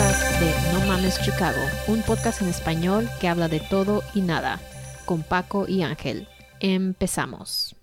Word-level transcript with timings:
de 0.00 0.54
No 0.72 0.86
Mames 0.86 1.20
Chicago, 1.20 1.60
un 1.86 2.00
podcast 2.00 2.40
en 2.40 2.48
español 2.48 3.10
que 3.20 3.28
habla 3.28 3.48
de 3.48 3.60
todo 3.60 4.02
y 4.14 4.22
nada, 4.22 4.58
con 5.04 5.22
Paco 5.22 5.66
y 5.68 5.82
Ángel. 5.82 6.26
Empezamos. 6.58 7.76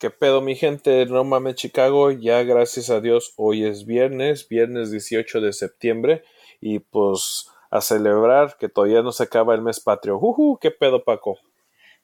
¿Qué 0.00 0.08
pedo, 0.08 0.40
mi 0.40 0.56
gente? 0.56 1.04
No 1.04 1.24
mames, 1.24 1.56
Chicago. 1.56 2.10
Ya 2.10 2.42
gracias 2.42 2.88
a 2.88 3.02
Dios, 3.02 3.34
hoy 3.36 3.66
es 3.66 3.84
viernes, 3.84 4.48
viernes 4.48 4.90
18 4.90 5.42
de 5.42 5.52
septiembre. 5.52 6.24
Y 6.58 6.78
pues 6.78 7.50
a 7.70 7.82
celebrar 7.82 8.56
que 8.58 8.70
todavía 8.70 9.02
no 9.02 9.12
se 9.12 9.24
acaba 9.24 9.54
el 9.54 9.60
mes 9.60 9.78
patrio. 9.78 10.18
Uh, 10.18 10.56
¿Qué 10.58 10.70
pedo, 10.70 11.04
Paco? 11.04 11.38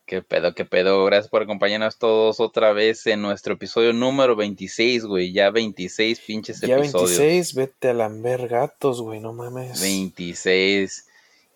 ¿Qué 0.05 0.21
pedo, 0.21 0.55
qué 0.55 0.67
pedo? 0.67 1.07
Gracias 1.07 1.29
por 1.31 1.41
acompañarnos 1.41 1.97
todos 1.97 2.39
otra 2.39 2.75
vez 2.75 3.07
en 3.07 3.23
nuestro 3.23 3.55
episodio 3.55 3.95
número 3.95 4.37
26, 4.37 5.07
güey. 5.07 5.33
Ya 5.33 5.49
26 5.49 6.21
pinches 6.21 6.63
episodios. 6.63 7.17
Ya 7.17 7.25
26, 7.25 7.55
vete 7.55 7.89
a 7.89 7.95
lamber 7.95 8.47
gatos, 8.47 9.01
güey, 9.01 9.21
no 9.21 9.33
mames. 9.33 9.81
26. 9.81 11.06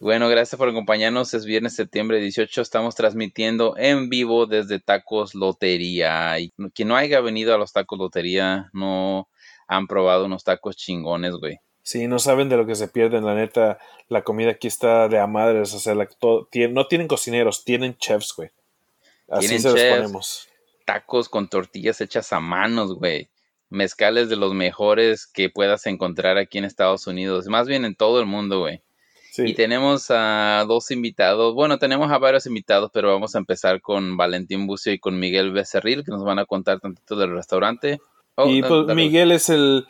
Bueno, 0.00 0.30
gracias 0.30 0.59
por 0.59 0.70
acompañarnos. 0.70 1.34
Es 1.34 1.45
viernes 1.45 1.77
septiembre 1.77 2.20
18. 2.20 2.62
Estamos 2.62 2.95
transmitiendo 2.95 3.74
en 3.77 4.09
vivo 4.09 4.46
desde 4.46 4.80
Tacos 4.80 5.34
Lotería. 5.34 6.40
Y 6.40 6.54
quien 6.74 6.88
no 6.88 6.96
haya 6.96 7.20
venido 7.20 7.54
a 7.54 7.59
los 7.59 7.74
Tacos 7.74 7.98
Lotería 7.98 8.70
no 8.73 9.29
han 9.68 9.87
probado 9.87 10.24
unos 10.24 10.42
tacos 10.42 10.76
chingones, 10.76 11.34
güey. 11.34 11.59
Sí, 11.82 12.07
no 12.07 12.18
saben 12.18 12.48
de 12.48 12.57
lo 12.57 12.66
que 12.66 12.76
se 12.76 12.88
pierden, 12.88 13.26
la 13.26 13.34
neta. 13.34 13.79
La 14.09 14.23
comida 14.23 14.52
aquí 14.52 14.68
está 14.68 15.07
de 15.07 15.18
a 15.18 15.26
madres. 15.26 15.74
O 15.74 15.79
sea, 15.79 15.95
no 15.95 16.87
tienen 16.87 17.07
cocineros, 17.07 17.62
tienen 17.64 17.95
chefs, 17.98 18.32
güey. 18.35 18.48
Así 19.29 19.59
se 19.59 19.70
los 19.70 19.80
ponemos. 19.80 20.48
Tacos 20.87 21.29
con 21.29 21.48
tortillas 21.48 22.01
hechas 22.01 22.32
a 22.32 22.40
manos, 22.40 22.95
güey. 22.95 23.29
Mezcales 23.68 24.30
de 24.30 24.37
los 24.37 24.54
mejores 24.54 25.26
que 25.26 25.51
puedas 25.51 25.87
encontrar 25.87 26.38
aquí 26.38 26.57
en 26.57 26.64
Estados 26.64 27.07
Unidos. 27.07 27.48
Más 27.48 27.68
bien 27.68 27.85
en 27.85 27.95
todo 27.95 28.18
el 28.18 28.26
mundo, 28.26 28.60
güey. 28.60 28.80
Y 29.38 29.54
tenemos 29.54 30.06
a 30.10 30.64
dos 30.66 30.90
invitados. 30.90 31.54
Bueno, 31.54 31.78
tenemos 31.78 32.10
a 32.10 32.18
varios 32.18 32.46
invitados, 32.46 32.90
pero 32.92 33.12
vamos 33.12 33.34
a 33.34 33.38
empezar 33.38 33.80
con 33.80 34.16
Valentín 34.16 34.66
Bucio 34.66 34.92
y 34.92 34.98
con 34.98 35.18
Miguel 35.18 35.52
Becerril, 35.52 36.04
que 36.04 36.10
nos 36.10 36.24
van 36.24 36.38
a 36.38 36.46
contar 36.46 36.80
tantito 36.80 37.16
del 37.16 37.32
restaurante. 37.32 38.01
Oh, 38.34 38.48
y 38.48 38.62
pues, 38.62 38.86
Miguel 38.95 39.32
es 39.32 39.48
el, 39.48 39.86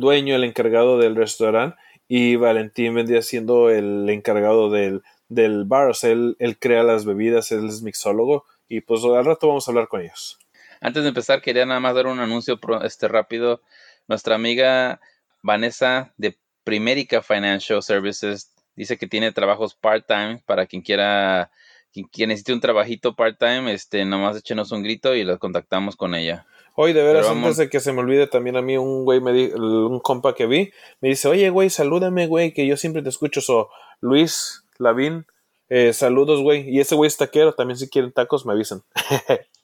dueño, 0.00 0.34
el 0.34 0.44
encargado 0.44 0.98
del 0.98 1.14
restaurante, 1.14 1.76
y 2.08 2.36
Valentín 2.36 2.94
vendría 2.94 3.22
siendo 3.22 3.70
el 3.70 4.08
encargado 4.10 4.70
del, 4.70 5.02
del 5.28 5.64
bar. 5.64 5.88
O 5.88 5.94
sea, 5.94 6.10
él, 6.10 6.36
él 6.38 6.58
crea 6.58 6.82
las 6.82 7.04
bebidas, 7.04 7.52
él 7.52 7.66
es 7.66 7.82
mixólogo, 7.82 8.44
y 8.68 8.80
pues 8.80 9.04
al 9.04 9.24
rato 9.24 9.48
vamos 9.48 9.66
a 9.66 9.70
hablar 9.70 9.88
con 9.88 10.00
ellos. 10.00 10.38
Antes 10.80 11.02
de 11.02 11.08
empezar, 11.08 11.40
quería 11.40 11.66
nada 11.66 11.80
más 11.80 11.94
dar 11.94 12.06
un 12.06 12.20
anuncio 12.20 12.58
este 12.82 13.08
rápido. 13.08 13.62
Nuestra 14.08 14.34
amiga 14.34 15.00
Vanessa 15.42 16.12
de 16.16 16.36
Primerica 16.64 17.22
Financial 17.22 17.82
Services 17.82 18.52
Dice 18.76 18.98
que 18.98 19.06
tiene 19.06 19.32
trabajos 19.32 19.74
part-time 19.74 20.42
para 20.46 20.66
quien 20.66 20.82
quiera, 20.82 21.50
quien, 21.92 22.28
necesite 22.28 22.52
un 22.52 22.60
trabajito 22.60 23.14
part-time, 23.14 23.72
este, 23.72 24.04
nomás 24.04 24.36
échenos 24.36 24.70
un 24.70 24.82
grito 24.82 25.14
y 25.14 25.24
lo 25.24 25.38
contactamos 25.38 25.96
con 25.96 26.14
ella. 26.14 26.46
Hoy 26.74 26.92
de 26.92 27.02
veras, 27.02 27.26
antes 27.26 27.56
de 27.56 27.70
que 27.70 27.80
se 27.80 27.92
me 27.92 28.00
olvide 28.00 28.26
también 28.26 28.56
a 28.56 28.62
mí, 28.62 28.76
un 28.76 29.04
güey, 29.04 29.20
me 29.20 29.54
un 29.54 29.98
compa 29.98 30.34
que 30.34 30.46
vi, 30.46 30.72
me 31.00 31.08
dice, 31.08 31.26
oye, 31.26 31.48
güey, 31.48 31.70
salúdame, 31.70 32.26
güey, 32.26 32.52
que 32.52 32.66
yo 32.66 32.76
siempre 32.76 33.02
te 33.02 33.08
escucho. 33.08 33.40
So, 33.40 33.70
Luis 34.02 34.62
Lavín, 34.78 35.24
eh, 35.70 35.94
saludos, 35.94 36.42
güey. 36.42 36.68
Y 36.68 36.80
ese 36.80 36.94
güey 36.94 37.08
es 37.08 37.16
taquero, 37.16 37.54
también 37.54 37.78
si 37.78 37.88
quieren 37.88 38.12
tacos, 38.12 38.44
me 38.44 38.52
avisan. 38.52 38.82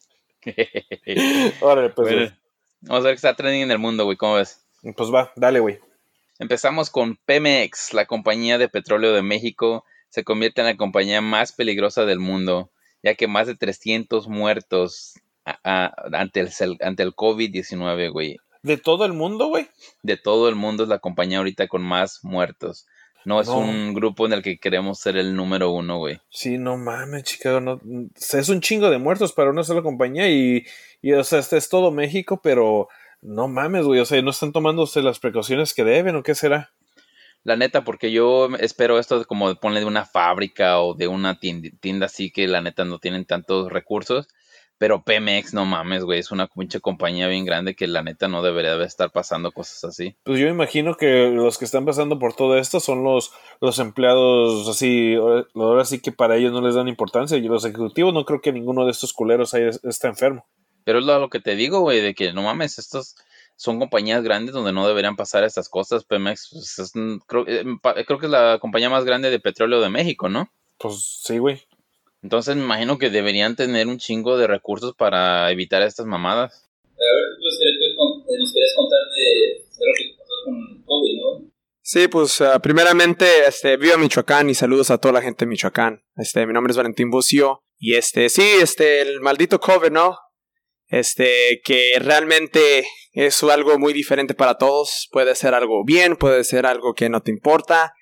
Órale, 1.60 1.90
pues. 1.90 2.32
vamos 2.80 3.04
a 3.04 3.08
ver 3.08 3.12
qué 3.12 3.16
está 3.16 3.36
trending 3.36 3.62
en 3.62 3.70
el 3.70 3.78
mundo, 3.78 4.04
güey, 4.04 4.16
¿cómo 4.16 4.34
ves? 4.34 4.64
Pues 4.96 5.12
va, 5.12 5.32
dale, 5.36 5.60
güey. 5.60 5.78
Empezamos 6.38 6.90
con 6.90 7.16
Pemex, 7.24 7.92
la 7.92 8.06
compañía 8.06 8.58
de 8.58 8.68
petróleo 8.68 9.12
de 9.12 9.22
México, 9.22 9.84
se 10.08 10.24
convierte 10.24 10.60
en 10.60 10.66
la 10.66 10.76
compañía 10.76 11.20
más 11.20 11.52
peligrosa 11.52 12.04
del 12.04 12.18
mundo, 12.18 12.70
ya 13.02 13.14
que 13.14 13.28
más 13.28 13.46
de 13.46 13.54
300 13.54 14.28
muertos 14.28 15.14
ante 15.44 16.40
el, 16.40 16.78
ante 16.80 17.02
el 17.02 17.14
COVID-19, 17.14 18.12
güey. 18.12 18.36
¿De 18.62 18.76
todo 18.76 19.04
el 19.04 19.12
mundo, 19.12 19.48
güey? 19.48 19.68
De 20.02 20.16
todo 20.16 20.48
el 20.48 20.54
mundo 20.54 20.84
es 20.84 20.88
la 20.88 20.98
compañía 20.98 21.38
ahorita 21.38 21.66
con 21.66 21.82
más 21.82 22.20
muertos. 22.22 22.86
No 23.24 23.40
es 23.40 23.48
un 23.48 23.94
grupo 23.94 24.26
en 24.26 24.32
el 24.32 24.42
que 24.42 24.58
queremos 24.58 24.98
ser 24.98 25.16
el 25.16 25.36
número 25.36 25.70
uno, 25.70 25.98
güey. 25.98 26.20
Sí, 26.28 26.58
no 26.58 26.76
mames, 26.76 27.22
Chicago. 27.22 27.60
No, 27.60 27.80
es 28.14 28.48
un 28.48 28.60
chingo 28.60 28.90
de 28.90 28.98
muertos 28.98 29.32
para 29.32 29.50
una 29.50 29.62
sola 29.62 29.82
compañía 29.82 30.28
y, 30.28 30.64
y 31.00 31.12
o 31.12 31.22
sea, 31.22 31.38
este 31.38 31.56
es 31.56 31.68
todo 31.68 31.92
México, 31.92 32.40
pero 32.42 32.88
no 33.22 33.48
mames, 33.48 33.86
güey, 33.86 34.00
o 34.00 34.04
sea, 34.04 34.20
no 34.20 34.30
están 34.30 34.52
tomándose 34.52 35.00
las 35.00 35.20
precauciones 35.20 35.74
que 35.74 35.84
deben 35.84 36.16
o 36.16 36.22
qué 36.22 36.34
será. 36.34 36.72
La 37.44 37.56
neta, 37.56 37.82
porque 37.82 38.12
yo 38.12 38.48
espero 38.60 38.98
esto 38.98 39.24
como 39.24 39.54
ponle 39.56 39.80
de 39.80 39.86
una 39.86 40.04
fábrica 40.04 40.80
o 40.80 40.94
de 40.94 41.08
una 41.08 41.40
tienda, 41.40 42.06
así 42.06 42.30
que 42.30 42.46
la 42.46 42.60
neta 42.60 42.84
no 42.84 42.98
tienen 42.98 43.24
tantos 43.24 43.72
recursos. 43.72 44.28
Pero 44.78 45.04
Pemex, 45.04 45.54
no 45.54 45.64
mames, 45.64 46.02
güey, 46.02 46.18
es 46.18 46.32
una 46.32 46.48
pinche 46.48 46.80
compañía 46.80 47.28
bien 47.28 47.44
grande 47.44 47.76
que 47.76 47.86
la 47.86 48.02
neta 48.02 48.26
no 48.26 48.42
debería 48.42 48.76
de 48.76 48.84
estar 48.84 49.12
pasando 49.12 49.52
cosas 49.52 49.84
así. 49.84 50.16
Pues 50.24 50.40
yo 50.40 50.48
imagino 50.48 50.96
que 50.96 51.30
los 51.30 51.56
que 51.56 51.64
están 51.64 51.84
pasando 51.84 52.18
por 52.18 52.34
todo 52.34 52.58
esto 52.58 52.80
son 52.80 53.04
los, 53.04 53.32
los 53.60 53.78
empleados 53.78 54.68
así, 54.68 55.14
ahora 55.54 55.84
sí 55.84 56.00
que 56.00 56.10
para 56.10 56.36
ellos 56.36 56.52
no 56.52 56.60
les 56.60 56.74
dan 56.74 56.88
importancia 56.88 57.36
y 57.36 57.42
los 57.42 57.64
ejecutivos 57.64 58.12
no 58.12 58.24
creo 58.24 58.40
que 58.40 58.52
ninguno 58.52 58.84
de 58.84 58.90
estos 58.90 59.12
culeros 59.12 59.54
ahí 59.54 59.68
está 59.84 60.08
enfermo. 60.08 60.46
Pero 60.84 60.98
es 60.98 61.04
lo, 61.04 61.28
que 61.28 61.40
te 61.40 61.54
digo, 61.54 61.80
güey, 61.80 62.00
de 62.00 62.14
que 62.14 62.32
no 62.32 62.42
mames, 62.42 62.78
estos 62.78 63.16
son 63.56 63.78
compañías 63.78 64.22
grandes 64.22 64.54
donde 64.54 64.72
no 64.72 64.86
deberían 64.86 65.16
pasar 65.16 65.44
estas 65.44 65.68
cosas. 65.68 66.04
Pemex, 66.04 66.50
pues, 66.52 66.92
creo, 67.26 67.44
eh, 67.46 67.64
creo, 68.06 68.18
que 68.18 68.26
es 68.26 68.32
la 68.32 68.58
compañía 68.60 68.90
más 68.90 69.04
grande 69.04 69.30
de 69.30 69.40
petróleo 69.40 69.80
de 69.80 69.88
México, 69.88 70.28
¿no? 70.28 70.50
Pues 70.78 71.20
sí, 71.24 71.38
güey. 71.38 71.62
Entonces 72.22 72.56
me 72.56 72.62
imagino 72.62 72.98
que 72.98 73.10
deberían 73.10 73.56
tener 73.56 73.88
un 73.88 73.98
chingo 73.98 74.36
de 74.36 74.46
recursos 74.46 74.94
para 74.94 75.50
evitar 75.50 75.82
estas 75.82 76.06
mamadas. 76.06 76.68
A 76.84 76.86
ver, 76.86 77.38
tú 77.38 78.38
nos 78.38 78.52
querías 78.52 78.74
contar 78.76 79.00
de, 79.16 79.64
lo 79.78 79.92
que 79.96 80.16
pasó 80.18 80.34
con 80.44 80.82
COVID, 80.84 81.20
¿no? 81.20 81.52
Sí, 81.84 82.06
pues 82.06 82.40
uh, 82.40 82.60
primeramente, 82.62 83.26
este, 83.46 83.76
viva 83.76 83.96
Michoacán 83.96 84.48
y 84.48 84.54
saludos 84.54 84.92
a 84.92 84.98
toda 84.98 85.14
la 85.14 85.22
gente 85.22 85.44
de 85.44 85.48
Michoacán. 85.48 86.04
Este, 86.14 86.46
mi 86.46 86.52
nombre 86.52 86.70
es 86.70 86.76
Valentín 86.76 87.10
Bucio 87.10 87.64
y 87.76 87.96
este, 87.96 88.28
sí, 88.28 88.42
este, 88.60 89.02
el 89.02 89.20
maldito 89.20 89.58
COVID, 89.58 89.90
¿no? 89.90 90.16
Este, 90.92 91.62
que 91.64 91.94
realmente 92.00 92.86
es 93.12 93.42
algo 93.44 93.78
muy 93.78 93.94
diferente 93.94 94.34
para 94.34 94.58
todos. 94.58 95.08
Puede 95.10 95.34
ser 95.34 95.54
algo 95.54 95.84
bien, 95.84 96.16
puede 96.16 96.44
ser 96.44 96.66
algo 96.66 96.92
que 96.92 97.08
no 97.08 97.22
te 97.22 97.30
importa. 97.30 97.94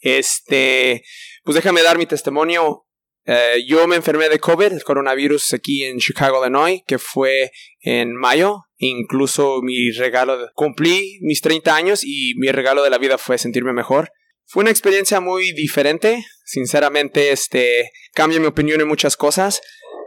Este, 0.00 1.04
pues 1.44 1.56
déjame 1.56 1.82
dar 1.82 1.98
mi 1.98 2.06
testimonio. 2.06 2.86
Eh, 3.26 3.64
yo 3.66 3.86
me 3.86 3.96
enfermé 3.96 4.30
de 4.30 4.38
COVID, 4.38 4.80
coronavirus 4.80 5.52
aquí 5.52 5.84
en 5.84 5.98
Chicago, 5.98 6.42
Illinois, 6.42 6.80
que 6.86 6.98
fue 6.98 7.50
en 7.80 8.14
mayo. 8.16 8.62
Incluso 8.78 9.60
mi 9.60 9.90
regalo, 9.90 10.48
cumplí 10.54 11.18
mis 11.20 11.42
30 11.42 11.76
años 11.76 12.00
y 12.02 12.32
mi 12.38 12.50
regalo 12.50 12.82
de 12.82 12.88
la 12.88 12.96
vida 12.96 13.18
fue 13.18 13.36
sentirme 13.36 13.74
mejor. 13.74 14.10
Fue 14.46 14.62
una 14.62 14.70
experiencia 14.70 15.20
muy 15.20 15.52
diferente. 15.52 16.24
Sinceramente, 16.46 17.30
este, 17.30 17.90
cambia 18.14 18.40
mi 18.40 18.46
opinión 18.46 18.80
en 18.80 18.88
muchas 18.88 19.18
cosas. 19.18 19.60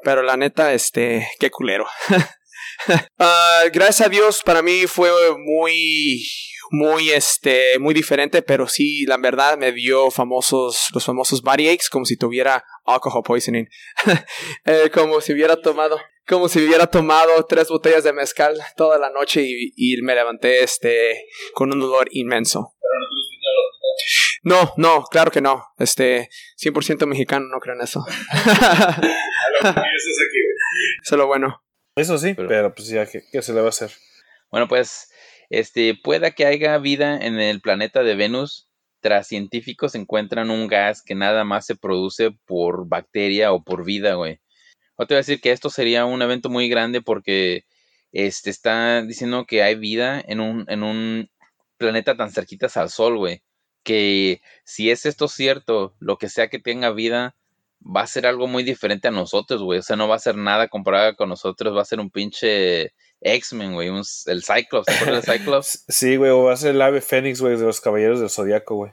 Pero 0.04 0.24
la 0.24 0.38
neta, 0.38 0.74
este, 0.74 1.28
qué 1.40 1.50
culero. 1.50 1.86
Ah, 3.20 3.64
gracias 3.72 4.08
a 4.08 4.10
Dios, 4.10 4.42
para 4.44 4.64
mí 4.64 4.88
fue 4.88 5.12
muy, 5.38 6.24
muy, 6.72 7.12
este, 7.12 7.78
muy 7.80 7.94
diferente, 7.94 8.42
pero 8.42 8.68
sí, 8.68 9.06
la 9.06 9.18
verdad 9.18 9.58
me 9.58 9.72
dio 9.72 10.10
famosos, 10.10 10.88
los 10.94 11.06
famosos 11.06 11.44
body 11.44 11.70
aches, 11.70 11.90
como 11.90 12.06
si 12.06 12.18
tuviera 12.18 12.64
alcohol 12.86 13.24
poisoning. 13.24 13.68
Eh, 14.66 14.90
como 14.94 15.22
si 15.22 15.34
hubiera 15.34 15.58
tomado, 15.58 16.00
como 16.28 16.48
si 16.48 16.66
hubiera 16.66 16.88
tomado 16.88 17.46
tres 17.46 17.68
botellas 17.68 18.04
de 18.04 18.14
mezcal 18.14 18.60
toda 18.76 18.98
la 18.98 19.10
noche 19.10 19.44
y, 19.44 19.74
y 19.76 20.02
me 20.02 20.16
levanté, 20.16 20.64
este, 20.64 21.26
con 21.54 21.72
un 21.72 21.80
dolor 21.80 22.08
inmenso. 22.12 22.74
No, 24.44 24.74
no, 24.78 25.04
claro 25.04 25.30
que 25.32 25.42
no. 25.42 25.64
Este, 25.78 26.30
100% 26.58 27.06
mexicano, 27.06 27.46
no 27.48 27.60
creo 27.60 27.76
en 27.76 27.82
eso. 27.82 28.04
Eso 29.62 31.16
es 31.16 31.18
lo 31.18 31.28
bueno. 31.28 31.62
Eso 31.96 32.18
sí, 32.18 32.34
pero, 32.34 32.74
pues 32.74 32.88
ya, 32.88 33.06
¿qué, 33.06 33.42
se 33.42 33.54
le 33.54 33.60
va 33.60 33.68
a 33.68 33.70
hacer? 33.70 33.92
Bueno, 34.50 34.68
pues, 34.68 35.12
este, 35.50 35.94
pueda 36.02 36.32
que 36.32 36.46
haya 36.46 36.78
vida 36.78 37.18
en 37.18 37.40
el 37.40 37.62
planeta 37.62 38.04
de 38.04 38.16
Venus. 38.16 38.68
Tras 39.02 39.28
científicos 39.28 39.96
encuentran 39.96 40.52
un 40.52 40.68
gas 40.68 41.02
que 41.04 41.16
nada 41.16 41.44
más 41.44 41.66
se 41.66 41.76
produce 41.76 42.32
por 42.46 42.88
bacteria 42.88 43.52
o 43.52 43.64
por 43.64 43.84
vida, 43.84 44.14
güey. 44.14 44.40
O 44.96 45.08
te 45.08 45.16
voy 45.16 45.18
a 45.18 45.26
decir 45.26 45.42
que 45.42 45.52
esto 45.52 45.70
sería 45.70 46.06
un 46.06 46.22
evento 46.22 46.50
muy 46.50 46.70
grande 46.70 47.02
porque 47.02 47.66
este, 48.12 48.50
está 48.52 49.02
diciendo 49.02 49.46
que 49.46 49.64
hay 49.64 49.76
vida 49.76 50.24
en 50.26 50.40
un, 50.40 50.66
en 50.68 50.84
un 50.84 51.30
planeta 51.78 52.16
tan 52.16 52.32
cerquitas 52.32 52.78
al 52.78 52.90
Sol, 52.90 53.18
güey. 53.18 53.42
Que 53.84 54.42
si 54.64 54.92
es 54.92 55.06
esto 55.06 55.28
cierto, 55.28 55.96
lo 56.00 56.18
que 56.18 56.30
sea 56.30 56.50
que 56.50 56.60
tenga 56.60 56.92
vida, 56.92 57.36
va 57.84 58.02
a 58.02 58.08
ser 58.08 58.26
algo 58.28 58.48
muy 58.48 58.64
diferente 58.64 59.08
a 59.08 59.12
nosotros, 59.12 59.62
güey. 59.62 59.80
O 59.80 59.84
sea, 59.84 59.96
no 59.96 60.08
va 60.08 60.16
a 60.16 60.20
ser 60.20 60.36
nada 60.36 60.68
comparado 60.68 61.16
con 61.16 61.30
nosotros, 61.30 61.76
va 61.76 61.82
a 61.82 61.86
ser 61.86 62.00
un 62.00 62.10
pinche 62.10 62.94
X-Men, 63.22 63.74
güey. 63.74 63.90
El 64.26 64.44
Cyclops, 64.44 64.86
¿te 64.86 64.94
acuerdas 64.94 65.26
del 65.26 65.38
Cyclops? 65.40 65.86
Sí, 65.88 66.16
güey, 66.16 66.32
o 66.32 66.44
va 66.44 66.54
a 66.54 66.58
ser 66.58 66.76
el 66.76 66.82
ave 66.82 67.02
Fénix, 67.02 67.42
güey, 67.42 67.58
de 67.58 67.66
los 67.66 67.82
Caballeros 67.82 68.20
del 68.20 68.30
Zodiaco, 68.30 68.76
güey. 68.76 68.92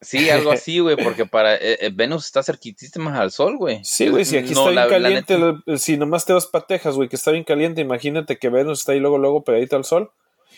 Sí, 0.00 0.30
algo 0.30 0.50
así, 0.52 0.78
güey, 0.78 0.96
porque 0.96 1.26
para 1.26 1.56
eh, 1.56 1.78
eh, 1.80 1.90
Venus 1.92 2.24
está 2.24 2.42
cerquitísima 2.42 3.18
al 3.20 3.30
sol, 3.30 3.56
güey. 3.56 3.80
Sí, 3.84 4.08
güey, 4.08 4.24
si 4.24 4.38
aquí 4.38 4.52
está 4.52 4.70
bien 4.70 4.88
caliente, 4.88 5.38
si 5.76 5.96
nomás 5.96 6.24
te 6.24 6.32
vas 6.32 6.46
para 6.46 6.66
Texas, 6.66 6.94
güey, 6.94 7.08
que 7.08 7.16
está 7.16 7.30
bien 7.30 7.44
caliente, 7.44 7.80
imagínate 7.80 8.38
que 8.38 8.48
Venus 8.48 8.80
está 8.80 8.92
ahí 8.92 9.00
luego, 9.00 9.18
luego 9.18 9.44
pegadito 9.44 9.76
al 9.76 9.84
sol. 9.84 10.10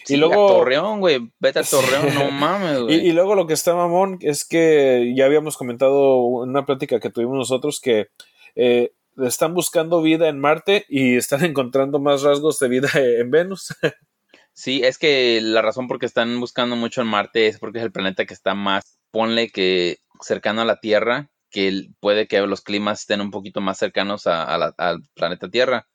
Y 0.09 0.17
luego. 0.17 0.49
Torreón, 0.49 1.01
güey, 1.01 1.31
vete 1.39 1.61
a 1.61 1.63
Torreón, 1.71 2.15
no 2.15 2.31
mames, 2.31 2.81
güey. 2.81 2.97
Y, 2.97 3.09
y, 3.09 3.13
luego 3.13 3.35
lo 3.35 3.47
que 3.47 3.55
está 3.55 3.75
mamón 3.75 4.19
es 4.21 4.45
que 4.45 5.13
ya 5.17 5.27
habíamos 5.27 5.57
comentado 5.57 6.45
en 6.45 6.51
una 6.51 6.67
plática 6.67 7.01
que 7.01 7.11
tuvimos 7.11 7.37
nosotros 7.37 7.81
que 7.81 8.09
eh, 8.55 8.93
están 9.19 9.55
buscando 9.55 10.03
vida 10.03 10.29
en 10.29 10.41
Marte 10.41 10.87
y 10.89 11.17
están 11.17 11.45
encontrando 11.45 11.99
más 11.99 12.23
rasgos 12.23 12.59
de 12.59 12.69
vida 12.69 12.91
en 12.95 13.31
Venus. 13.31 13.75
Sí, 14.55 14.83
es 14.85 14.99
que 14.99 15.41
la 15.41 15.63
razón 15.63 15.89
por 15.89 15.99
que 15.99 16.05
están 16.05 16.39
buscando 16.39 16.77
mucho 16.77 17.01
en 17.01 17.07
Marte 17.07 17.47
es 17.47 17.59
porque 17.59 17.79
es 17.79 17.85
el 17.87 17.91
planeta 17.91 18.27
que 18.27 18.35
está 18.35 18.55
más 18.55 18.99
ponle 19.11 19.49
que 19.49 20.01
cercano 20.21 20.61
a 20.61 20.67
la 20.67 20.79
Tierra, 20.79 21.31
que 21.51 21.89
puede 22.01 22.29
que 22.29 22.39
los 22.43 22.61
climas 22.61 23.01
estén 23.01 23.23
un 23.23 23.31
poquito 23.31 23.63
más 23.63 23.79
cercanos 23.79 24.27
al 24.27 25.03
planeta 25.15 25.49
Tierra. 25.49 25.89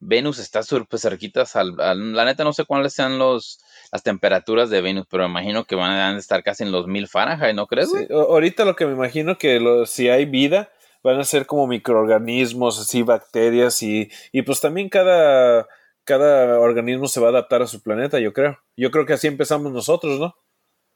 Venus 0.00 0.38
está 0.38 0.62
súper 0.62 0.98
cerquitas 0.98 1.56
al, 1.56 1.76
La 1.76 2.24
neta 2.24 2.42
no 2.42 2.52
sé 2.52 2.64
cuáles 2.64 2.94
sean 2.94 3.18
los, 3.18 3.60
las 3.92 4.02
temperaturas 4.02 4.70
de 4.70 4.80
Venus, 4.80 5.06
pero 5.08 5.24
me 5.24 5.30
imagino 5.30 5.64
que 5.64 5.76
van 5.76 5.92
a 5.92 6.18
estar 6.18 6.42
casi 6.42 6.64
en 6.64 6.72
los 6.72 6.86
mil 6.86 7.06
Fahrenheit, 7.06 7.54
¿no 7.54 7.66
crees? 7.66 7.90
ahorita 8.10 8.64
lo 8.64 8.76
que 8.76 8.86
me 8.86 8.92
imagino 8.92 9.36
que 9.36 9.84
si 9.86 10.08
hay 10.08 10.24
vida, 10.24 10.70
van 11.02 11.20
a 11.20 11.24
ser 11.24 11.46
como 11.46 11.66
microorganismos, 11.66 12.80
así 12.80 13.02
bacterias 13.02 13.82
y, 13.82 14.10
y 14.32 14.42
pues 14.42 14.60
también 14.60 14.88
cada, 14.88 15.68
cada 16.04 16.58
organismo 16.58 17.06
se 17.06 17.20
va 17.20 17.28
a 17.28 17.30
adaptar 17.30 17.62
a 17.62 17.66
su 17.66 17.82
planeta, 17.82 18.18
yo 18.18 18.32
creo. 18.32 18.58
Yo 18.76 18.90
creo 18.90 19.06
que 19.06 19.12
así 19.12 19.26
empezamos 19.26 19.70
nosotros, 19.70 20.18
¿no? 20.18 20.34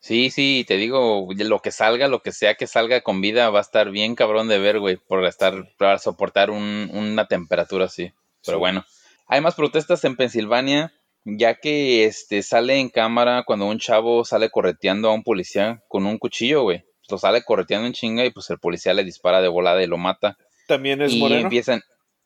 Sí, 0.00 0.30
sí, 0.30 0.64
te 0.68 0.76
digo, 0.76 1.28
lo 1.34 1.60
que 1.60 1.70
salga, 1.70 2.08
lo 2.08 2.20
que 2.20 2.32
sea 2.32 2.56
que 2.56 2.66
salga 2.66 3.00
con 3.00 3.22
vida, 3.22 3.48
va 3.48 3.60
a 3.60 3.62
estar 3.62 3.90
bien 3.90 4.14
cabrón 4.14 4.48
de 4.48 4.58
ver, 4.58 4.78
güey, 4.78 4.96
por 4.96 5.24
estar, 5.24 5.72
para 5.78 5.98
soportar 5.98 6.50
una 6.50 7.26
temperatura 7.26 7.86
así. 7.86 8.12
Pero 8.44 8.58
bueno, 8.58 8.84
hay 9.26 9.40
más 9.40 9.54
protestas 9.54 10.04
en 10.04 10.16
Pensilvania, 10.16 10.92
ya 11.24 11.54
que 11.54 12.04
este 12.04 12.42
sale 12.42 12.78
en 12.78 12.90
cámara 12.90 13.44
cuando 13.46 13.66
un 13.66 13.78
chavo 13.78 14.24
sale 14.24 14.50
correteando 14.50 15.08
a 15.08 15.14
un 15.14 15.22
policía 15.22 15.82
con 15.88 16.06
un 16.06 16.18
cuchillo, 16.18 16.62
güey. 16.62 16.84
Lo 17.08 17.18
sale 17.18 17.42
correteando 17.42 17.86
en 17.86 17.92
chinga 17.92 18.24
y 18.24 18.30
pues 18.30 18.48
el 18.50 18.58
policía 18.58 18.94
le 18.94 19.04
dispara 19.04 19.40
de 19.40 19.48
volada 19.48 19.82
y 19.82 19.86
lo 19.86 19.98
mata. 19.98 20.36
También 20.66 21.02
es 21.02 21.12
y 21.12 21.22
empiezan, 21.32 21.82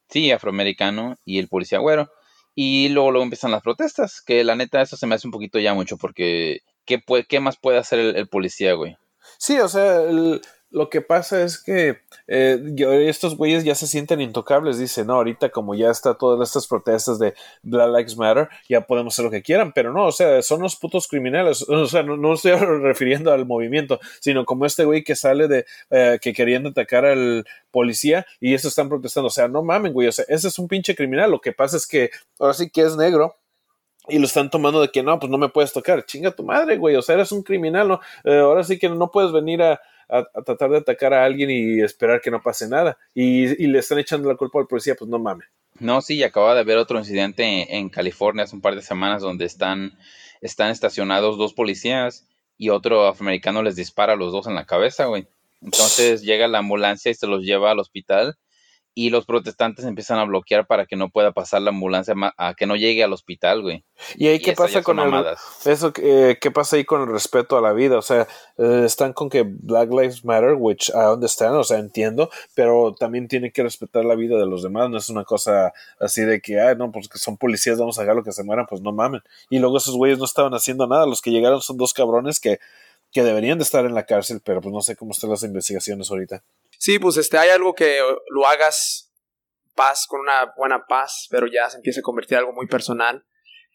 sí, 0.09 0.31
afroamericano 0.31 1.17
y 1.25 1.39
el 1.39 1.49
policía 1.49 1.79
güero. 1.79 2.11
Y 2.55 2.89
luego, 2.89 3.13
luego 3.13 3.25
empiezan 3.25 3.53
las 3.53 3.63
protestas, 3.63 4.21
que 4.21 4.43
la 4.43 4.57
neta 4.57 4.83
eso 4.83 4.97
se 4.97 5.07
me 5.07 5.15
hace 5.15 5.29
un 5.29 5.33
poquito 5.33 5.61
ya 5.61 5.75
mucho 5.75 5.97
porque 5.97 6.61
¿qué, 6.85 6.99
puede, 6.99 7.25
qué 7.25 7.39
más 7.39 7.57
puede 7.57 7.79
hacer 7.79 8.01
el, 8.01 8.29
policía, 8.29 8.73
güey? 8.73 8.97
Sí, 9.39 9.59
o 9.61 9.69
sea, 9.69 10.03
lo 10.71 10.91
que 10.91 11.01
pasa 11.01 11.43
es 11.43 11.63
que 11.63 12.01
eh, 12.27 12.59
estos 13.07 13.37
güeyes 13.37 13.65
ya 13.65 13.75
se 13.75 13.87
sienten 13.87 14.21
intocables. 14.21 14.79
Dicen, 14.79 15.07
no, 15.07 15.15
ahorita 15.15 15.49
como 15.51 15.75
ya 15.75 15.91
está 15.91 16.15
todas 16.15 16.49
estas 16.49 16.67
protestas 16.67 17.19
de 17.19 17.35
Black 17.63 17.89
Lives 17.89 18.17
Matter, 18.19 18.49
ya 18.69 18.83
podemos 18.83 19.15
hacer 19.15 19.25
lo 19.25 19.31
que 19.31 19.43
quieran. 19.43 19.73
Pero 19.73 19.93
no, 19.93 20.07
o 20.07 20.13
sea, 20.13 20.43
son 20.43 20.61
los 20.61 20.77
putos 20.77 21.09
criminales. 21.09 21.65
O 21.79 21.87
sea, 21.87 22.03
no, 22.03 22.35
estoy 22.35 22.53
refiriendo 22.83 23.33
al 23.33 23.47
movimiento, 23.47 23.99
sino 24.21 24.45
como 24.45 24.67
este 24.67 24.85
güey 24.85 25.05
que 25.05 25.15
sale 25.15 25.49
de 25.49 25.65
eh, 25.91 26.19
que 26.21 26.35
queriendo 26.35 26.71
atacar 26.71 27.07
al 27.07 27.47
policía 27.71 28.27
y 28.41 28.53
estos 28.53 28.73
están 28.73 28.89
protestando. 28.89 29.29
O 29.29 29.31
sea, 29.31 29.49
no 29.49 29.63
mamen, 29.63 29.93
güey. 29.93 30.09
O 30.09 30.13
sea, 30.13 30.27
ese 30.29 30.49
es 30.49 30.59
un 30.59 30.69
pinche 30.69 30.95
criminal. 30.95 31.31
Lo 31.31 31.41
que 31.41 31.53
pasa 31.53 31.77
es 31.79 31.87
que 31.87 32.11
ahora 32.39 32.53
sí 32.53 32.69
que 32.69 32.83
es 32.83 32.97
negro 32.97 33.37
y 34.09 34.19
lo 34.19 34.27
están 34.27 34.51
tomando 34.51 34.81
de 34.81 34.89
que 34.89 35.03
no, 35.03 35.19
pues 35.19 35.31
no 35.31 35.39
me 35.39 35.49
puedes 35.49 35.73
tocar. 35.73 36.05
Chinga 36.05 36.31
tu 36.33 36.43
madre, 36.43 36.77
güey. 36.77 36.97
O 36.97 37.03
sea, 37.03 37.15
eres 37.15 37.33
un 37.33 37.43
criminal, 37.43 37.89
¿no? 37.89 38.01
Eh, 38.25 38.39
ahora 38.39 38.65
sí 38.65 38.79
que 38.79 38.89
no 38.89 39.11
puedes 39.11 39.33
venir 39.33 39.63
a, 39.63 39.81
tratar 40.45 40.71
de 40.71 40.79
atacar 40.79 41.15
a 41.15 41.25
alguien 41.25 41.51
y 41.51 41.81
esperar 41.81 42.21
que 42.21 42.31
no 42.31 42.43
pase 42.43 42.69
nada. 42.69 42.99
Y, 43.15 43.67
le 43.67 43.79
están 43.79 43.99
echando 43.99 44.29
la 44.29 44.37
culpa 44.37 44.59
al 44.59 44.67
policía, 44.67 44.95
pues 44.99 45.09
no 45.09 45.19
mames. 45.19 45.49
No, 45.79 46.01
sí, 46.01 46.23
acaba 46.23 46.55
de 46.55 46.61
haber 46.61 46.79
otro 46.79 46.99
incidente 46.99 47.77
en, 47.77 47.89
California 47.89 48.45
hace 48.45 48.57
un 48.57 48.63
par 48.63 48.75
de 48.75 48.83
semanas 48.83 49.23
donde 49.23 49.45
están, 49.45 49.97
están 50.41 50.71
estacionados 50.71 51.39
dos 51.39 51.53
policías 51.53 52.27
y 52.57 52.71
otro 52.71 53.07
afroamericano 53.07 53.63
les 53.63 53.77
dispara 53.77 54.15
a 54.15 54.17
los 54.17 54.33
dos 54.33 54.47
en 54.47 54.55
la 54.55 54.67
cabeza, 54.67 55.07
güey. 55.07 55.29
Entonces 55.63 56.23
llega 56.23 56.49
la 56.49 56.59
ambulancia 56.59 57.11
y 57.11 57.15
se 57.15 57.27
los 57.27 57.43
lleva 57.43 57.71
al 57.71 57.79
hospital 57.79 58.37
y 58.99 59.11
los 59.11 59.27
protestantes 59.27 59.85
empiezan 59.85 60.19
a 60.19 60.25
bloquear 60.25 60.67
para 60.67 60.85
que 60.85 60.97
no 60.97 61.09
pueda 61.09 61.31
pasar 61.31 61.63
la 61.63 61.71
ambulancia 61.71 62.17
a 62.37 62.55
que 62.55 62.67
no 62.67 62.75
llegue 62.75 63.05
al 63.05 63.13
hospital, 63.13 63.63
güey. 63.63 63.85
Y 64.17 64.27
ahí 64.27 64.41
qué 64.41 64.55
pasa 64.55 64.83
con 64.83 64.99
el 64.99 65.25
eso 65.65 65.93
eh, 66.03 66.37
qué 66.41 66.51
pasa 66.51 66.75
ahí 66.75 66.85
con 66.85 67.03
el 67.03 67.07
respeto 67.07 67.57
a 67.57 67.61
la 67.61 67.73
vida, 67.73 67.97
o 67.97 68.03
sea, 68.03 68.27
eh, 68.57 68.83
están 68.85 69.13
con 69.13 69.31
que 69.31 69.45
Black 69.47 69.91
Lives 69.91 70.25
Matter, 70.25 70.57
which 70.59 70.89
I 70.89 71.13
understand, 71.13 71.55
o 71.55 71.63
sea, 71.63 71.79
entiendo, 71.79 72.29
pero 72.57 72.93
también 72.99 73.29
tienen 73.29 73.53
que 73.53 73.63
respetar 73.63 74.05
la 74.05 74.17
vida 74.17 74.37
de 74.37 74.47
los 74.47 74.65
demás, 74.65 74.91
no 74.91 74.99
es 74.99 75.09
una 75.11 75.23
cosa 75.23 75.73
así 76.01 76.23
de 76.23 76.41
que, 76.41 76.59
ah, 76.59 76.75
no, 76.75 76.91
pues 76.91 77.09
que 77.09 77.19
son 77.19 77.37
policías, 77.37 77.79
vamos 77.79 78.01
a 78.01 78.03
hacer 78.03 78.17
lo 78.17 78.25
que 78.25 78.33
se 78.33 78.43
mueran, 78.43 78.67
pues 78.67 78.81
no 78.81 78.91
mamen. 78.91 79.23
Y 79.49 79.61
luego 79.61 79.77
esos 79.77 79.95
güeyes 79.95 80.19
no 80.19 80.25
estaban 80.25 80.55
haciendo 80.55 80.89
nada, 80.89 81.07
los 81.07 81.23
que 81.23 81.31
llegaron 81.31 81.61
son 81.61 81.77
dos 81.77 81.95
cabrones 81.95 82.41
que 82.41 82.59
que 83.11 83.23
deberían 83.23 83.59
de 83.59 83.65
estar 83.65 83.87
en 83.87 83.95
la 83.95 84.05
cárcel, 84.05 84.43
pero 84.45 84.61
pues 84.61 84.73
no 84.73 84.83
sé 84.83 84.97
cómo 84.97 85.13
están 85.13 85.31
las 85.31 85.43
investigaciones 85.43 86.11
ahorita. 86.11 86.43
Sí, 86.79 86.99
pues 86.99 87.17
este, 87.17 87.37
hay 87.37 87.51
algo 87.51 87.75
que 87.75 88.01
lo 88.31 88.47
hagas 88.47 89.13
paz, 89.75 90.07
con 90.09 90.21
una 90.21 90.53
buena 90.57 90.87
paz, 90.87 91.27
pero 91.31 91.47
ya 91.47 91.69
se 91.69 91.77
empieza 91.77 92.01
a 92.01 92.03
convertir 92.03 92.35
en 92.35 92.41
algo 92.41 92.53
muy 92.53 92.67
personal. 92.67 93.25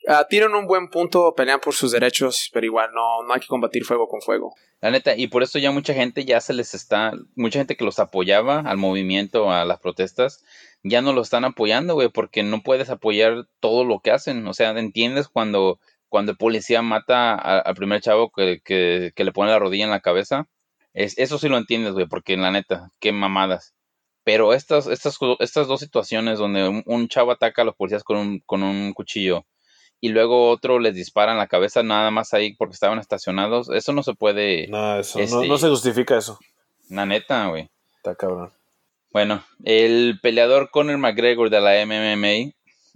Uh, 0.06 0.28
tienen 0.30 0.54
un 0.54 0.68
buen 0.68 0.90
punto, 0.90 1.34
pelean 1.34 1.62
por 1.62 1.74
sus 1.74 1.94
derechos, 1.94 2.50
pero 2.52 2.66
igual 2.66 2.90
no, 2.94 3.24
no 3.24 3.34
hay 3.34 3.40
que 3.40 3.48
combatir 3.48 3.86
fuego 3.86 4.08
con 4.08 4.22
fuego. 4.22 4.54
La 4.82 4.92
neta, 4.92 5.16
y 5.16 5.28
por 5.28 5.44
eso 5.44 5.60
ya 5.60 5.72
mucha 5.72 5.94
gente 5.94 6.26
ya 6.26 6.42
se 6.42 6.54
les 6.54 6.74
está, 6.74 7.14
mucha 7.36 7.60
gente 7.60 7.78
que 7.78 7.86
los 7.86 8.00
apoyaba 8.00 8.60
al 8.60 8.76
movimiento, 8.76 9.50
a 9.50 9.64
las 9.64 9.80
protestas, 9.80 10.44
ya 10.84 11.02
no 11.02 11.14
lo 11.14 11.22
están 11.22 11.46
apoyando, 11.46 11.94
güey, 11.94 12.10
porque 12.10 12.44
no 12.44 12.62
puedes 12.64 12.90
apoyar 12.90 13.48
todo 13.62 13.86
lo 13.86 14.00
que 14.00 14.12
hacen. 14.12 14.46
O 14.46 14.54
sea, 14.54 14.72
¿entiendes 14.72 15.30
cuando, 15.30 15.80
cuando 16.10 16.34
el 16.34 16.38
policía 16.38 16.82
mata 16.82 17.36
al 17.36 17.76
primer 17.76 18.02
chavo 18.02 18.30
que, 18.32 18.60
que, 18.62 19.14
le 19.16 19.32
pone 19.32 19.52
la 19.52 19.60
rodilla 19.60 19.86
en 19.86 19.92
la 19.92 20.02
cabeza? 20.02 20.50
Es, 20.94 21.18
eso 21.18 21.38
sí 21.38 21.50
lo 21.50 21.58
entiendes, 21.58 21.94
güey, 21.94 22.08
porque 22.08 22.38
la 22.38 22.52
neta, 22.52 22.92
qué 23.00 23.12
mamadas. 23.12 23.74
Pero 24.24 24.54
estas, 24.54 24.88
estas, 24.88 25.18
estas 25.40 25.68
dos 25.68 25.80
situaciones 25.80 26.40
donde 26.40 26.84
un, 26.86 27.08
chavo 27.10 27.32
ataca 27.32 27.62
a 27.62 27.66
los 27.66 27.76
policías 27.76 28.04
con 28.04 28.18
un, 28.18 28.40
con 28.46 28.64
un 28.64 28.94
cuchillo 28.94 29.46
y 30.00 30.10
luego 30.10 30.50
otro 30.50 30.80
les 30.80 30.96
dispara 30.96 31.32
en 31.32 31.38
la 31.38 31.48
cabeza 31.48 31.82
nada 31.82 32.12
más 32.12 32.34
ahí 32.34 32.56
porque 32.56 32.74
estaban 32.74 33.00
estacionados, 33.00 33.70
eso 33.70 33.94
no 33.94 34.04
se 34.04 34.14
puede... 34.14 34.68
No, 34.68 35.00
eso 35.00 35.20
no, 35.20 35.46
no, 35.46 35.58
se 35.58 35.70
justifica 35.70 36.18
eso. 36.18 36.38
La 36.90 37.06
neta, 37.06 37.48
güey. 37.48 37.70
Está 37.96 38.16
cabrón. 38.16 38.52
Bueno, 39.12 39.44
el 39.64 40.20
peleador 40.22 40.72
Conor 40.72 40.98
McGregor 40.98 41.50
de 41.50 41.62
la 41.62 41.86
MMA, 41.86 42.52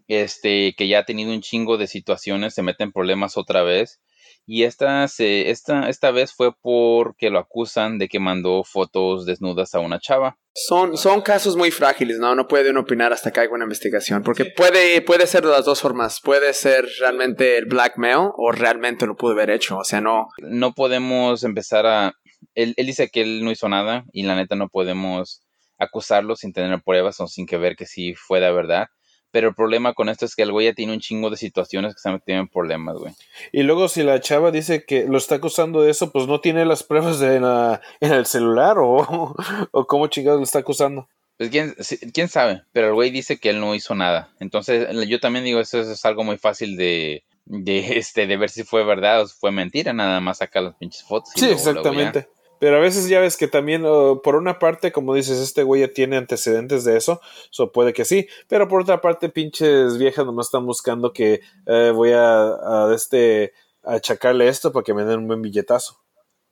este, 0.07 0.73
que 0.75 0.87
ya 0.87 0.99
ha 0.99 1.05
tenido 1.05 1.31
un 1.31 1.41
chingo 1.41 1.77
de 1.77 1.87
situaciones, 1.87 2.53
se 2.53 2.63
mete 2.63 2.83
en 2.83 2.91
problemas 2.91 3.37
otra 3.37 3.63
vez 3.63 4.01
y 4.49 4.63
esta, 4.63 5.05
se, 5.09 5.49
esta, 5.49 5.89
esta 5.89 6.09
vez 6.11 6.33
fue 6.33 6.55
porque 6.55 7.29
lo 7.29 7.37
acusan 7.37 7.97
de 7.97 8.07
que 8.07 8.19
mandó 8.19 8.63
fotos 8.63 9.25
desnudas 9.25 9.75
a 9.75 9.79
una 9.79 9.99
chava. 9.99 10.37
Son, 10.53 10.97
son 10.97 11.21
casos 11.21 11.57
muy 11.57 11.69
frágiles, 11.69 12.17
¿no? 12.17 12.33
No 12.33 12.47
pueden 12.47 12.77
opinar 12.77 13.11
hasta 13.11 13.31
que 13.31 13.41
haya 13.41 13.51
una 13.51 13.65
investigación, 13.65 14.23
porque 14.23 14.45
puede, 14.45 15.01
puede 15.01 15.27
ser 15.27 15.43
de 15.43 15.51
las 15.51 15.65
dos 15.65 15.81
formas. 15.81 16.21
Puede 16.21 16.53
ser 16.53 16.87
realmente 16.99 17.57
el 17.57 17.65
blackmail 17.65 18.29
o 18.37 18.53
realmente 18.53 19.05
lo 19.05 19.17
pudo 19.17 19.33
haber 19.33 19.49
hecho, 19.49 19.77
o 19.77 19.83
sea, 19.83 19.99
no... 19.99 20.29
No 20.39 20.73
podemos 20.73 21.43
empezar 21.43 21.85
a... 21.85 22.13
Él, 22.55 22.73
él 22.77 22.85
dice 22.85 23.09
que 23.09 23.21
él 23.21 23.43
no 23.43 23.51
hizo 23.51 23.67
nada 23.67 24.05
y 24.13 24.23
la 24.23 24.35
neta 24.35 24.55
no 24.55 24.69
podemos 24.69 25.43
acusarlo 25.77 26.37
sin 26.37 26.53
tener 26.53 26.81
pruebas 26.81 27.19
o 27.19 27.27
sin 27.27 27.45
que 27.45 27.57
ver 27.57 27.75
que 27.75 27.85
sí 27.85 28.15
fue 28.15 28.39
de 28.39 28.51
verdad. 28.51 28.87
Pero 29.31 29.49
el 29.49 29.55
problema 29.55 29.93
con 29.93 30.09
esto 30.09 30.25
es 30.25 30.35
que 30.35 30.43
el 30.43 30.51
güey 30.51 30.67
ya 30.67 30.73
tiene 30.73 30.93
un 30.93 30.99
chingo 30.99 31.29
de 31.29 31.37
situaciones 31.37 31.93
que 31.93 31.99
se 31.99 32.09
metido 32.09 32.39
en 32.39 32.47
problemas, 32.47 32.97
güey. 32.97 33.13
Y 33.51 33.63
luego 33.63 33.89
si 33.89 34.03
la 34.03 34.21
chava 34.21 34.51
dice 34.51 34.85
que 34.85 35.05
lo 35.05 35.17
está 35.17 35.35
acusando 35.35 35.81
de 35.81 35.91
eso, 35.91 36.11
pues 36.11 36.27
no 36.27 36.39
tiene 36.39 36.65
las 36.65 36.83
pruebas 36.83 37.19
de 37.19 37.39
la, 37.39 37.81
en 37.99 38.13
el 38.13 38.25
celular 38.25 38.77
o, 38.79 39.35
o 39.71 39.85
cómo 39.85 40.07
chingados 40.07 40.39
lo 40.39 40.43
está 40.43 40.59
acusando. 40.59 41.07
Pues 41.37 41.51
quién, 41.51 41.75
quién 42.13 42.29
sabe, 42.29 42.63
pero 42.71 42.87
el 42.87 42.93
güey 42.95 43.11
dice 43.11 43.37
que 43.37 43.51
él 43.51 43.59
no 43.59 43.75
hizo 43.75 43.93
nada. 43.93 44.29
Entonces 44.39 44.87
yo 45.07 45.19
también 45.19 45.45
digo, 45.45 45.59
eso 45.59 45.79
es 45.79 46.03
algo 46.03 46.23
muy 46.23 46.37
fácil 46.37 46.75
de, 46.77 47.23
de, 47.45 47.79
este, 47.97 48.25
de 48.25 48.37
ver 48.37 48.49
si 48.49 48.63
fue 48.63 48.83
verdad 48.83 49.21
o 49.21 49.27
si 49.27 49.37
fue 49.37 49.51
mentira, 49.51 49.93
nada 49.93 50.19
más 50.19 50.39
sacar 50.39 50.63
las 50.63 50.75
pinches 50.75 51.03
fotos. 51.03 51.31
sí, 51.35 51.47
exactamente. 51.47 52.27
Pero 52.59 52.77
a 52.77 52.79
veces 52.79 53.07
ya 53.07 53.19
ves 53.19 53.37
que 53.37 53.47
también, 53.47 53.83
por 54.23 54.35
una 54.35 54.59
parte, 54.59 54.91
como 54.91 55.13
dices, 55.13 55.39
este 55.39 55.63
güey 55.63 55.81
ya 55.81 55.93
tiene 55.93 56.17
antecedentes 56.17 56.83
de 56.83 56.97
eso, 56.97 57.21
eso 57.51 57.71
puede 57.71 57.93
que 57.93 58.05
sí, 58.05 58.27
pero 58.47 58.67
por 58.67 58.81
otra 58.81 59.01
parte, 59.01 59.29
pinches 59.29 59.97
viejas 59.97 60.25
nomás 60.25 60.47
están 60.47 60.65
buscando 60.65 61.13
que 61.13 61.41
eh, 61.65 61.91
voy 61.93 62.11
a, 62.11 62.47
a, 62.47 62.93
este, 62.95 63.53
a 63.83 63.95
achacarle 63.95 64.47
esto 64.47 64.71
para 64.71 64.83
que 64.83 64.93
me 64.93 65.03
den 65.03 65.19
un 65.19 65.27
buen 65.27 65.41
billetazo. 65.41 65.99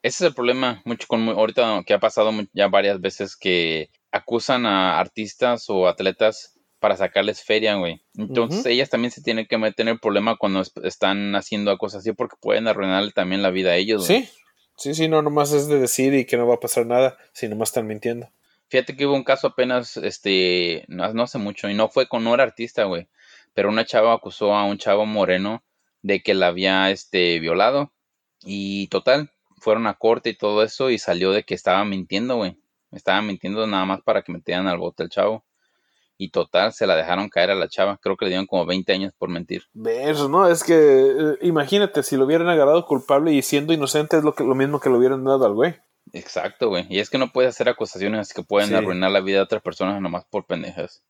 Ese 0.04 0.24
es 0.24 0.30
el 0.30 0.36
problema, 0.36 0.84
mucho 0.86 1.08
con 1.08 1.28
ahorita 1.28 1.82
que 1.84 1.96
ha 1.96 2.00
pasado 2.00 2.32
ya 2.54 2.68
varias 2.68 3.02
veces 3.02 3.36
que 3.36 3.90
acusan 4.12 4.68
a 4.68 5.00
artistas 5.00 5.66
o 5.68 5.88
atletas 5.88 6.56
para 6.80 6.96
sacarles 6.96 7.44
feria, 7.44 7.74
güey. 7.76 8.04
Entonces 8.16 8.64
ellas 8.68 8.92
también 8.92 9.10
se 9.10 9.24
tienen 9.24 9.48
que 9.48 9.58
meter 9.58 9.88
en 9.88 9.94
el 9.94 10.00
problema 10.00 10.38
cuando 10.38 10.62
están 10.84 11.36
haciendo 11.36 11.76
cosas 11.80 12.02
así 12.02 12.12
porque 12.14 12.36
pueden 12.40 12.68
arruinarle 12.68 13.12
también 13.12 13.42
la 13.42 13.50
vida 13.50 13.72
a 13.72 13.76
ellos. 13.78 14.06
Sí, 14.06 14.30
sí, 14.78 14.94
sí, 14.94 15.08
no 15.08 15.22
nomás 15.22 15.52
es 15.52 15.68
de 15.68 15.80
decir 15.80 16.14
y 16.14 16.26
que 16.26 16.38
no 16.38 16.48
va 16.48 16.56
a 16.56 16.60
pasar 16.60 16.86
nada, 16.86 17.18
si 17.34 17.48
nomás 17.48 17.70
están 17.70 17.88
mintiendo. 17.88 18.30
Fíjate 18.68 18.96
que 18.96 19.06
hubo 19.06 19.16
un 19.16 19.24
caso 19.24 19.48
apenas, 19.48 19.98
este, 19.98 20.86
no, 20.88 21.04
hace 21.24 21.38
mucho, 21.38 21.70
y 21.70 21.74
no 21.74 21.88
fue 21.90 22.08
con, 22.08 22.24
no 22.24 22.34
era 22.34 22.44
artista, 22.44 22.84
güey, 22.86 23.08
pero 23.54 23.70
una 23.70 23.86
chava 23.86 24.14
acusó 24.14 24.54
a 24.54 24.66
un 24.66 24.78
chavo 24.78 25.06
moreno 25.06 25.64
de 26.02 26.22
que 26.22 26.34
la 26.34 26.48
había, 26.48 26.92
este, 26.92 27.40
violado, 27.40 27.94
y 28.44 28.88
total, 28.88 29.32
fueron 29.58 29.88
a 29.88 29.96
corte 29.96 30.32
y 30.32 30.36
todo 30.36 30.64
eso, 30.64 30.90
y 30.90 30.98
salió 30.98 31.32
de 31.32 31.44
que 31.44 31.54
estaba 31.54 31.86
mintiendo, 31.86 32.36
güey, 32.38 32.58
estaba 32.92 33.22
mintiendo 33.22 33.66
nada 33.68 33.86
más 33.86 34.02
para 34.02 34.24
que 34.24 34.32
metieran 34.34 34.68
al 34.68 34.78
bote 34.78 35.04
al 35.04 35.10
chavo 35.10 35.45
y 36.18 36.30
total 36.30 36.74
se 36.74 36.88
la 36.88 36.96
dejaron 36.96 37.30
caer 37.30 37.52
a 37.52 37.56
la 37.56 37.68
chava. 37.68 38.00
Creo 38.02 38.18
que 38.18 38.26
le 38.26 38.30
dieron 38.30 38.48
como 38.48 38.66
20 38.66 38.92
años 38.94 39.14
por 39.18 39.30
mentir. 39.30 39.64
Eso, 39.86 40.30
¿no? 40.30 40.48
Es 40.48 40.64
que 40.64 40.74
eh, 40.76 41.38
imagínate, 41.42 42.04
si 42.04 42.18
lo 42.18 42.26
hubieran 42.26 42.50
agarrado 42.50 42.86
culpable 42.86 43.34
y 43.34 43.42
siendo 43.42 43.74
inocente 43.74 44.18
es 44.18 44.24
lo, 44.24 44.34
que, 44.34 44.44
lo 44.44 44.56
mismo 44.56 44.80
que 44.80 44.90
lo 44.90 44.98
hubieran 44.98 45.24
dado 45.24 45.46
al 45.46 45.54
güey. 45.54 45.76
Exacto, 46.14 46.70
güey. 46.70 46.86
Y 46.90 47.00
es 47.00 47.10
que 47.10 47.18
no 47.18 47.32
puedes 47.32 47.50
hacer 47.50 47.68
acusaciones 47.68 48.34
que 48.34 48.44
pueden 48.44 48.74
arruinar 48.76 49.12
la 49.12 49.22
vida 49.22 49.38
de 49.38 49.44
otras 49.44 49.62
personas 49.62 50.02
nomás 50.02 50.26
por 50.26 50.46
pendejas. 50.46 51.04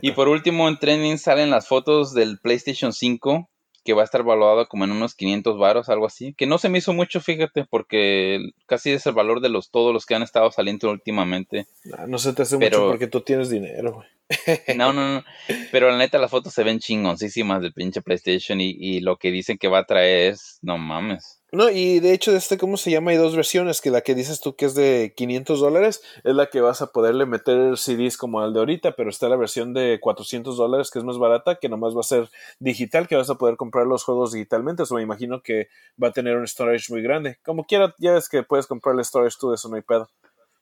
Y 0.00 0.12
por 0.12 0.28
último, 0.28 0.68
en 0.68 0.78
trending 0.78 1.18
salen 1.18 1.50
las 1.50 1.66
fotos 1.66 2.14
del 2.14 2.38
PlayStation 2.38 2.92
5 2.92 3.48
que 3.84 3.92
va 3.92 4.02
a 4.02 4.04
estar 4.04 4.22
valuado 4.22 4.66
como 4.68 4.84
en 4.84 4.92
unos 4.92 5.14
500 5.14 5.58
varos, 5.58 5.88
algo 5.88 6.06
así. 6.06 6.34
Que 6.34 6.46
no 6.46 6.58
se 6.58 6.68
me 6.68 6.78
hizo 6.78 6.92
mucho, 6.92 7.20
fíjate, 7.20 7.64
porque 7.64 8.40
casi 8.66 8.90
es 8.90 9.06
el 9.06 9.14
valor 9.14 9.40
de 9.40 9.48
los 9.48 9.70
todos 9.70 9.92
los 9.92 10.06
que 10.06 10.14
han 10.14 10.22
estado 10.22 10.50
saliendo 10.50 10.90
últimamente. 10.90 11.66
No, 12.06 12.18
se 12.18 12.32
te 12.32 12.42
hace 12.42 12.56
mucho 12.56 12.88
porque 12.88 13.08
tú 13.08 13.20
tienes 13.20 13.50
dinero, 13.50 13.94
güey. 13.94 14.08
No, 14.76 14.92
no, 14.92 15.14
no. 15.14 15.24
Pero 15.70 15.90
la 15.90 15.98
neta, 15.98 16.18
las 16.18 16.30
fotos 16.30 16.54
se 16.54 16.64
ven 16.64 16.78
chingoncísimas 16.78 17.60
del 17.60 17.74
pinche 17.74 18.00
PlayStation 18.00 18.60
y, 18.60 18.70
y 18.70 19.00
lo 19.00 19.16
que 19.16 19.30
dicen 19.30 19.58
que 19.58 19.68
va 19.68 19.80
a 19.80 19.84
traer 19.84 20.32
es, 20.32 20.58
no 20.62 20.78
mames. 20.78 21.41
No, 21.54 21.68
y 21.68 22.00
de 22.00 22.14
hecho, 22.14 22.32
de 22.32 22.38
este, 22.38 22.56
¿cómo 22.56 22.78
se 22.78 22.90
llama? 22.90 23.10
Hay 23.10 23.18
dos 23.18 23.36
versiones, 23.36 23.82
que 23.82 23.90
la 23.90 24.00
que 24.00 24.14
dices 24.14 24.40
tú 24.40 24.56
que 24.56 24.64
es 24.64 24.74
de 24.74 25.12
500 25.14 25.60
dólares 25.60 26.00
es 26.24 26.34
la 26.34 26.46
que 26.46 26.62
vas 26.62 26.80
a 26.80 26.92
poderle 26.92 27.26
meter 27.26 27.76
CDs 27.76 28.16
como 28.16 28.42
el 28.42 28.54
de 28.54 28.60
ahorita, 28.60 28.92
pero 28.96 29.10
está 29.10 29.28
la 29.28 29.36
versión 29.36 29.74
de 29.74 29.98
400 30.00 30.56
dólares 30.56 30.90
que 30.90 30.98
es 30.98 31.04
más 31.04 31.18
barata, 31.18 31.56
que 31.56 31.68
nomás 31.68 31.94
va 31.94 32.00
a 32.00 32.04
ser 32.04 32.30
digital, 32.58 33.06
que 33.06 33.16
vas 33.16 33.28
a 33.28 33.34
poder 33.34 33.58
comprar 33.58 33.86
los 33.86 34.02
juegos 34.02 34.32
digitalmente, 34.32 34.84
o 34.88 34.94
me 34.94 35.02
imagino 35.02 35.42
que 35.42 35.68
va 36.02 36.08
a 36.08 36.12
tener 36.12 36.38
un 36.38 36.46
storage 36.48 36.90
muy 36.90 37.02
grande. 37.02 37.36
Como 37.44 37.64
quiera, 37.64 37.94
ya 37.98 38.12
ves 38.14 38.30
que 38.30 38.42
puedes 38.42 38.66
comprar 38.66 38.94
el 38.94 39.04
storage 39.04 39.36
tú, 39.38 39.52
eso 39.52 39.68
no 39.68 39.76
hay 39.76 39.82
pedo. 39.82 40.08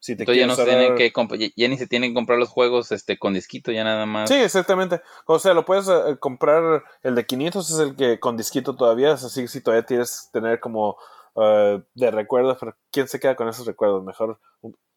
Si 0.00 0.16
te 0.16 0.24
ya 0.34 0.46
no 0.46 0.56
tienen 0.56 0.96
que 0.96 1.12
ya 1.56 1.68
ni 1.68 1.76
se 1.76 1.86
tienen 1.86 2.10
que 2.10 2.14
comprar 2.14 2.38
los 2.38 2.48
juegos 2.48 2.90
este 2.90 3.18
con 3.18 3.34
disquito 3.34 3.70
ya 3.70 3.84
nada 3.84 4.06
más. 4.06 4.30
Sí, 4.30 4.36
exactamente. 4.36 5.02
O 5.26 5.38
sea, 5.38 5.52
lo 5.52 5.66
puedes 5.66 5.88
eh, 5.88 6.16
comprar 6.18 6.82
el 7.02 7.14
de 7.14 7.26
500 7.26 7.70
es 7.70 7.78
el 7.78 7.96
que 7.96 8.18
con 8.18 8.38
disquito 8.38 8.74
todavía, 8.76 9.12
es 9.12 9.24
así 9.24 9.46
si 9.46 9.60
todavía 9.60 9.84
tienes 9.84 10.30
tener 10.32 10.58
como 10.58 10.96
uh, 11.34 11.82
de 11.94 12.10
recuerdos, 12.10 12.56
pero 12.58 12.74
quién 12.90 13.08
se 13.08 13.20
queda 13.20 13.36
con 13.36 13.48
esos 13.48 13.66
recuerdos, 13.66 14.02
mejor 14.02 14.40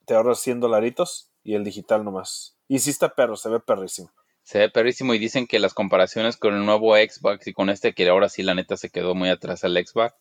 te 0.06 0.16
ahorras 0.16 0.40
100 0.40 0.62
dolaritos 0.62 1.32
y 1.44 1.56
el 1.56 1.66
digital 1.66 2.06
nomás. 2.06 2.58
Y 2.70 2.80
sí 2.80 2.90
está 2.90 3.14
perro, 3.14 3.36
se 3.36 3.50
ve 3.50 3.60
perrísimo. 3.60 4.10
Se 4.44 4.60
ve 4.60 4.70
perrísimo 4.70 5.14
y 5.14 5.20
dicen 5.20 5.48
que 5.48 5.60
las 5.60 5.74
comparaciones 5.74 6.38
con 6.38 6.54
el 6.54 6.66
nuevo 6.66 6.96
Xbox 6.96 7.46
y 7.48 7.54
con 7.54 7.70
este 7.70 7.94
que 7.94 8.08
ahora 8.08 8.30
sí 8.30 8.42
la 8.42 8.56
neta 8.56 8.78
se 8.78 8.90
quedó 8.90 9.16
muy 9.16 9.30
atrás 9.30 9.66
el 9.66 9.76
Xbox, 9.86 10.14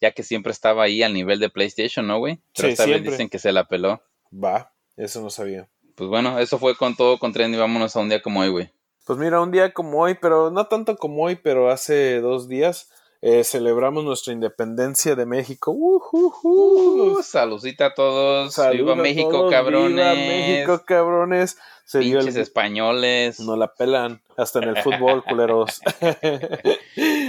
ya 0.00 0.12
que 0.12 0.22
siempre 0.22 0.52
estaba 0.52 0.84
ahí 0.84 1.02
al 1.02 1.12
nivel 1.12 1.38
de 1.38 1.50
PlayStation, 1.50 2.06
¿no, 2.06 2.18
güey? 2.18 2.40
Pero 2.54 2.68
esta 2.68 2.86
vez 2.86 3.02
dicen 3.02 3.28
que 3.28 3.38
se 3.38 3.52
la 3.52 3.68
peló. 3.68 4.02
Va, 4.32 4.72
eso 4.96 5.20
no 5.20 5.30
sabía. 5.30 5.68
Pues 5.94 6.08
bueno, 6.08 6.38
eso 6.38 6.58
fue 6.58 6.76
con 6.76 6.96
todo 6.96 7.18
con 7.18 7.32
Trendy. 7.32 7.58
Vámonos 7.58 7.94
a 7.96 8.00
un 8.00 8.08
día 8.08 8.22
como 8.22 8.40
hoy, 8.40 8.48
güey. 8.48 8.70
Pues 9.04 9.18
mira, 9.18 9.40
un 9.40 9.50
día 9.50 9.72
como 9.72 10.00
hoy, 10.00 10.16
pero 10.20 10.50
no 10.50 10.66
tanto 10.66 10.96
como 10.96 11.24
hoy, 11.24 11.36
pero 11.36 11.70
hace 11.70 12.20
dos 12.20 12.48
días 12.48 12.90
eh, 13.20 13.44
celebramos 13.44 14.04
nuestra 14.04 14.32
independencia 14.32 15.14
de 15.14 15.26
México. 15.26 15.70
Uh, 15.72 16.00
uh, 16.42 17.22
saludcita 17.22 17.86
a 17.86 17.94
todos. 17.94 18.56
viva 18.72 18.96
México, 18.96 19.48
cabrones. 19.50 19.94
Viva 19.94 20.14
México, 20.14 20.84
cabrones. 20.84 21.56
Se 21.84 22.00
Pinches 22.00 22.36
españoles. 22.36 23.38
No 23.40 23.56
la 23.56 23.74
pelan. 23.74 24.22
Hasta 24.36 24.60
en 24.60 24.70
el 24.70 24.76
fútbol, 24.78 25.22
culeros. 25.28 25.80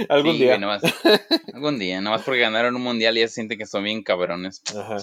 algún 0.08 0.38
día. 0.38 0.58
algún 1.52 1.78
día. 1.78 2.00
Nomás 2.00 2.22
porque 2.22 2.40
ganaron 2.40 2.74
un 2.74 2.82
mundial 2.82 3.16
y 3.16 3.20
ya 3.20 3.28
se 3.28 3.34
sienten 3.34 3.58
que 3.58 3.66
son 3.66 3.84
bien 3.84 4.02
cabrones. 4.02 4.62
Ajá. 4.76 4.96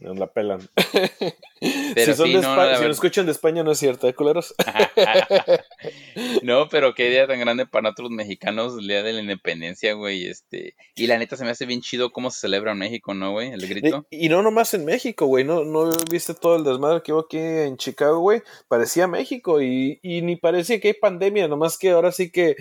Nos 0.00 0.16
la 0.16 0.28
pelan. 0.28 0.60
Pero 1.94 2.14
si, 2.14 2.34
no, 2.34 2.76
si 2.76 2.84
lo 2.84 2.90
escuchan 2.90 3.26
de 3.26 3.32
España, 3.32 3.64
no 3.64 3.72
es 3.72 3.78
cierto, 3.78 4.06
¿eh, 4.06 4.14
culeros? 4.14 4.54
no, 6.44 6.68
pero 6.68 6.94
qué 6.94 7.10
día 7.10 7.26
tan 7.26 7.40
grande 7.40 7.66
para 7.66 7.82
nosotros 7.82 8.10
mexicanos, 8.10 8.76
el 8.78 8.86
día 8.86 9.02
de 9.02 9.12
la 9.12 9.20
independencia, 9.20 9.94
güey. 9.94 10.26
Este, 10.26 10.76
y 10.94 11.08
la 11.08 11.18
neta 11.18 11.36
se 11.36 11.44
me 11.44 11.50
hace 11.50 11.66
bien 11.66 11.80
chido 11.80 12.12
cómo 12.12 12.30
se 12.30 12.38
celebra 12.40 12.72
en 12.72 12.78
México, 12.78 13.12
¿no, 13.12 13.32
güey? 13.32 13.50
El 13.50 13.66
grito. 13.66 14.06
Y, 14.08 14.28
no 14.28 14.42
nomás 14.42 14.72
en 14.74 14.84
México, 14.84 15.26
güey. 15.26 15.42
No, 15.42 15.64
no 15.64 15.90
viste 16.10 16.34
todo 16.34 16.54
el 16.54 16.62
desmadre 16.62 17.02
que 17.02 17.12
hubo 17.12 17.22
aquí 17.22 17.38
en 17.38 17.76
Chicago, 17.76 18.20
güey. 18.20 18.42
Parecía 18.68 19.08
México 19.08 19.60
y, 19.60 19.98
y 20.02 20.22
ni 20.22 20.36
parecía 20.36 20.78
que 20.78 20.88
hay 20.88 20.94
pandemia, 20.94 21.48
nomás 21.48 21.76
que 21.76 21.90
ahora 21.90 22.12
sí 22.12 22.30
que 22.30 22.54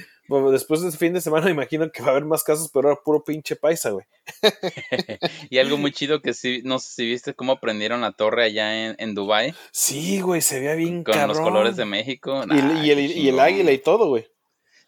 después 0.51 0.81
de 0.81 0.88
este 0.88 1.00
fin 1.00 1.13
de 1.13 1.22
semana 1.22 1.50
imagino 1.50 1.91
que 1.91 2.01
va 2.01 2.10
a 2.10 2.12
haber 2.12 2.25
más 2.25 2.43
casos, 2.43 2.69
pero 2.74 2.89
ahora 2.89 3.01
puro 3.03 3.24
pinche 3.24 3.55
paisa, 3.55 3.91
güey. 3.91 4.05
y 5.50 5.57
algo 5.57 5.77
muy 5.77 5.91
chido 5.91 6.22
que 6.22 6.34
sí, 6.34 6.62
no 6.63 6.79
sé 6.79 6.89
si 6.93 7.05
viste 7.05 7.34
cómo 7.34 7.60
prendieron 7.60 8.01
la 8.01 8.12
torre 8.12 8.43
allá 8.43 8.88
en, 8.88 8.96
en 9.00 9.15
Dubai. 9.15 9.53
Sí, 9.72 10.22
güey, 10.22 10.41
se 10.41 10.60
veía 10.60 10.75
bien 10.75 11.03
Con 11.03 11.27
los 11.27 11.39
colores 11.39 11.75
de 11.77 11.86
México. 11.86 12.43
y, 12.50 12.89
el, 12.91 13.00
y, 13.00 13.29
el, 13.29 13.39
águila 13.39 13.72
y 13.72 13.77
todo, 13.79 14.10
güey. 14.10 14.27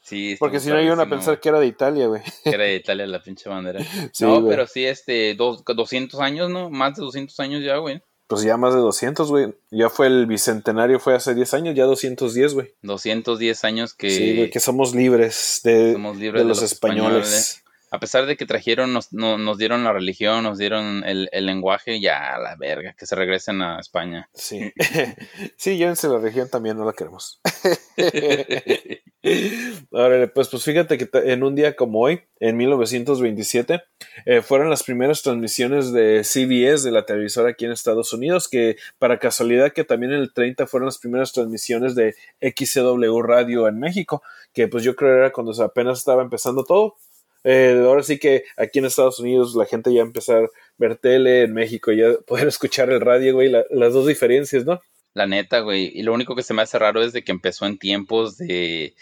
Sí, 0.01 0.37
Porque 0.39 0.59
si 0.59 0.69
no 0.69 0.81
iban 0.81 0.99
a 0.99 1.09
pensar 1.09 1.39
que 1.39 1.49
era 1.49 1.59
de 1.59 1.67
Italia, 1.67 2.07
güey. 2.07 2.21
Que 2.43 2.49
era 2.51 2.63
de 2.63 2.75
Italia 2.75 3.05
la 3.05 3.21
pinche 3.21 3.49
bandera. 3.49 3.79
no, 4.21 4.45
pero 4.47 4.65
sí, 4.65 4.85
este, 4.85 5.35
dos, 5.35 5.63
200 5.63 6.19
años, 6.19 6.49
¿no? 6.49 6.69
Más 6.69 6.95
de 6.95 7.03
200 7.03 7.39
años 7.41 7.63
ya, 7.63 7.77
güey. 7.77 8.01
Pues 8.29 8.43
ya 8.43 8.57
más 8.57 8.75
de 8.75 8.79
200, 8.79 9.27
güey. 9.27 9.55
Ya 9.71 9.89
fue 9.89 10.05
el 10.05 10.27
bicentenario, 10.27 10.99
fue 10.99 11.15
hace 11.15 11.33
10 11.33 11.51
años, 11.55 11.75
ya 11.75 11.85
210, 11.85 12.53
güey. 12.53 12.73
210 12.83 13.63
años 13.63 13.95
que... 13.95 14.11
Sí, 14.11 14.35
güey, 14.35 14.51
que 14.51 14.59
somos 14.59 14.93
libres 14.93 15.61
de, 15.63 15.95
de, 15.95 16.43
los, 16.43 16.61
españoles. 16.61 17.63
A 17.91 17.99
pesar 17.99 18.25
de 18.25 18.37
que 18.37 18.45
trajeron, 18.45 18.93
nos, 18.93 19.11
nos 19.11 19.57
dieron 19.57 19.83
la 19.83 19.93
religión, 19.93 20.43
nos 20.43 20.57
dieron 20.57 21.03
el, 21.05 21.29
el, 21.31 21.45
lenguaje, 21.45 21.99
ya 21.99 22.35
a 22.35 22.39
la 22.39 22.55
verga, 22.55 22.95
que 22.97 23.05
se 23.05 23.15
regresen 23.15 23.61
a 23.61 23.79
España. 23.79 24.29
Sí, 24.33 24.71
sí, 25.57 25.77
llévense 25.77 26.07
la 26.07 26.19
región 26.19 26.49
también, 26.49 26.77
no 26.77 26.85
la 26.85 26.93
queremos. 26.93 27.41
Ahora, 29.91 30.31
pues, 30.33 30.47
pues 30.47 30.63
fíjate 30.63 30.97
que 30.97 31.09
en 31.13 31.43
un 31.43 31.55
día 31.55 31.75
como 31.75 31.99
hoy, 31.99 32.21
en 32.39 32.55
1927, 32.55 33.81
eh, 34.25 34.41
fueron 34.41 34.69
las 34.69 34.83
primeras 34.83 35.21
transmisiones 35.21 35.91
de 35.91 36.23
CBS, 36.23 36.85
de 36.85 36.91
la 36.91 37.05
televisora 37.05 37.49
aquí 37.49 37.65
en 37.65 37.71
Estados 37.71 38.13
Unidos, 38.13 38.47
que 38.47 38.77
para 38.97 39.19
casualidad 39.19 39.73
que 39.73 39.83
también 39.83 40.13
en 40.13 40.19
el 40.19 40.33
30 40.33 40.67
fueron 40.67 40.85
las 40.85 40.99
primeras 40.99 41.33
transmisiones 41.33 41.95
de 41.95 42.15
XCW 42.41 43.21
Radio 43.21 43.67
en 43.67 43.79
México, 43.79 44.21
que 44.53 44.67
pues 44.67 44.83
yo 44.83 44.95
creo 44.95 45.17
era 45.17 45.31
cuando 45.31 45.51
apenas 45.63 45.99
estaba 45.99 46.21
empezando 46.21 46.63
todo. 46.63 46.95
Eh, 47.43 47.81
ahora 47.85 48.03
sí 48.03 48.19
que 48.19 48.43
aquí 48.57 48.79
en 48.79 48.85
Estados 48.85 49.19
Unidos 49.19 49.55
la 49.55 49.65
gente 49.65 49.93
ya 49.93 50.01
empezó 50.01 50.35
a 50.35 50.47
ver 50.77 50.97
tele, 50.97 51.43
en 51.43 51.53
México 51.53 51.91
ya 51.91 52.13
poder 52.27 52.47
escuchar 52.47 52.89
el 52.89 53.01
radio, 53.01 53.33
güey, 53.33 53.49
las 53.49 53.93
dos 53.93 54.07
diferencias, 54.07 54.65
¿no? 54.65 54.81
La 55.13 55.25
neta, 55.25 55.59
güey. 55.61 55.91
Y 55.93 56.03
lo 56.03 56.13
único 56.13 56.35
que 56.35 56.43
se 56.43 56.53
me 56.53 56.61
hace 56.61 56.77
raro 56.77 57.01
es 57.01 57.13
de 57.13 57.23
que 57.23 57.31
empezó 57.31 57.65
en 57.65 57.79
tiempos 57.79 58.37
de 58.37 58.93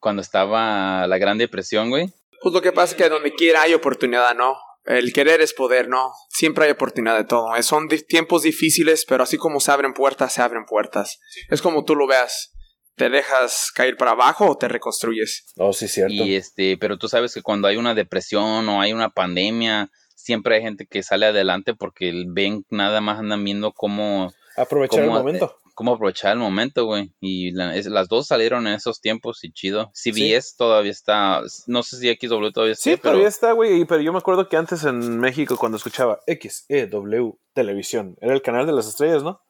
cuando 0.00 0.22
estaba 0.22 1.06
la 1.06 1.18
Gran 1.18 1.38
Depresión, 1.38 1.90
güey. 1.90 2.12
Pues 2.40 2.54
lo 2.54 2.62
que 2.62 2.72
pasa 2.72 2.94
es 2.94 3.02
que 3.02 3.08
donde 3.08 3.32
quiera 3.32 3.62
hay 3.62 3.74
oportunidad, 3.74 4.34
¿no? 4.34 4.56
El 4.84 5.12
querer 5.12 5.40
es 5.40 5.52
poder, 5.52 5.88
¿no? 5.88 6.12
Siempre 6.30 6.64
hay 6.64 6.70
oportunidad 6.70 7.16
de 7.16 7.24
todo. 7.24 7.50
Son 7.62 7.88
tiempos 7.88 8.42
difíciles, 8.42 9.04
pero 9.06 9.22
así 9.22 9.36
como 9.36 9.60
se 9.60 9.70
abren 9.70 9.92
puertas, 9.92 10.32
se 10.32 10.42
abren 10.42 10.64
puertas. 10.64 11.20
Es 11.50 11.60
como 11.60 11.84
tú 11.84 11.94
lo 11.94 12.06
veas. 12.06 12.54
¿Te 12.98 13.08
dejas 13.08 13.70
caer 13.74 13.96
para 13.96 14.10
abajo 14.10 14.50
o 14.50 14.58
te 14.58 14.68
reconstruyes? 14.68 15.46
Oh, 15.56 15.72
sí, 15.72 15.88
cierto. 15.88 16.12
Y 16.12 16.34
este, 16.34 16.76
pero 16.76 16.98
tú 16.98 17.08
sabes 17.08 17.32
que 17.32 17.42
cuando 17.42 17.68
hay 17.68 17.76
una 17.76 17.94
depresión 17.94 18.68
o 18.68 18.80
hay 18.80 18.92
una 18.92 19.08
pandemia, 19.10 19.90
siempre 20.14 20.56
hay 20.56 20.62
gente 20.62 20.86
que 20.86 21.02
sale 21.02 21.26
adelante 21.26 21.74
porque 21.74 22.12
ven, 22.26 22.64
nada 22.70 23.00
más 23.00 23.18
andan 23.20 23.44
viendo 23.44 23.72
cómo 23.72 24.32
Aprovechar 24.56 25.04
el 25.04 25.10
momento. 25.10 25.56
cómo 25.74 25.94
aprovechar 25.94 26.32
el 26.32 26.40
momento, 26.40 26.84
güey. 26.86 27.12
Y 27.20 27.52
las 27.52 28.08
dos 28.08 28.26
salieron 28.26 28.66
en 28.66 28.74
esos 28.74 29.00
tiempos 29.00 29.44
y 29.44 29.52
chido. 29.52 29.92
CBS 29.94 30.56
todavía 30.56 30.90
está, 30.90 31.40
no 31.68 31.84
sé 31.84 31.98
si 31.98 32.12
XW 32.12 32.50
todavía 32.50 32.72
está. 32.72 32.90
Sí, 32.90 32.96
todavía 32.96 33.28
está, 33.28 33.52
güey. 33.52 33.84
Pero 33.84 34.02
yo 34.02 34.12
me 34.12 34.18
acuerdo 34.18 34.48
que 34.48 34.56
antes 34.56 34.82
en 34.82 35.20
México 35.20 35.56
cuando 35.56 35.76
escuchaba 35.76 36.18
XEW 36.26 37.38
Televisión, 37.54 38.16
era 38.20 38.34
el 38.34 38.42
canal 38.42 38.66
de 38.66 38.72
las 38.72 38.88
estrellas, 38.88 39.22
¿no? 39.22 39.40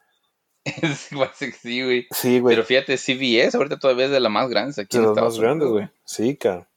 sí, 1.63 1.83
güey. 1.83 2.07
Sí, 2.11 2.41
güey. 2.41 2.55
Pero 2.55 2.67
fíjate, 2.67 2.97
CBS 2.97 3.57
ahorita 3.57 3.79
todavía 3.79 4.07
es 4.07 4.11
de 4.11 4.21
las 4.21 4.33
más 4.33 4.49
grandes 4.49 4.79
aquí 4.79 4.99
de 4.99 5.07
las 5.07 5.17
más 5.17 5.39
grandes, 5.39 5.69
güey. 5.69 5.89
Sí, 6.05 6.37
cara. 6.37 6.69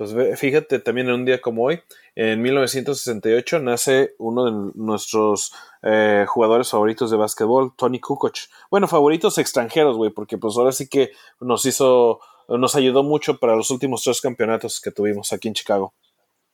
Pues 0.00 0.14
fíjate, 0.40 0.78
también 0.78 1.08
en 1.08 1.14
un 1.14 1.24
día 1.26 1.42
como 1.42 1.64
hoy, 1.64 1.82
en 2.14 2.40
1968, 2.40 3.58
nace 3.58 4.14
uno 4.16 4.46
de 4.46 4.72
nuestros 4.74 5.52
eh, 5.82 6.24
jugadores 6.26 6.70
favoritos 6.70 7.10
de 7.10 7.18
básquetbol, 7.18 7.74
Tony 7.76 8.00
Kukoc. 8.00 8.34
Bueno, 8.70 8.88
favoritos 8.88 9.36
extranjeros, 9.36 9.98
güey, 9.98 10.10
porque 10.10 10.38
pues 10.38 10.56
ahora 10.56 10.72
sí 10.72 10.88
que 10.88 11.10
nos 11.38 11.66
hizo, 11.66 12.20
nos 12.48 12.76
ayudó 12.76 13.02
mucho 13.02 13.38
para 13.38 13.54
los 13.54 13.70
últimos 13.70 14.02
tres 14.02 14.22
campeonatos 14.22 14.80
que 14.80 14.90
tuvimos 14.90 15.34
aquí 15.34 15.48
en 15.48 15.54
Chicago. 15.54 15.92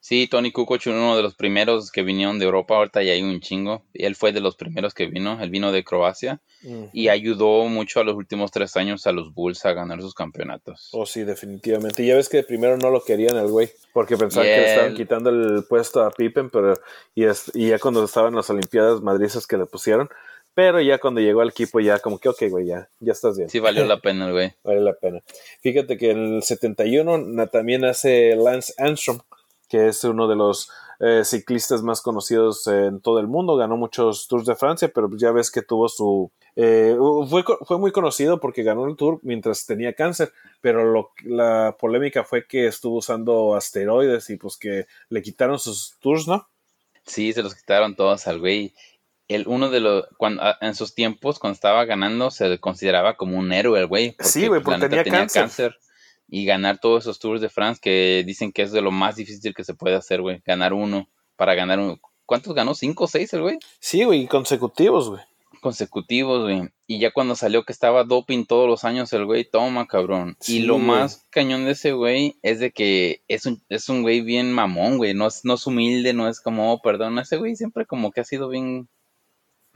Sí, 0.00 0.28
Tony 0.28 0.52
Kukoc, 0.52 0.82
uno 0.86 1.16
de 1.16 1.22
los 1.22 1.34
primeros 1.34 1.90
que 1.90 2.02
vinieron 2.02 2.38
de 2.38 2.44
Europa, 2.44 2.76
ahorita 2.76 3.02
ya 3.02 3.12
hay 3.12 3.22
un 3.22 3.40
chingo. 3.40 3.82
Él 3.92 4.14
fue 4.14 4.32
de 4.32 4.40
los 4.40 4.54
primeros 4.54 4.94
que 4.94 5.06
vino, 5.06 5.42
él 5.42 5.50
vino 5.50 5.72
de 5.72 5.82
Croacia 5.82 6.40
y 6.92 7.08
ayudó 7.08 7.64
mucho 7.64 8.00
a 8.00 8.04
los 8.04 8.14
últimos 8.14 8.50
tres 8.50 8.76
años 8.76 9.06
a 9.06 9.12
los 9.12 9.34
Bulls 9.34 9.64
a 9.66 9.72
ganar 9.72 10.00
sus 10.00 10.14
campeonatos. 10.14 10.90
Oh, 10.92 11.06
sí, 11.06 11.24
definitivamente. 11.24 12.02
Y 12.02 12.06
ya 12.06 12.16
ves 12.16 12.28
que 12.28 12.42
primero 12.42 12.76
no 12.76 12.90
lo 12.90 13.02
querían 13.02 13.36
el 13.36 13.48
güey, 13.48 13.70
porque 13.92 14.16
pensaban 14.16 14.48
que 14.48 14.56
le 14.56 14.70
estaban 14.70 14.94
quitando 14.94 15.30
el 15.30 15.64
puesto 15.68 16.02
a 16.02 16.10
Pippen, 16.10 16.50
pero 16.50 16.74
y, 17.14 17.24
y 17.54 17.68
ya 17.70 17.78
cuando 17.78 18.04
estaban 18.04 18.34
las 18.34 18.48
Olimpiadas 18.50 19.00
madrizas 19.00 19.46
que 19.46 19.56
le 19.56 19.66
pusieron, 19.66 20.08
pero 20.54 20.80
ya 20.80 20.98
cuando 20.98 21.20
llegó 21.20 21.40
al 21.42 21.50
equipo 21.50 21.80
ya 21.80 21.98
como 21.98 22.18
que, 22.18 22.28
ok, 22.28 22.44
güey, 22.48 22.66
ya, 22.66 22.88
ya 23.00 23.12
estás 23.12 23.36
bien. 23.36 23.50
Sí, 23.50 23.58
valió 23.58 23.84
la 23.84 24.00
pena, 24.00 24.30
güey. 24.30 24.54
vale 24.64 24.80
la 24.80 24.94
pena. 24.94 25.20
Fíjate 25.60 25.98
que 25.98 26.12
en 26.12 26.36
el 26.36 26.42
71 26.42 27.48
también 27.48 27.84
hace 27.84 28.34
Lance 28.36 28.72
Armstrong 28.78 29.20
que 29.68 29.88
es 29.88 30.04
uno 30.04 30.28
de 30.28 30.36
los 30.36 30.70
eh, 30.98 31.22
ciclistas 31.24 31.82
más 31.82 32.00
conocidos 32.00 32.66
en 32.66 33.00
todo 33.00 33.20
el 33.20 33.26
mundo. 33.26 33.56
Ganó 33.56 33.76
muchos 33.76 34.28
Tours 34.28 34.46
de 34.46 34.56
Francia, 34.56 34.90
pero 34.94 35.10
ya 35.16 35.30
ves 35.30 35.50
que 35.50 35.62
tuvo 35.62 35.88
su... 35.88 36.30
Eh, 36.54 36.96
fue, 37.28 37.44
fue, 37.66 37.78
muy 37.78 37.92
conocido 37.92 38.40
porque 38.40 38.62
ganó 38.62 38.86
el 38.86 38.96
Tour 38.96 39.20
mientras 39.22 39.66
tenía 39.66 39.92
cáncer, 39.92 40.32
pero 40.62 40.90
lo, 40.90 41.10
la 41.24 41.76
polémica 41.78 42.24
fue 42.24 42.46
que 42.46 42.66
estuvo 42.66 42.96
usando 42.96 43.54
asteroides 43.54 44.30
y 44.30 44.36
pues 44.36 44.56
que 44.56 44.86
le 45.10 45.20
quitaron 45.20 45.58
sus 45.58 45.96
Tours, 46.00 46.26
¿no? 46.26 46.48
Sí, 47.04 47.32
se 47.34 47.42
los 47.42 47.54
quitaron 47.54 47.94
todos 47.94 48.26
al 48.26 48.40
güey. 48.40 48.72
El, 49.28 49.46
uno 49.48 49.68
de 49.70 49.80
los, 49.80 50.06
cuando, 50.16 50.42
en 50.60 50.74
sus 50.74 50.94
tiempos, 50.94 51.38
cuando 51.38 51.54
estaba 51.54 51.84
ganando, 51.84 52.30
se 52.30 52.58
consideraba 52.58 53.16
como 53.16 53.38
un 53.38 53.52
héroe 53.52 53.80
el 53.80 53.86
güey. 53.86 54.16
Sí, 54.20 54.46
güey, 54.46 54.62
pues, 54.62 54.78
porque 54.80 55.02
tenía, 55.02 55.26
cáncer 55.26 55.76
y 56.28 56.44
ganar 56.44 56.78
todos 56.78 57.04
esos 57.04 57.18
Tours 57.18 57.40
de 57.40 57.48
France 57.48 57.80
que 57.82 58.24
dicen 58.26 58.52
que 58.52 58.62
es 58.62 58.72
de 58.72 58.80
lo 58.80 58.90
más 58.90 59.16
difícil 59.16 59.54
que 59.54 59.64
se 59.64 59.74
puede 59.74 59.96
hacer, 59.96 60.20
güey. 60.20 60.42
Ganar 60.44 60.72
uno 60.72 61.08
para 61.36 61.54
ganar 61.54 61.78
uno. 61.78 62.00
¿Cuántos 62.24 62.54
ganó? 62.54 62.74
¿Cinco 62.74 63.04
o 63.04 63.06
seis 63.06 63.32
el 63.32 63.42
güey? 63.42 63.58
Sí, 63.78 64.02
güey, 64.04 64.26
consecutivos, 64.26 65.10
güey. 65.10 65.22
Consecutivos, 65.60 66.42
güey. 66.42 66.68
Y 66.88 66.98
ya 66.98 67.12
cuando 67.12 67.34
salió 67.34 67.64
que 67.64 67.72
estaba 67.72 68.04
doping 68.04 68.44
todos 68.44 68.68
los 68.68 68.84
años 68.84 69.12
el 69.12 69.24
güey, 69.24 69.48
toma, 69.48 69.86
cabrón. 69.86 70.36
y 70.46 70.60
lo 70.60 70.78
más 70.78 71.26
cañón 71.30 71.64
de 71.64 71.72
ese 71.72 71.92
güey 71.92 72.36
es 72.42 72.60
de 72.60 72.72
que 72.72 73.22
es 73.28 73.46
un, 73.46 73.62
es 73.68 73.88
un 73.88 74.02
güey 74.02 74.20
bien 74.20 74.52
mamón, 74.52 74.98
güey. 74.98 75.14
No 75.14 75.28
es, 75.28 75.44
no 75.44 75.54
es 75.54 75.66
humilde, 75.66 76.12
no 76.12 76.28
es 76.28 76.40
como, 76.40 76.72
oh, 76.72 76.80
perdón. 76.82 77.18
Ese 77.18 77.36
güey 77.36 77.54
siempre 77.56 77.86
como 77.86 78.10
que 78.10 78.20
ha 78.20 78.24
sido 78.24 78.48
bien 78.48 78.88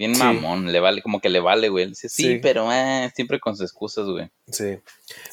Bien 0.00 0.12
mamón, 0.18 0.72
le 0.72 0.80
vale, 0.80 1.02
como 1.02 1.20
que 1.20 1.28
le 1.28 1.40
vale, 1.40 1.68
güey. 1.68 1.88
Dice, 1.88 2.08
sí, 2.08 2.38
pero 2.40 2.72
eh, 2.72 3.12
siempre 3.14 3.38
con 3.38 3.54
sus 3.54 3.64
excusas, 3.66 4.06
güey. 4.06 4.30
Sí. 4.50 4.78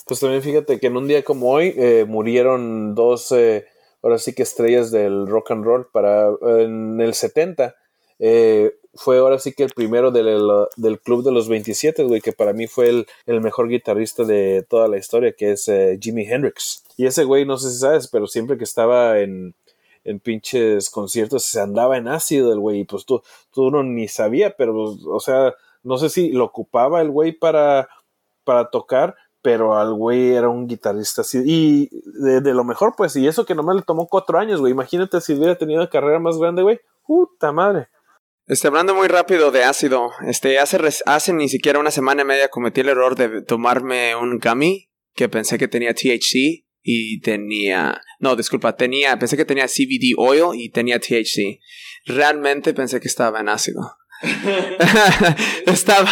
Pues 0.05 0.19
también 0.19 0.41
fíjate 0.41 0.77
que 0.77 0.87
en 0.87 0.97
un 0.97 1.07
día 1.07 1.23
como 1.23 1.49
hoy 1.49 1.73
eh, 1.77 2.03
murieron 2.05 2.93
dos, 2.93 3.31
eh, 3.31 3.65
ahora 4.03 4.17
sí 4.17 4.33
que 4.33 4.43
estrellas 4.43 4.91
del 4.91 5.25
rock 5.25 5.51
and 5.51 5.63
roll 5.63 5.87
para 5.89 6.27
en 6.41 6.99
el 6.99 7.13
70. 7.13 7.75
fue 8.93 9.19
ahora 9.19 9.39
sí 9.39 9.53
que 9.53 9.63
el 9.63 9.71
primero 9.71 10.11
del, 10.11 10.27
del 10.75 10.99
club 10.99 11.23
de 11.23 11.31
los 11.31 11.47
27, 11.47 12.03
güey, 12.03 12.19
que 12.19 12.33
para 12.33 12.51
mí 12.51 12.67
fue 12.67 12.89
el, 12.89 13.07
el, 13.25 13.39
mejor 13.39 13.69
guitarrista 13.69 14.25
de 14.25 14.65
toda 14.69 14.89
la 14.89 14.97
historia, 14.97 15.31
que 15.31 15.53
es 15.53 15.71
Jimi 16.01 16.27
Hendrix. 16.29 16.83
Y 16.97 17.05
ese 17.05 17.23
güey, 17.23 17.45
no 17.45 17.57
sé 17.57 17.71
si 17.71 17.77
sabes, 17.77 18.09
pero 18.09 18.27
siempre 18.27 18.57
que 18.57 18.65
estaba 18.65 19.17
en, 19.21 19.55
en 20.07 20.21
pinches 20.21 20.89
conciertos 20.89 21.43
se 21.43 21.59
andaba 21.59 21.97
en 21.97 22.07
ácido 22.07 22.53
el 22.53 22.59
güey, 22.59 22.79
y 22.79 22.85
pues 22.85 23.05
tú, 23.05 23.21
tú 23.51 23.69
no 23.69 23.83
ni 23.83 24.07
sabía, 24.07 24.55
pero, 24.57 24.95
o 25.05 25.19
sea, 25.19 25.53
no 25.83 25.97
sé 25.97 26.09
si 26.09 26.31
lo 26.31 26.45
ocupaba 26.45 27.01
el 27.01 27.11
güey 27.11 27.33
para, 27.33 27.89
para 28.45 28.69
tocar, 28.69 29.15
pero 29.41 29.77
al 29.77 29.93
güey 29.93 30.33
era 30.33 30.47
un 30.47 30.65
guitarrista 30.65 31.21
así, 31.21 31.43
y 31.45 31.89
de, 32.23 32.53
lo 32.53 32.63
mejor, 32.63 32.93
pues, 32.95 33.17
y 33.17 33.27
eso 33.27 33.45
que 33.45 33.53
nomás 33.53 33.75
le 33.75 33.81
tomó 33.81 34.07
cuatro 34.07 34.39
años, 34.39 34.61
güey, 34.61 34.71
imagínate 34.71 35.19
si 35.19 35.33
hubiera 35.33 35.57
tenido 35.57 35.81
una 35.81 35.89
carrera 35.89 36.19
más 36.19 36.37
grande, 36.37 36.63
güey, 36.63 36.79
puta 37.05 37.51
madre. 37.51 37.89
Este, 38.45 38.69
hablando 38.69 38.95
muy 38.95 39.09
rápido 39.09 39.51
de 39.51 39.65
ácido, 39.65 40.11
este, 40.25 40.57
hace, 40.57 40.79
hace 41.05 41.33
ni 41.33 41.49
siquiera 41.49 41.79
una 41.79 41.91
semana 41.91 42.21
y 42.21 42.25
media 42.25 42.47
cometí 42.47 42.79
el 42.79 42.87
error 42.87 43.15
de 43.15 43.41
tomarme 43.41 44.15
un 44.15 44.39
gummy 44.39 44.89
que 45.13 45.27
pensé 45.27 45.57
que 45.57 45.67
tenía 45.67 45.93
THC 45.93 46.66
y 46.81 47.19
tenía, 47.21 48.01
no, 48.19 48.35
disculpa, 48.35 48.75
tenía, 48.75 49.17
pensé 49.19 49.35
que 49.35 49.45
tenía 49.45 49.67
CBD 49.67 50.13
oil 50.17 50.59
y 50.59 50.69
tenía 50.69 50.99
THC. 50.99 51.59
Realmente 52.05 52.73
pensé 52.73 52.99
que 52.99 53.07
estaba 53.07 53.39
en 53.39 53.49
ácido. 53.49 53.81
estaba... 55.65 56.09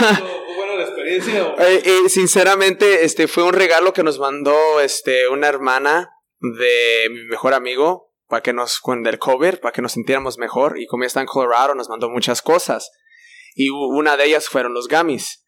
Buena 0.55 0.75
la 0.75 0.83
experiencia. 0.83 1.55
Eh, 1.59 2.09
sinceramente, 2.09 3.05
este 3.05 3.27
fue 3.27 3.43
un 3.43 3.53
regalo 3.53 3.93
que 3.93 4.03
nos 4.03 4.19
mandó 4.19 4.79
este 4.81 5.27
una 5.29 5.47
hermana 5.47 6.09
de 6.39 7.09
mi 7.09 7.23
mejor 7.29 7.53
amigo 7.53 8.13
para 8.27 8.41
que 8.41 8.53
nos 8.53 8.79
con 8.79 9.03
del 9.03 9.19
cover 9.19 9.59
para 9.59 9.71
que 9.71 9.81
nos 9.81 9.93
sintiéramos 9.93 10.37
mejor 10.37 10.79
y 10.79 10.87
como 10.87 11.03
está 11.03 11.21
en 11.21 11.27
Colorado 11.27 11.75
nos 11.75 11.89
mandó 11.89 12.09
muchas 12.09 12.41
cosas 12.41 12.91
y 13.55 13.69
una 13.69 14.17
de 14.17 14.25
ellas 14.25 14.49
fueron 14.49 14.73
los 14.73 14.87
gummies 14.87 15.45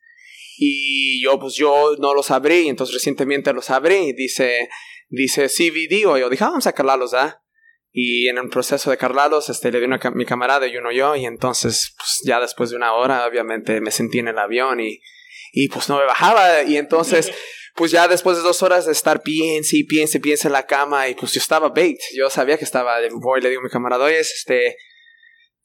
y 0.58 1.22
yo 1.22 1.40
pues 1.40 1.56
yo 1.56 1.96
no 2.00 2.14
los 2.14 2.32
abrí 2.32 2.68
entonces 2.68 2.94
recientemente 2.94 3.54
los 3.54 3.70
abrí 3.70 3.96
y 3.96 4.14
dice 4.14 4.70
dice 5.10 5.48
CBD 5.48 6.06
o 6.06 6.18
yo 6.18 6.30
dije, 6.30 6.44
ah, 6.44 6.50
vamos 6.50 6.68
a 6.68 6.74
carlarlos, 6.74 7.14
¿ah? 7.14 7.42
Y 7.92 8.28
en 8.28 8.38
el 8.38 8.50
proceso 8.50 8.92
de 8.92 8.98
carlarlos, 8.98 9.50
este, 9.50 9.72
le 9.72 9.80
di 9.80 9.86
a 9.86 10.12
mi 10.12 10.26
camarada 10.26 10.68
y 10.68 10.78
uno 10.78 10.92
yo, 10.92 11.16
y 11.16 11.26
entonces, 11.26 11.96
pues 11.98 12.22
ya 12.26 12.40
después 12.40 12.70
de 12.70 12.76
una 12.76 12.94
hora, 12.94 13.26
obviamente 13.26 13.82
me 13.82 13.92
sentí 13.92 14.20
en 14.20 14.28
el 14.28 14.38
avión 14.38 14.80
y, 14.80 15.02
y 15.52 15.68
pues 15.70 15.90
no 15.90 15.98
me 15.98 16.06
bajaba, 16.06 16.64
y 16.64 16.78
entonces, 16.78 17.32
pues 17.76 17.92
ya 17.92 18.08
después 18.08 18.38
de 18.38 18.44
dos 18.44 18.62
horas 18.62 18.86
de 18.86 18.92
estar 18.92 19.24
piense 19.24 19.78
y 19.78 19.84
piense, 19.84 20.20
piense 20.20 20.48
en 20.48 20.54
la 20.54 20.68
cama, 20.68 21.10
y 21.10 21.16
pues 21.16 21.34
yo 21.34 21.40
estaba 21.40 21.70
baked, 21.70 21.98
yo 22.16 22.30
sabía 22.30 22.58
que 22.58 22.66
estaba, 22.66 22.98
voy, 23.20 23.42
le 23.42 23.50
digo 23.50 23.62
a 23.62 23.64
mi 23.64 23.70
camarada, 23.70 24.06
oye, 24.06 24.20
este, 24.20 24.78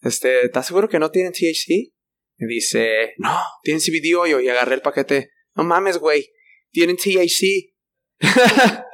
este, 0.00 0.46
¿estás 0.46 0.66
seguro 0.66 0.88
que 0.88 0.98
no 0.98 1.10
tienen 1.10 1.32
THC? 1.32 1.92
Me 2.38 2.46
dice, 2.46 3.14
no, 3.18 3.38
tienen 3.62 3.80
CBD 3.80 4.16
hoy, 4.16 4.44
y 4.44 4.48
agarré 4.48 4.76
el 4.76 4.82
paquete, 4.82 5.32
no 5.54 5.64
mames, 5.64 5.98
güey, 5.98 6.32
tienen 6.70 6.96
THC. 6.96 7.74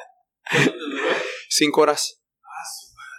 cinco 1.49 1.83
horas. 1.83 2.21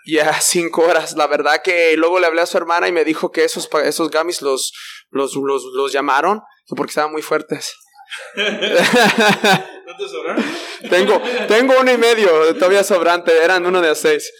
Ya, 0.06 0.34
cinco 0.42 0.84
horas. 0.84 1.16
La 1.16 1.28
verdad 1.28 1.62
que 1.64 1.96
luego 1.98 2.20
le 2.20 2.28
hablé 2.28 2.42
a 2.42 2.46
su 2.46 2.58
hermana 2.58 2.88
y 2.88 2.92
me 2.92 3.06
dijo 3.06 3.32
que 3.32 3.44
esos, 3.44 3.70
esos 3.84 4.10
gummies 4.10 4.42
los, 4.42 4.74
los, 5.12 5.36
los, 5.36 5.64
los 5.76 5.92
llamaron 5.92 6.42
porque 6.76 6.92
estaban 6.92 7.12
muy 7.12 7.22
fuertes. 7.22 7.76
¿No 8.36 9.98
te 9.98 10.08
sobraron? 10.08 10.44
Tengo, 10.90 11.22
tengo 11.48 11.74
uno 11.80 11.92
y 11.92 11.98
medio 11.98 12.56
todavía 12.56 12.84
sobrante, 12.84 13.32
eran 13.44 13.66
uno 13.66 13.82
de 13.82 13.90
a 13.90 13.96
seis. 13.96 14.32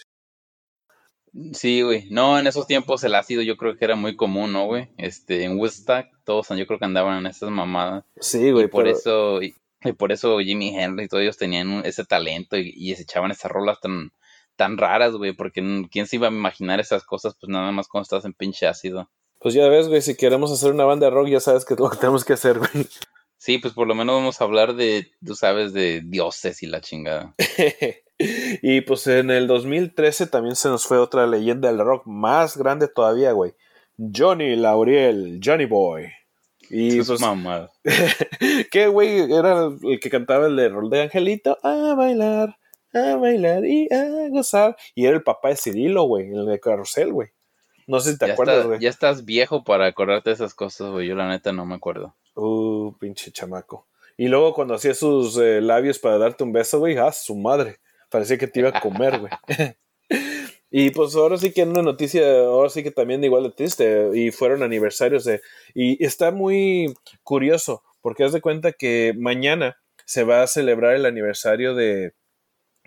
Sí, 1.52 1.82
güey. 1.82 2.08
No, 2.10 2.38
en 2.38 2.46
esos 2.48 2.66
tiempos 2.66 3.04
el 3.04 3.14
ácido 3.14 3.42
yo 3.42 3.56
creo 3.56 3.76
que 3.76 3.84
era 3.84 3.94
muy 3.94 4.16
común, 4.16 4.52
¿no, 4.52 4.66
güey? 4.66 4.88
Este, 4.96 5.44
en 5.44 5.58
Woodstock 5.58 6.06
todos 6.24 6.48
yo 6.48 6.66
creo 6.66 6.78
que 6.78 6.84
andaban 6.84 7.18
en 7.18 7.26
esas 7.26 7.50
mamadas. 7.50 8.04
Sí, 8.20 8.50
güey. 8.50 8.68
por 8.68 8.88
eso, 8.88 9.40
y 9.42 9.54
por 9.96 10.12
eso 10.12 10.38
Jimmy 10.40 10.76
Henry 10.76 11.04
y 11.04 11.08
todos 11.08 11.22
ellos 11.22 11.36
tenían 11.36 11.84
ese 11.84 12.04
talento 12.04 12.56
y, 12.56 12.94
se 12.94 13.02
echaban 13.02 13.30
esas 13.30 13.50
rolas 13.50 13.80
tan, 13.80 14.12
tan 14.56 14.78
raras, 14.78 15.14
güey, 15.14 15.32
porque 15.32 15.62
quién 15.90 16.06
se 16.06 16.16
iba 16.16 16.28
a 16.28 16.30
imaginar 16.30 16.80
esas 16.80 17.04
cosas, 17.04 17.36
pues 17.40 17.50
nada 17.50 17.72
más 17.72 17.88
cuando 17.88 18.02
estás 18.02 18.24
en 18.24 18.34
pinche 18.34 18.66
ácido. 18.66 19.10
Pues 19.38 19.54
ya 19.54 19.68
ves, 19.68 19.88
güey, 19.88 20.02
si 20.02 20.16
queremos 20.16 20.52
hacer 20.52 20.72
una 20.72 20.84
banda 20.84 21.06
de 21.06 21.12
rock, 21.12 21.28
ya 21.28 21.40
sabes 21.40 21.64
que 21.64 21.74
es 21.74 21.80
lo 21.80 21.88
que 21.88 21.96
tenemos 21.96 22.24
que 22.24 22.34
hacer, 22.34 22.58
güey. 22.58 22.86
Sí, 23.38 23.56
pues 23.56 23.72
por 23.72 23.86
lo 23.86 23.94
menos 23.94 24.16
vamos 24.16 24.38
a 24.38 24.44
hablar 24.44 24.74
de, 24.74 25.12
tú 25.24 25.34
sabes, 25.34 25.72
de 25.72 26.02
dioses 26.04 26.62
y 26.62 26.66
la 26.66 26.82
chingada. 26.82 27.34
y 28.18 28.82
pues 28.82 29.06
en 29.06 29.30
el 29.30 29.46
2013 29.46 30.26
también 30.26 30.56
se 30.56 30.68
nos 30.68 30.84
fue 30.84 30.98
otra 30.98 31.26
leyenda 31.26 31.68
del 31.68 31.78
rock 31.78 32.06
más 32.06 32.58
grande 32.58 32.86
todavía, 32.86 33.32
güey. 33.32 33.54
Johnny 33.96 34.56
Lauriel, 34.56 35.40
Johnny 35.42 35.64
Boy. 35.64 36.12
Y 36.70 37.02
pues. 37.02 37.20
¿Qué 38.70 38.86
güey 38.86 39.32
era 39.32 39.70
el 39.82 39.98
que 40.00 40.08
cantaba 40.08 40.46
el 40.46 40.54
de 40.54 40.68
rol 40.68 40.88
de 40.88 41.02
Angelito? 41.02 41.58
A 41.64 41.94
bailar, 41.96 42.56
a 42.94 43.16
bailar 43.16 43.64
y 43.64 43.92
a 43.92 44.28
gozar. 44.30 44.76
Y 44.94 45.06
era 45.06 45.16
el 45.16 45.24
papá 45.24 45.48
de 45.48 45.56
Cirilo, 45.56 46.04
güey, 46.04 46.30
el 46.30 46.46
de 46.46 46.60
Carrusel, 46.60 47.12
güey. 47.12 47.30
No 47.88 47.98
sé 47.98 48.12
si 48.12 48.18
te 48.18 48.30
acuerdas, 48.30 48.66
güey. 48.66 48.78
Ya 48.78 48.88
estás 48.88 49.24
viejo 49.24 49.64
para 49.64 49.86
acordarte 49.86 50.30
de 50.30 50.34
esas 50.34 50.54
cosas, 50.54 50.90
güey. 50.92 51.08
Yo 51.08 51.16
la 51.16 51.28
neta 51.28 51.52
no 51.52 51.66
me 51.66 51.74
acuerdo. 51.74 52.14
Uh, 52.36 52.96
pinche 53.00 53.32
chamaco. 53.32 53.88
Y 54.16 54.28
luego 54.28 54.54
cuando 54.54 54.74
hacía 54.74 54.94
sus 54.94 55.36
eh, 55.38 55.60
labios 55.60 55.98
para 55.98 56.18
darte 56.18 56.44
un 56.44 56.52
beso, 56.52 56.78
güey, 56.78 56.96
ah, 56.98 57.10
su 57.10 57.34
madre. 57.34 57.80
Parecía 58.10 58.38
que 58.38 58.46
te 58.46 58.60
iba 58.60 58.68
a 58.68 58.80
comer, 58.80 59.18
güey. 59.18 59.32
y 60.70 60.90
pues 60.90 61.16
ahora 61.16 61.36
sí 61.36 61.52
que 61.52 61.64
una 61.64 61.82
noticia, 61.82 62.40
ahora 62.42 62.70
sí 62.70 62.82
que 62.82 62.92
también 62.92 63.24
igual 63.24 63.42
de 63.44 63.50
triste. 63.50 64.10
Y 64.14 64.30
fueron 64.30 64.62
aniversarios 64.62 65.24
de... 65.24 65.42
Y 65.74 66.04
está 66.04 66.30
muy 66.30 66.94
curioso, 67.24 67.82
porque 68.00 68.24
haz 68.24 68.32
de 68.32 68.40
cuenta 68.40 68.72
que 68.72 69.14
mañana 69.18 69.78
se 70.04 70.24
va 70.24 70.42
a 70.42 70.46
celebrar 70.46 70.94
el 70.94 71.06
aniversario 71.06 71.74
de 71.74 72.14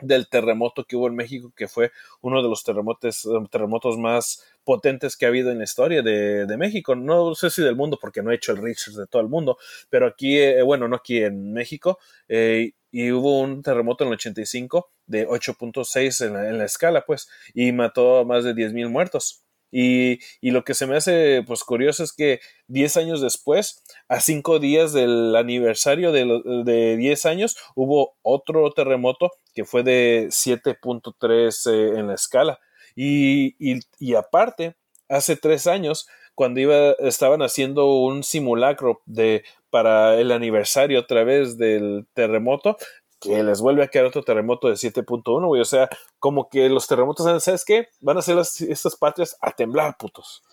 del 0.01 0.27
terremoto 0.27 0.85
que 0.85 0.95
hubo 0.95 1.07
en 1.07 1.15
México, 1.15 1.51
que 1.55 1.67
fue 1.67 1.91
uno 2.21 2.41
de 2.41 2.49
los 2.49 2.63
terremotos, 2.63 3.27
terremotos 3.51 3.97
más 3.97 4.43
potentes 4.63 5.15
que 5.15 5.25
ha 5.25 5.29
habido 5.29 5.51
en 5.51 5.59
la 5.59 5.63
historia 5.65 6.01
de, 6.01 6.57
México. 6.57 6.95
No 6.95 7.35
sé 7.35 7.49
si 7.49 7.61
del 7.61 7.75
mundo, 7.75 7.97
porque 8.01 8.21
no 8.21 8.31
he 8.31 8.35
hecho 8.35 8.51
el 8.51 8.57
research 8.57 8.97
de 8.97 9.07
todo 9.07 9.21
el 9.21 9.29
mundo, 9.29 9.57
pero 9.89 10.07
aquí, 10.07 10.37
eh, 10.37 10.61
bueno, 10.61 10.87
no 10.87 10.95
aquí 10.95 11.23
en 11.23 11.53
México, 11.53 11.99
eh, 12.27 12.71
y 12.91 13.11
hubo 13.11 13.39
un 13.41 13.61
terremoto 13.61 14.03
en 14.03 14.09
el 14.09 14.15
85 14.15 14.91
de 15.07 15.27
8.6 15.27 16.25
en, 16.25 16.35
en 16.35 16.57
la, 16.57 16.65
escala, 16.65 17.05
pues, 17.05 17.27
y 17.53 17.71
mató 17.71 18.19
a 18.19 18.25
más 18.25 18.43
de 18.43 18.53
10.000 18.53 18.89
muertos. 18.89 19.43
Y, 19.75 20.19
lo 20.41 20.63
que 20.63 20.75
se 20.75 20.85
me 20.85 20.95
hace 20.95 21.43
pues 21.47 21.63
curioso 21.63 22.03
es 22.03 22.13
que 22.13 22.39
10 22.67 22.97
años 22.97 23.21
después, 23.21 23.83
a 24.07 24.21
5 24.21 24.59
días 24.59 24.93
del 24.93 25.35
aniversario 25.35 26.11
de, 26.11 26.41
de 26.63 26.95
10 26.95 27.25
años, 27.25 27.57
hubo 27.73 28.15
otro 28.21 28.71
terremoto 28.71 29.31
que 29.55 29.65
fue 29.65 29.81
de 29.81 30.27
7.3 30.29 31.71
eh, 31.71 31.99
en 31.99 32.07
la 32.07 32.13
escala. 32.13 32.59
Y, 32.95 33.55
y, 33.99 34.13
aparte, 34.13 34.75
hace 35.09 35.35
3 35.37 35.65
años, 35.65 36.07
cuando 36.35 36.59
iba, 36.59 36.91
estaban 36.99 37.41
haciendo 37.41 37.87
un 37.95 38.21
simulacro 38.21 39.01
de, 39.07 39.43
para 39.71 40.19
el 40.19 40.31
aniversario 40.31 40.99
otra 40.99 41.23
vez 41.23 41.57
del 41.57 42.05
terremoto, 42.13 42.77
que 43.23 43.43
les 43.43 43.61
vuelve 43.61 43.83
a 43.83 43.87
quedar 43.87 44.05
otro 44.05 44.23
terremoto 44.23 44.67
de 44.67 44.73
7.1, 44.73 45.47
güey. 45.47 45.61
O 45.61 45.65
sea, 45.65 45.89
como 46.19 46.49
que 46.49 46.67
los 46.69 46.87
terremotos, 46.87 47.43
¿sabes 47.43 47.63
qué? 47.65 47.87
Van 48.01 48.17
a 48.17 48.21
ser 48.21 48.37
estas 48.37 48.95
patrias 48.95 49.37
a 49.41 49.51
temblar, 49.51 49.97
putos. 49.97 50.43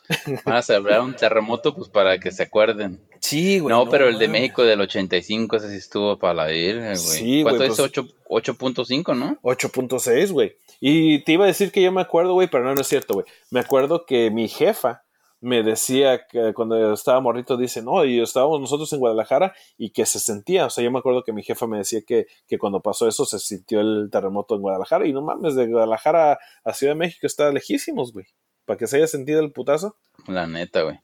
Van 0.45 0.57
a 0.57 0.63
celebrar 0.63 1.01
un 1.01 1.15
terremoto, 1.15 1.75
pues 1.75 1.89
para 1.89 2.19
que 2.19 2.31
se 2.31 2.45
acuerden. 2.45 3.01
Sí, 3.21 3.59
güey. 3.59 3.75
No, 3.75 3.89
pero 3.89 4.09
el 4.09 4.19
de 4.19 4.29
México 4.29 4.63
del 4.63 4.81
85, 4.81 5.57
ese 5.57 5.71
sí 5.71 5.77
estuvo 5.77 6.19
para 6.19 6.35
la 6.35 6.47
virgen, 6.47 6.85
güey. 6.85 6.97
Sí, 6.97 7.43
¿Cuánto 7.43 7.65
es? 7.65 7.79
8.5, 7.79 9.05
pues 9.05 9.19
¿no? 9.19 9.39
8.6, 9.43 10.33
güey. 10.33 10.57
Y 10.81 11.23
te 11.25 11.33
iba 11.33 11.45
a 11.45 11.49
decir 11.49 11.71
que 11.71 11.83
yo 11.83 11.93
me 11.93 12.01
acuerdo, 12.01 12.33
güey, 12.33 12.49
pero 12.49 12.65
no, 12.65 12.75
no 12.75 12.81
es 12.81 12.87
cierto, 12.87 13.15
güey. 13.15 13.27
Me 13.51 13.61
acuerdo 13.61 14.07
que 14.07 14.31
mi 14.31 14.49
jefa 14.49 15.03
me 15.41 15.63
decía 15.63 16.27
que 16.27 16.53
cuando 16.55 16.93
estaba 16.93 17.21
morrito, 17.21 17.57
dice, 17.57 17.83
no, 17.83 18.05
y 18.05 18.21
estábamos 18.21 18.61
nosotros 18.61 18.93
en 18.93 19.01
Guadalajara 19.01 19.55
y 19.77 19.91
que 19.91 20.07
se 20.07 20.21
sentía, 20.21 20.67
o 20.67 20.71
sea, 20.71 20.85
yo 20.85 20.91
me 20.91 20.99
acuerdo 20.99 21.23
que 21.25 21.33
mi 21.33 21.43
jefa 21.43 21.67
me 21.67 21.79
decía 21.79 22.01
que, 22.07 22.27
que 22.47 22.59
cuando 22.59 22.81
pasó 22.81 23.09
eso 23.09 23.25
se 23.25 23.39
sintió 23.39 23.81
el 23.81 24.09
terremoto 24.11 24.55
en 24.55 24.63
Guadalajara 24.63 25.07
y 25.07 25.13
no 25.13 25.23
mames, 25.23 25.55
de 25.55 25.67
Guadalajara 25.67 26.39
a 26.65 26.73
Ciudad 26.75 26.93
de 26.93 26.99
México 26.99 27.27
está 27.27 27.51
lejísimos, 27.51 28.13
güey, 28.13 28.27
para 28.65 28.77
que 28.77 28.87
se 28.87 28.99
haya 28.99 29.07
sentido 29.07 29.41
el 29.41 29.53
putazo. 29.53 29.97
La 30.27 30.47
neta, 30.47 30.83
güey. 30.83 31.01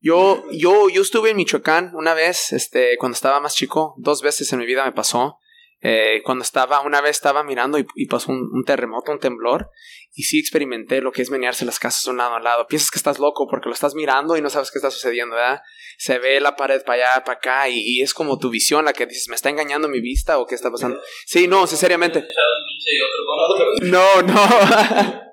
Yo, 0.00 0.42
yo, 0.50 0.88
yo 0.88 1.02
estuve 1.02 1.30
en 1.30 1.36
Michoacán 1.36 1.94
una 1.94 2.12
vez, 2.12 2.52
este, 2.52 2.96
cuando 2.98 3.14
estaba 3.14 3.38
más 3.38 3.54
chico, 3.54 3.94
dos 3.98 4.20
veces 4.20 4.52
en 4.52 4.58
mi 4.58 4.66
vida 4.66 4.84
me 4.84 4.90
pasó. 4.90 5.38
Eh, 5.84 6.22
cuando 6.24 6.44
estaba, 6.44 6.80
una 6.80 7.00
vez 7.00 7.16
estaba 7.16 7.42
mirando 7.42 7.76
y, 7.78 8.06
pasó 8.06 8.30
un, 8.30 8.64
terremoto, 8.64 9.10
un 9.10 9.18
temblor, 9.18 9.70
y 10.14 10.22
sí 10.22 10.38
experimenté 10.38 11.00
lo 11.00 11.10
que 11.10 11.22
es 11.22 11.30
menearse 11.30 11.64
las 11.64 11.80
casas 11.80 12.04
de 12.04 12.12
un 12.12 12.18
lado 12.18 12.36
a 12.36 12.40
lado. 12.40 12.66
Piensas 12.68 12.90
que 12.90 12.98
estás 12.98 13.18
loco 13.18 13.48
porque 13.50 13.68
lo 13.68 13.74
estás 13.74 13.96
mirando 13.96 14.36
y 14.36 14.42
no 14.42 14.48
sabes 14.48 14.70
qué 14.70 14.78
está 14.78 14.92
sucediendo, 14.92 15.34
¿verdad? 15.34 15.60
Se 15.98 16.20
ve 16.20 16.40
la 16.40 16.54
pared 16.54 16.82
para 16.84 17.12
allá, 17.12 17.24
para 17.24 17.38
acá, 17.38 17.68
y, 17.68 18.00
es 18.00 18.14
como 18.14 18.38
tu 18.38 18.48
visión 18.48 18.84
la 18.84 18.92
que 18.92 19.06
dices, 19.06 19.28
¿me 19.28 19.34
está 19.34 19.50
engañando 19.50 19.88
mi 19.88 20.00
vista 20.00 20.38
o 20.38 20.46
qué 20.46 20.54
está 20.54 20.70
pasando? 20.70 21.00
Sí, 21.26 21.48
no, 21.48 21.66
sinceramente. 21.66 22.28
No, 23.82 24.22
no. 24.22 25.22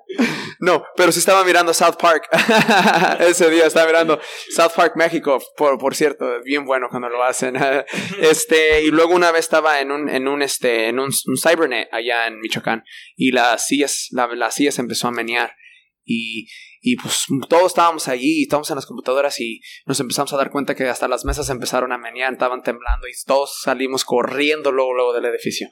No, 0.60 0.84
pero 0.94 1.10
sí 1.10 1.20
estaba 1.20 1.42
mirando 1.42 1.72
South 1.72 1.96
Park. 1.98 2.28
Ese 3.20 3.48
día 3.48 3.64
estaba 3.66 3.86
mirando 3.86 4.20
South 4.54 4.72
Park 4.76 4.92
México, 4.94 5.38
por, 5.56 5.78
por 5.78 5.94
cierto, 5.94 6.26
bien 6.44 6.66
bueno 6.66 6.88
cuando 6.90 7.08
lo 7.08 7.24
hacen. 7.24 7.56
este, 8.20 8.82
y 8.82 8.90
luego 8.90 9.14
una 9.14 9.32
vez 9.32 9.46
estaba 9.46 9.80
en 9.80 9.90
un, 9.90 10.10
en 10.10 10.28
un, 10.28 10.42
este, 10.42 10.88
en 10.88 10.98
un, 10.98 11.10
cybernet 11.12 11.88
allá 11.92 12.26
en 12.26 12.40
Michoacán 12.40 12.84
y 13.16 13.32
las 13.32 13.66
sillas, 13.66 14.08
la, 14.10 14.26
las 14.34 14.54
sillas 14.54 14.78
empezó 14.78 15.08
a 15.08 15.12
menear. 15.12 15.56
Y, 16.04 16.46
y 16.82 16.96
pues 16.96 17.24
todos 17.48 17.68
estábamos 17.68 18.08
allí, 18.08 18.42
estábamos 18.42 18.68
en 18.68 18.76
las 18.76 18.86
computadoras 18.86 19.40
y 19.40 19.62
nos 19.86 19.98
empezamos 20.00 20.30
a 20.34 20.36
dar 20.36 20.50
cuenta 20.50 20.74
que 20.74 20.88
hasta 20.88 21.08
las 21.08 21.24
mesas 21.24 21.48
empezaron 21.48 21.92
a 21.92 21.98
menear, 21.98 22.34
estaban 22.34 22.62
temblando 22.62 23.08
y 23.08 23.12
todos 23.24 23.60
salimos 23.62 24.04
corriendo 24.04 24.72
luego, 24.72 24.92
luego 24.92 25.14
del 25.14 25.24
edificio. 25.24 25.70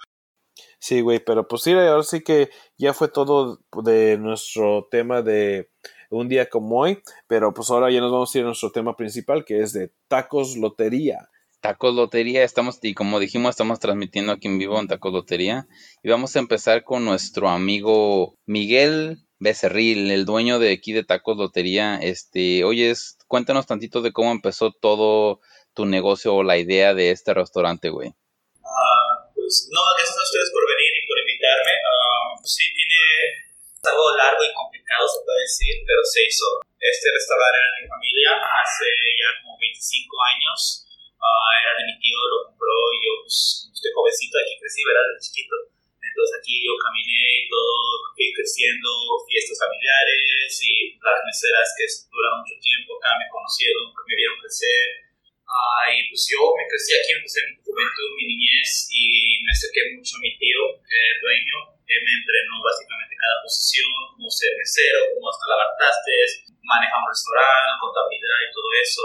Sí, 0.81 1.01
güey, 1.01 1.19
pero 1.19 1.49
pues 1.49 1.63
sí, 1.63 1.73
ahora 1.73 2.03
sí 2.03 2.23
que 2.23 2.51
ya 2.77 2.95
fue 2.95 3.09
todo 3.09 3.61
de 3.83 4.17
nuestro 4.19 4.87
tema 4.91 5.23
de 5.23 5.71
un 6.11 6.29
día 6.29 6.49
como 6.49 6.81
hoy, 6.81 7.03
pero 7.27 7.53
pues 7.53 7.71
ahora 7.71 7.91
ya 7.91 8.01
nos 8.01 8.13
vamos 8.13 8.35
a 8.35 8.39
ir 8.39 8.45
a 8.45 8.47
nuestro 8.49 8.71
tema 8.71 8.97
principal 8.97 9.45
que 9.45 9.61
es 9.61 9.73
de 9.73 9.93
tacos 10.09 10.57
lotería. 10.57 11.29
Tacos 11.61 11.93
Lotería, 11.93 12.45
estamos, 12.45 12.79
y 12.83 12.95
como 12.95 13.19
dijimos, 13.19 13.51
estamos 13.51 13.81
transmitiendo 13.81 14.31
aquí 14.31 14.47
en 14.47 14.59
vivo 14.59 14.79
en 14.79 14.87
Tacos 14.87 15.13
Lotería. 15.13 15.67
Y 16.05 16.09
vamos 16.09 16.37
a 16.37 16.39
empezar 16.39 16.85
con 16.85 17.05
nuestro 17.05 17.49
amigo 17.49 18.37
Miguel 18.47 19.25
Becerril, 19.41 20.11
el 20.13 20.25
dueño 20.25 20.61
de 20.61 20.73
aquí 20.73 20.93
de 20.93 21.03
Tacos 21.03 21.37
Lotería. 21.37 21.97
Este, 21.97 22.63
oye, 22.63 22.95
cuéntanos 23.27 23.67
tantito 23.67 24.03
de 24.03 24.13
cómo 24.13 24.31
empezó 24.31 24.71
todo 24.71 25.41
tu 25.75 25.85
negocio 25.85 26.33
o 26.35 26.45
la 26.45 26.59
idea 26.59 26.95
de 26.95 27.11
este 27.11 27.35
restaurante, 27.35 27.91
güey. 27.91 28.15
Pues 29.49 29.65
no, 29.73 29.81
gracias 29.97 30.13
a 30.13 30.29
ustedes 30.29 30.53
por 30.53 30.61
Um, 30.61 32.37
sí 32.45 32.69
tiene 32.69 33.01
algo 33.81 34.13
largo 34.13 34.45
y 34.45 34.53
complicado, 34.53 35.09
se 35.09 35.25
puede 35.25 35.41
decir, 35.41 35.73
pero 35.89 36.05
se 36.05 36.21
hizo. 36.21 36.61
Este 36.77 37.09
restaurante 37.09 37.57
era 37.57 37.73
de 37.73 37.81
mi 37.81 37.89
familia 37.89 38.31
hace 38.45 38.93
ya 38.93 39.41
como 39.41 39.57
25 39.57 40.05
años. 40.37 40.85
Uh, 41.17 41.49
era 41.65 41.81
de 41.81 41.89
mi 41.89 41.97
tío, 41.97 42.21
lo 42.29 42.53
compró 42.53 42.77
y 42.93 43.01
yo, 43.01 43.25
pues, 43.25 43.73
estoy 43.73 43.89
jovencito, 43.97 44.37
aquí 44.37 44.53
crecí, 44.61 44.85
¿verdad? 44.85 45.17
Desde 45.17 45.25
chiquito. 45.33 45.57
Entonces 45.97 46.33
aquí 46.37 46.55
yo 46.61 46.77
caminé 46.77 47.25
y 47.41 47.49
todo, 47.49 47.73
fui 48.13 48.29
creciendo, 48.37 49.17
fiestas 49.25 49.65
familiares 49.65 50.53
y 50.61 50.93
las 51.01 51.25
meseras 51.25 51.73
que 51.73 51.89
duraron 52.13 52.45
mucho 52.45 52.61
tiempo 52.61 53.01
acá 53.01 53.17
me 53.17 53.33
conocieron, 53.33 53.97
me 53.97 54.13
vieron 54.13 54.37
crecer 54.45 55.08
Uh, 55.49 55.89
y 55.89 56.13
pues 56.13 56.29
yo 56.29 56.45
me 56.53 56.69
crecí 56.69 56.93
aquí, 56.93 57.17
empecé 57.17 57.41
mi 57.49 57.57
juventud, 57.57 58.09
mi 58.21 58.37
niñez 58.37 58.93
y 58.93 59.41
me 59.41 59.49
acerqué 59.49 59.81
mucho 59.97 60.21
a 60.21 60.23
mi 60.23 60.37
tío, 60.37 60.77
el 60.77 61.17
dueño. 61.25 61.57
Él 61.89 62.01
me 62.05 62.13
entrenó 62.21 62.61
básicamente 62.61 63.17
cada 63.17 63.41
posición, 63.41 63.89
cómo 64.13 64.29
ser 64.29 64.53
mesero, 64.61 65.09
cómo 65.17 65.33
hasta 65.33 65.49
lavar 65.49 65.73
trastes, 65.81 66.53
manejar 66.61 67.01
un 67.01 67.09
restaurante, 67.09 67.81
contabilidad 67.81 68.41
y 68.45 68.53
todo 68.53 68.69
eso. 68.77 69.05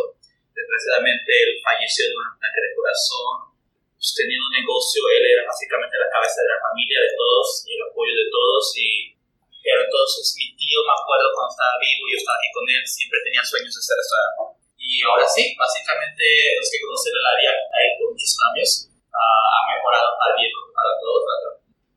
Desgraciadamente 0.51 1.31
él 1.31 1.63
falleció 1.63 2.11
de 2.11 2.15
un 2.19 2.27
ataque 2.35 2.59
de 2.59 2.75
corazón. 2.75 3.55
Pues, 3.95 4.11
teniendo 4.11 4.43
un 4.51 4.55
negocio, 4.59 4.99
él 5.15 5.23
era 5.23 5.47
básicamente 5.47 5.95
la 5.95 6.11
cabeza 6.11 6.43
de 6.43 6.51
la 6.51 6.59
familia 6.59 6.99
de 7.07 7.11
todos 7.15 7.47
y 7.63 7.71
el 7.71 7.87
apoyo 7.87 8.11
de 8.19 8.27
todos. 8.27 8.63
Y, 8.75 9.15
pero 9.63 9.79
entonces 9.79 10.27
mi 10.35 10.51
tío, 10.59 10.83
me 10.83 10.91
acuerdo 10.91 11.31
cuando 11.31 11.55
estaba 11.55 11.79
vivo, 11.79 12.03
yo 12.11 12.19
estaba 12.19 12.35
aquí 12.35 12.51
con 12.51 12.67
él, 12.67 12.83
siempre 12.83 13.23
tenía 13.23 13.43
sueños 13.47 13.71
de 13.71 13.79
ser 13.79 13.95
restaurante 13.95 14.62
y 14.83 14.99
ahora 15.07 15.23
sí, 15.23 15.55
básicamente 15.55 16.23
los 16.59 16.67
que 16.67 16.83
conocen 16.83 17.15
el 17.15 17.25
área 17.25 17.51
hay 17.71 17.87
muchos 18.03 18.35
cambios, 18.35 18.91
uh, 18.91 19.15
ha 19.15 19.61
mejorado 19.71 20.11
para 20.19 20.35
bien 20.35 20.51
para 20.75 20.91
todos. 20.99 21.23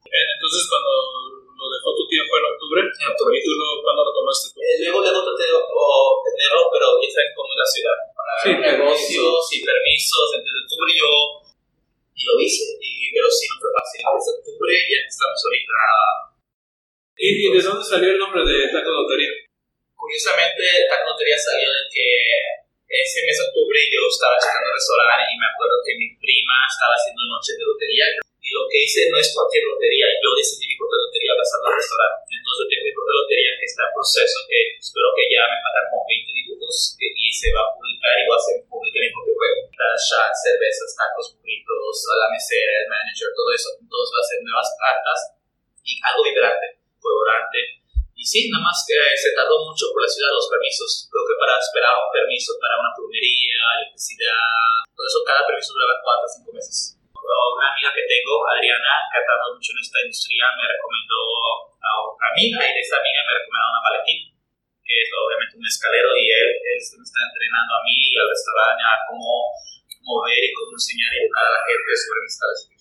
Entonces, 0.06 0.62
cuando 0.70 0.92
lo 1.58 1.66
dejó 1.66 1.88
tu 1.98 2.04
tío 2.06 2.22
fue 2.30 2.38
en 2.38 2.46
octubre, 2.46 2.80
en 2.86 3.08
octubre. 3.10 3.34
¿y 3.34 3.42
tú 3.42 3.52
lo, 3.58 3.66
cuándo 3.82 4.00
lo 4.06 4.12
tomaste 4.14 4.54
tú? 4.54 4.58
Eh, 4.62 4.78
luego, 4.86 5.02
luego 5.02 5.20
traté 5.26 5.44
de 5.50 5.54
obtenerlo, 5.58 6.62
pero 6.70 6.86
ya 7.02 7.08
saben 7.10 7.34
cómo 7.34 7.50
es 7.50 7.58
la 7.58 7.68
ciudad. 7.74 7.98
Para 8.14 8.32
sí, 8.38 8.50
negocios 8.54 9.42
y 9.50 9.58
permisos, 9.66 10.26
entonces 10.38 10.62
octubre 10.62 10.92
yo 10.94 11.12
y 12.16 12.22
lo 12.22 12.34
hice, 12.40 12.64
y, 12.80 13.12
pero 13.12 13.28
sí 13.28 13.44
no 13.50 13.56
fue 13.60 13.70
fácil. 13.74 13.98
Desde 14.06 14.32
octubre 14.38 14.72
ya 14.86 15.00
estamos 15.02 15.40
ahorita. 15.42 15.76
¿Y, 17.16 17.28
¿Y 17.34 17.46
de 17.50 17.60
dónde 17.60 17.84
salió 17.84 18.08
el 18.14 18.20
nombre 18.22 18.40
de 18.46 18.70
Taco 18.70 18.94
Lotería? 18.94 19.32
Curiosamente, 19.96 20.62
Taco 20.86 21.12
Lotería 21.12 21.36
salió 21.36 21.66
de 21.66 21.82
que 21.90 22.08
ese 22.86 23.18
mes 23.26 23.36
de 23.38 23.44
octubre 23.50 23.78
yo 23.90 24.00
estaba 24.06 24.38
checando 24.38 24.70
el 24.70 24.78
restaurante 24.78 25.26
y 25.26 25.36
me 25.38 25.50
acuerdo 25.50 25.76
que 25.82 25.92
mi 25.98 26.08
prima 26.22 26.56
estaba 26.70 26.94
haciendo 26.94 27.22
noches 27.26 27.54
de 27.58 27.64
lotería 27.66 28.06
y 28.46 28.54
lo 28.54 28.62
que 28.70 28.78
hice 28.78 29.10
no 29.10 29.18
es 29.18 29.34
cualquier 29.34 29.66
lotería, 29.66 30.06
yo 30.22 30.30
decidí 30.38 30.70
mi 30.70 30.78
propia 30.78 31.02
lotería 31.02 31.34
basada 31.34 31.66
en 31.66 31.70
el 31.74 31.78
restaurante. 31.82 32.18
Entonces 32.30 32.64
tengo 32.70 32.84
mi 32.86 32.94
propia 32.94 33.14
lotería 33.18 33.52
que 33.58 33.66
está 33.66 33.82
en 33.82 33.92
proceso, 33.96 34.38
que 34.46 34.58
espero 34.78 35.08
que 35.18 35.24
ya 35.26 35.42
me 35.50 35.58
faltan 35.66 35.86
como 35.90 36.06
20 36.06 36.30
dibujos 36.30 36.74
que, 36.94 37.06
y 37.10 37.26
se 37.34 37.50
va 37.50 37.66
a 37.66 37.74
publicar 37.74 38.14
y 38.22 38.24
va 38.30 38.38
a 38.38 38.46
ser 38.46 38.54
publicar 38.70 39.02
mi 39.02 39.10
propio 39.10 39.34
juego. 39.34 39.60
Shots, 39.76 40.38
cervezas, 40.46 40.94
tacos, 40.94 41.26
burritos, 41.34 41.96
la 42.06 42.28
mesera, 42.30 42.72
el 42.84 42.86
manager, 42.86 43.34
todo 43.34 43.50
eso. 43.50 43.68
Entonces 43.82 44.10
va 44.14 44.20
a 44.22 44.30
ser 44.30 44.38
nuevas 44.46 44.70
cartas 44.78 45.18
y 45.82 45.92
algo 46.06 46.22
vibrante, 46.22 46.66
colorante 47.02 47.58
sí, 48.26 48.50
nada 48.50 48.66
más 48.66 48.82
que 48.82 48.98
se 49.14 49.30
tardó 49.38 49.62
mucho 49.62 49.86
por 49.94 50.02
la 50.02 50.10
ciudad 50.10 50.34
los 50.34 50.50
permisos. 50.50 51.06
Creo 51.06 51.24
que 51.24 51.38
para 51.38 51.54
esperar 51.62 51.94
un 51.94 52.10
permiso 52.10 52.58
para 52.58 52.74
una 52.74 52.90
plumería, 52.90 53.62
electricidad, 53.78 54.82
todo 54.90 55.06
eso, 55.06 55.22
cada 55.22 55.46
permiso 55.46 55.70
dura 55.72 56.02
4 56.02 56.26
o 56.26 56.34
5 56.50 56.58
meses. 56.58 56.98
Una 57.16 57.72
amiga 57.72 57.90
que 57.90 58.06
tengo, 58.06 58.34
Adriana, 58.46 58.92
que 59.10 59.18
ha 59.18 59.24
tardado 59.24 59.56
mucho 59.56 59.72
en 59.74 59.80
esta 59.82 59.98
industria, 60.02 60.46
me 60.58 60.66
recomendó 60.68 61.22
a 61.80 61.90
otra 62.06 62.26
amiga 62.34 62.58
y 62.62 62.70
de 62.76 62.82
esa 62.82 62.98
amiga 63.00 63.20
me 63.26 63.34
recomendó 63.40 63.66
a 63.66 63.84
Valentín, 63.86 64.20
que 64.84 64.94
es 65.00 65.08
obviamente 65.10 65.58
un 65.58 65.66
escalero 65.66 66.10
y 66.14 66.24
él, 66.30 66.48
él 66.54 66.78
me 66.78 67.06
está 67.06 67.20
entrenando 67.26 67.72
a 67.74 67.82
mí 67.82 67.94
y 67.98 68.14
al 68.14 68.30
restaurante 68.30 68.82
a 68.82 68.94
cómo 69.10 69.50
mover 70.06 70.38
y 70.38 70.54
cómo 70.54 70.70
enseñar 70.76 71.10
y 71.14 71.18
educar 71.26 71.46
a 71.50 71.54
la 71.58 71.62
gente 71.66 71.90
sobre 71.98 72.22
mezcales. 72.22 72.75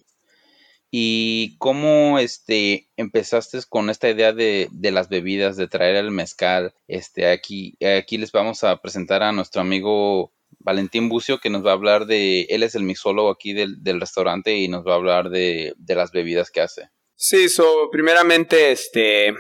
¿Y 0.98 1.58
cómo 1.58 2.20
este, 2.20 2.90
empezaste 2.96 3.60
con 3.68 3.90
esta 3.90 4.10
idea 4.10 4.32
de, 4.32 4.70
de, 4.72 4.92
las 4.92 5.10
bebidas, 5.10 5.58
de 5.58 5.68
traer 5.68 5.98
el 5.98 6.10
mezcal? 6.10 6.74
Este, 6.88 7.30
aquí, 7.30 7.78
aquí 7.84 8.18
les 8.18 8.32
vamos 8.32 8.64
a 8.64 8.82
presentar 8.82 9.22
a 9.22 9.34
nuestro 9.34 9.60
amigo 9.60 10.32
Valentín 10.60 11.10
Bucio, 11.10 11.40
que 11.40 11.50
nos 11.50 11.66
va 11.66 11.72
a 11.72 11.74
hablar 11.74 12.06
de, 12.06 12.44
él 12.44 12.64
es 12.64 12.76
el 12.76 12.84
mixólogo 12.84 13.30
aquí 13.30 13.52
del, 13.52 13.84
del 13.84 14.00
restaurante 14.00 14.56
y 14.56 14.70
nos 14.70 14.88
va 14.88 14.94
a 14.94 14.96
hablar 14.96 15.32
de, 15.32 15.74
de 15.76 15.96
las 15.96 16.14
bebidas 16.14 16.50
que 16.50 16.62
hace. 16.62 16.88
Sí, 17.16 17.50
so, 17.50 17.90
primeramente, 17.92 18.72
este, 18.72 19.34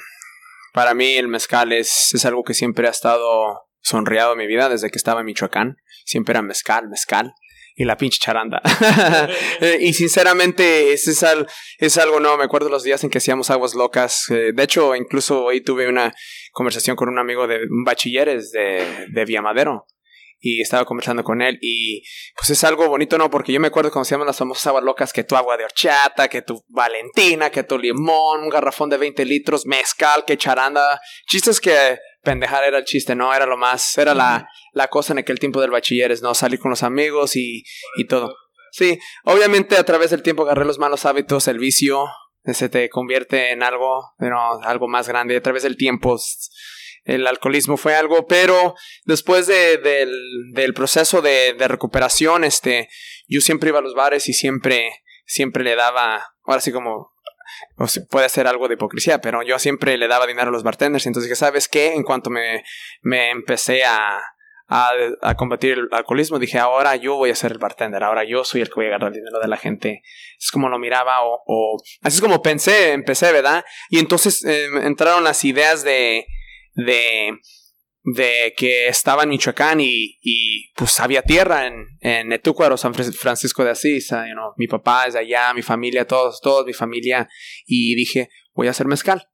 para 0.74 0.94
mí 0.94 1.15
el 1.15 1.30
mezcal 1.30 1.72
es, 1.72 2.13
es 2.13 2.26
algo 2.26 2.44
que 2.44 2.54
siempre 2.54 2.89
ha 2.89 2.91
estado 2.91 3.62
sonreado 3.80 4.34
en 4.34 4.39
mi 4.39 4.48
vida 4.48 4.68
desde 4.68 4.89
que 4.89 4.98
estaba 4.98 5.22
en 5.22 5.28
Michoacán. 5.28 5.78
Siempre 6.04 6.34
era 6.34 6.41
mezcal, 6.41 6.89
mezcal 6.89 7.34
y 7.76 7.84
la 7.84 7.98
pinche 7.98 8.20
charanda. 8.20 8.62
Y 9.80 9.94
sinceramente, 9.94 10.94
es, 10.94 11.08
es, 11.08 11.98
algo, 11.98 12.20
no, 12.20 12.38
me 12.38 12.46
acuerdo 12.46 12.70
los 12.70 12.84
días 12.84 13.04
en 13.04 13.10
que 13.10 13.18
hacíamos 13.18 13.50
aguas 13.50 13.76
locas. 13.76 14.30
Eh, 14.30 14.52
de 14.54 14.64
hecho, 14.64 14.96
incluso 14.96 15.44
hoy 15.44 15.62
tuve 15.62 15.88
una 15.88 16.14
conversación 16.52 16.96
con 16.96 17.10
un 17.10 17.20
amigo 17.20 17.48
de 17.48 17.58
un 17.70 17.84
bachilleres 17.84 18.52
de, 18.52 19.08
de 19.12 19.26
Villamadero. 19.26 19.86
Y 20.40 20.62
estaba 20.62 20.86
conversando 20.86 21.24
con 21.24 21.42
él 21.42 21.58
y 21.62 22.04
pues 22.36 22.52
es 22.52 22.64
algo 22.66 22.88
bonito, 22.88 23.18
¿no? 23.18 23.32
Porque 23.32 23.52
yo 23.52 23.60
me 23.60 23.70
acuerdo 23.70 23.90
cuando 23.90 24.04
hacíamos 24.04 24.28
las 24.28 24.38
famosas 24.38 24.68
aguas 24.68 24.84
locas, 24.84 25.12
que 25.12 25.24
tu 25.24 25.36
agua 25.36 25.58
de 25.58 25.64
horchata, 25.64 26.28
que 26.28 26.44
tu 26.44 26.64
valentina, 26.68 27.50
que 27.50 27.64
tu 27.64 27.80
limón, 27.80 28.44
un 28.44 28.50
garrafón 28.50 28.90
de 28.90 28.98
20 28.98 29.26
litros, 29.26 29.66
mezcal, 29.66 30.24
que 30.26 30.38
charanda. 30.38 31.00
Chistes 31.26 31.60
que 31.60 31.98
pendejar 32.26 32.66
era 32.66 32.78
el 32.78 32.84
chiste, 32.84 33.16
¿no? 33.16 33.34
Era 33.34 33.46
lo 33.46 33.56
más, 33.56 33.98
era 33.98 34.14
la, 34.14 34.50
la 34.74 34.90
cosa 34.90 35.14
en 35.14 35.20
aquel 35.20 35.40
tiempo 35.40 35.62
del 35.62 35.72
bachilleres, 35.72 36.22
¿no? 36.22 36.36
Salir 36.36 36.60
con 36.60 36.72
los 36.72 36.84
amigos 36.84 37.38
y, 37.38 37.64
y 37.96 38.06
todo. 38.06 38.36
Sí, 38.72 39.00
obviamente 39.24 39.78
a 39.78 39.86
través 39.86 40.10
del 40.12 40.22
tiempo 40.22 40.44
agarré 40.44 40.66
los 40.66 40.80
malos 40.80 41.06
hábitos, 41.06 41.48
el 41.48 41.60
vicio, 41.60 42.10
se 42.44 42.68
te 42.68 42.90
convierte 42.90 43.52
en 43.52 43.64
algo, 43.64 44.14
¿no? 44.20 44.60
algo 44.64 44.90
más 44.90 45.08
grande. 45.08 45.38
A 45.38 45.42
través 45.42 45.64
del 45.64 45.78
tiempo 45.78 46.18
el 47.06 47.26
alcoholismo 47.26 47.78
fue 47.78 47.96
algo, 47.96 48.28
pero 48.28 48.76
después 49.06 49.48
de, 49.48 49.78
del, 49.78 50.12
del 50.54 50.74
proceso 50.74 51.22
de, 51.22 51.54
de 51.54 51.68
recuperación, 51.68 52.44
este, 52.44 52.90
yo 53.28 53.42
siempre 53.42 53.70
iba 53.70 53.80
a 53.80 53.84
los 53.84 53.96
bares 53.96 54.28
y 54.28 54.34
siempre, 54.34 55.04
siempre 55.26 55.64
le 55.64 55.76
daba, 55.76 56.34
ahora 56.44 56.62
sí 56.62 56.72
como 56.72 57.14
o 57.78 57.86
puede 58.10 58.30
ser 58.30 58.48
algo 58.48 58.68
de 58.68 58.76
hipocresía, 58.76 59.20
pero 59.20 59.44
yo 59.44 59.60
siempre 59.60 59.98
le 59.98 60.08
daba 60.08 60.28
dinero 60.28 60.50
a 60.50 60.52
los 60.52 60.63
bartenders. 60.63 61.06
Entonces 61.06 61.30
dije, 61.30 61.36
¿sabes 61.36 61.68
qué? 61.68 61.94
En 61.94 62.04
cuanto 62.04 62.30
me, 62.30 62.63
me 63.02 63.32
empecé 63.32 63.84
a, 63.84 64.20
a, 64.68 65.36
combatir 65.36 65.74
el 65.74 65.88
alcoholismo, 65.91 66.39
dije, 66.39 66.58
ahora 66.58 66.96
yo 66.96 67.15
voy 67.15 67.30
a 67.30 67.36
ser 67.36 67.52
el 67.52 67.58
bartender, 67.60 68.04
ahora 68.04 68.24
yo 68.24 68.44
soy 68.44 68.62
el 68.62 68.68
que 68.68 68.76
voy 68.76 68.86
a 68.86 68.89
agarrar 68.89 69.10
el 69.10 69.20
dinero 69.20 69.39
de 69.39 69.48
la 69.48 69.58
gente. 69.58 70.02
Es 70.39 70.52
como 70.52 70.70
lo 70.70 70.80
miraba 70.80 71.20
o, 71.24 71.78
así 72.02 72.18
es 72.18 72.22
como 72.22 72.41
pensé, 72.41 72.94
empecé, 72.94 73.32
¿verdad? 73.32 73.63
Y 73.89 74.00
entonces 74.00 74.44
eh, 74.46 74.68
entraron 74.84 75.24
las 75.24 75.44
ideas 75.44 75.84
de, 75.84 76.26
de, 76.74 77.39
de 78.06 78.54
que 78.56 78.88
estaba 78.88 79.24
en 79.24 79.30
Michoacán 79.30 79.82
y, 79.82 80.20
y 80.22 80.72
pues 80.76 81.00
había 81.00 81.24
tierra 81.24 81.65
en, 81.65 81.88
en 82.02 82.32
Etúcuaro, 82.32 82.78
San 82.78 82.94
Francisco 82.94 83.63
de 83.63 83.72
Asís. 83.72 84.10
You 84.10 84.34
know, 84.34 84.54
mi 84.58 84.68
papá 84.68 85.08
es 85.08 85.13
de 85.13 85.22
allá, 85.22 85.54
mi 85.56 85.63
familia, 85.63 86.06
todos, 86.06 86.39
todos, 86.39 86.65
mi 86.68 86.74
familia. 86.74 87.28
Y 87.65 87.96
dije, 87.96 88.30
voy 88.54 88.68
a 88.68 88.72
hacer 88.72 88.86
mezcal. 88.86 89.28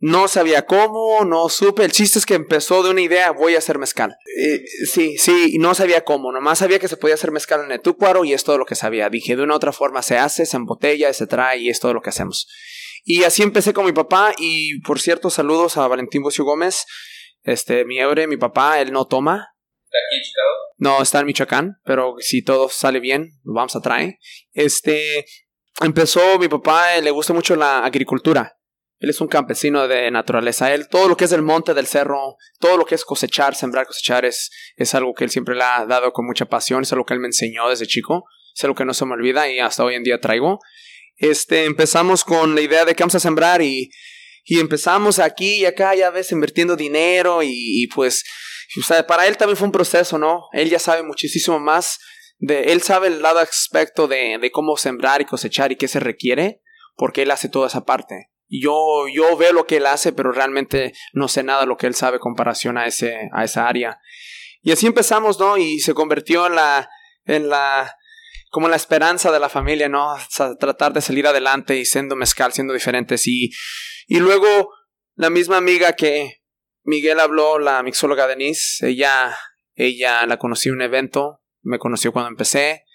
No 0.00 0.28
sabía 0.28 0.66
cómo, 0.66 1.24
no 1.24 1.48
supe. 1.48 1.84
El 1.84 1.92
chiste 1.92 2.18
es 2.18 2.26
que 2.26 2.34
empezó 2.34 2.82
de 2.82 2.90
una 2.90 3.00
idea, 3.00 3.30
voy 3.32 3.54
a 3.54 3.58
hacer 3.58 3.78
mezcal. 3.78 4.14
Eh, 4.38 4.62
sí, 4.84 5.16
sí, 5.16 5.56
no 5.58 5.74
sabía 5.74 6.04
cómo. 6.04 6.30
Nomás 6.30 6.58
sabía 6.58 6.78
que 6.78 6.86
se 6.86 6.98
podía 6.98 7.14
hacer 7.14 7.32
mezcal 7.32 7.64
en 7.64 7.72
Etúcuaro 7.72 8.26
y 8.26 8.34
es 8.34 8.44
todo 8.44 8.58
lo 8.58 8.66
que 8.66 8.74
sabía. 8.74 9.08
Dije, 9.08 9.36
de 9.36 9.42
una 9.42 9.54
u 9.54 9.56
otra 9.56 9.72
forma 9.72 10.02
se 10.02 10.18
hace, 10.18 10.44
se 10.44 10.56
embotella, 10.58 11.12
se 11.14 11.26
trae 11.26 11.58
y 11.60 11.70
es 11.70 11.80
todo 11.80 11.94
lo 11.94 12.02
que 12.02 12.10
hacemos. 12.10 12.46
Y 13.04 13.24
así 13.24 13.42
empecé 13.42 13.72
con 13.72 13.86
mi 13.86 13.92
papá 13.92 14.34
y, 14.38 14.80
por 14.82 15.00
cierto, 15.00 15.30
saludos 15.30 15.78
a 15.78 15.88
Valentín 15.88 16.22
Bocio 16.22 16.44
Gómez 16.44 16.84
este, 17.48 17.84
mi 17.86 17.98
Eure, 17.98 18.26
mi 18.26 18.36
papá, 18.36 18.80
él 18.80 18.92
no 18.92 19.06
toma. 19.06 19.54
¿Está 19.84 19.98
aquí 20.06 20.16
en 20.16 20.22
Chicago? 20.22 20.48
No, 20.76 21.02
está 21.02 21.20
en 21.20 21.26
Michoacán, 21.26 21.80
pero 21.82 22.16
si 22.18 22.42
todo 22.42 22.68
sale 22.68 23.00
bien, 23.00 23.40
lo 23.42 23.54
vamos 23.54 23.74
a 23.74 23.80
traer. 23.80 24.18
Este, 24.52 25.24
empezó, 25.80 26.38
mi 26.38 26.48
papá 26.48 26.96
eh, 26.96 27.02
le 27.02 27.10
gusta 27.10 27.32
mucho 27.32 27.56
la 27.56 27.84
agricultura. 27.84 28.54
Él 28.98 29.08
es 29.08 29.20
un 29.22 29.28
campesino 29.28 29.88
de 29.88 30.10
naturaleza. 30.10 30.74
Él, 30.74 30.88
todo 30.88 31.08
lo 31.08 31.16
que 31.16 31.24
es 31.24 31.30
del 31.30 31.40
monte, 31.40 31.72
del 31.72 31.86
cerro, 31.86 32.36
todo 32.58 32.76
lo 32.76 32.84
que 32.84 32.96
es 32.96 33.04
cosechar, 33.04 33.54
sembrar, 33.54 33.86
cosechar, 33.86 34.26
es, 34.26 34.50
es 34.76 34.94
algo 34.94 35.14
que 35.14 35.24
él 35.24 35.30
siempre 35.30 35.54
le 35.54 35.62
ha 35.62 35.86
dado 35.86 36.12
con 36.12 36.26
mucha 36.26 36.46
pasión. 36.46 36.82
Es 36.82 36.92
algo 36.92 37.06
que 37.06 37.14
él 37.14 37.20
me 37.20 37.28
enseñó 37.28 37.70
desde 37.70 37.86
chico. 37.86 38.24
Es 38.54 38.64
algo 38.64 38.74
que 38.74 38.84
no 38.84 38.92
se 38.92 39.06
me 39.06 39.14
olvida 39.14 39.48
y 39.50 39.58
hasta 39.60 39.84
hoy 39.84 39.94
en 39.94 40.02
día 40.02 40.20
traigo. 40.20 40.58
Este, 41.16 41.64
empezamos 41.64 42.24
con 42.24 42.54
la 42.54 42.60
idea 42.60 42.84
de 42.84 42.94
que 42.94 43.02
vamos 43.02 43.14
a 43.14 43.20
sembrar 43.20 43.62
y 43.62 43.90
y 44.48 44.60
empezamos 44.60 45.18
aquí 45.18 45.56
y 45.56 45.66
acá, 45.66 45.94
ya 45.94 46.08
ves, 46.08 46.32
invirtiendo 46.32 46.74
dinero 46.74 47.40
y, 47.42 47.86
pues, 47.94 48.24
para 49.06 49.26
él 49.26 49.36
también 49.36 49.58
fue 49.58 49.66
un 49.66 49.72
proceso, 49.72 50.16
¿no? 50.16 50.44
Él 50.52 50.70
ya 50.70 50.78
sabe 50.78 51.02
muchísimo 51.02 51.60
más, 51.60 51.98
de, 52.38 52.72
él 52.72 52.80
sabe 52.80 53.08
el 53.08 53.20
lado 53.20 53.40
aspecto 53.40 54.08
de, 54.08 54.38
de 54.40 54.50
cómo 54.50 54.78
sembrar 54.78 55.20
y 55.20 55.26
cosechar 55.26 55.70
y 55.70 55.76
qué 55.76 55.86
se 55.86 56.00
requiere, 56.00 56.62
porque 56.96 57.22
él 57.22 57.30
hace 57.30 57.50
toda 57.50 57.66
esa 57.66 57.84
parte. 57.84 58.30
Yo, 58.48 59.06
yo 59.12 59.36
veo 59.36 59.52
lo 59.52 59.66
que 59.66 59.76
él 59.76 59.86
hace, 59.86 60.14
pero 60.14 60.32
realmente 60.32 60.94
no 61.12 61.28
sé 61.28 61.42
nada 61.42 61.60
de 61.60 61.66
lo 61.66 61.76
que 61.76 61.86
él 61.86 61.94
sabe 61.94 62.16
en 62.16 62.20
comparación 62.20 62.78
a, 62.78 62.86
ese, 62.86 63.28
a 63.34 63.44
esa 63.44 63.68
área. 63.68 64.00
Y 64.62 64.72
así 64.72 64.86
empezamos, 64.86 65.38
¿no? 65.38 65.58
Y 65.58 65.80
se 65.80 65.92
convirtió 65.92 66.46
en 66.46 66.54
la, 66.54 66.88
en 67.26 67.50
la, 67.50 67.97
como 68.50 68.68
la 68.68 68.76
esperanza 68.76 69.30
de 69.30 69.40
la 69.40 69.48
familia, 69.48 69.88
¿no? 69.88 70.14
tratar 70.58 70.92
de 70.92 71.00
salir 71.00 71.26
adelante 71.26 71.76
y 71.76 71.84
siendo 71.84 72.16
mezcal, 72.16 72.52
siendo 72.52 72.72
diferentes. 72.72 73.26
Y 73.26 73.50
y 74.10 74.20
luego 74.20 74.72
la 75.16 75.28
misma 75.28 75.58
amiga 75.58 75.92
que 75.92 76.40
Miguel 76.82 77.20
habló, 77.20 77.58
la 77.58 77.82
mixóloga 77.82 78.26
Denise, 78.26 78.88
ella, 78.88 79.36
ella 79.74 80.24
la 80.24 80.38
conocí 80.38 80.70
en 80.70 80.76
un 80.76 80.82
evento, 80.82 81.42
me 81.60 81.78
conoció 81.78 82.10
cuando 82.10 82.30
empecé, 82.30 82.86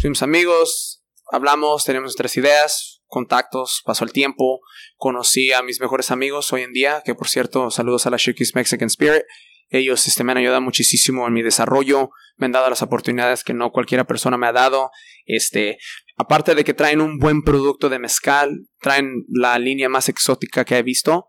fuimos 0.00 0.22
amigos, 0.22 1.02
hablamos, 1.32 1.84
tenemos 1.84 2.04
nuestras 2.04 2.36
ideas, 2.36 3.02
contactos, 3.06 3.82
pasó 3.84 4.04
el 4.04 4.12
tiempo, 4.12 4.60
conocí 4.96 5.52
a 5.52 5.62
mis 5.62 5.80
mejores 5.80 6.12
amigos 6.12 6.52
hoy 6.52 6.62
en 6.62 6.72
día, 6.72 7.02
que 7.04 7.16
por 7.16 7.28
cierto, 7.28 7.72
saludos 7.72 8.06
a 8.06 8.10
la 8.10 8.18
Shirky's 8.18 8.54
Mexican 8.54 8.86
Spirit. 8.86 9.24
Ellos 9.72 10.06
este, 10.06 10.22
me 10.22 10.32
han 10.32 10.38
ayudado 10.38 10.60
muchísimo 10.60 11.26
en 11.26 11.32
mi 11.32 11.42
desarrollo, 11.42 12.10
me 12.36 12.44
han 12.44 12.52
dado 12.52 12.68
las 12.68 12.82
oportunidades 12.82 13.42
que 13.42 13.54
no 13.54 13.70
cualquiera 13.70 14.04
persona 14.04 14.36
me 14.36 14.46
ha 14.46 14.52
dado. 14.52 14.90
Este, 15.24 15.78
aparte 16.18 16.54
de 16.54 16.62
que 16.62 16.74
traen 16.74 17.00
un 17.00 17.18
buen 17.18 17.42
producto 17.42 17.88
de 17.88 17.98
mezcal, 17.98 18.66
traen 18.80 19.24
la 19.28 19.58
línea 19.58 19.88
más 19.88 20.10
exótica 20.10 20.66
que 20.66 20.76
he 20.76 20.82
visto, 20.82 21.28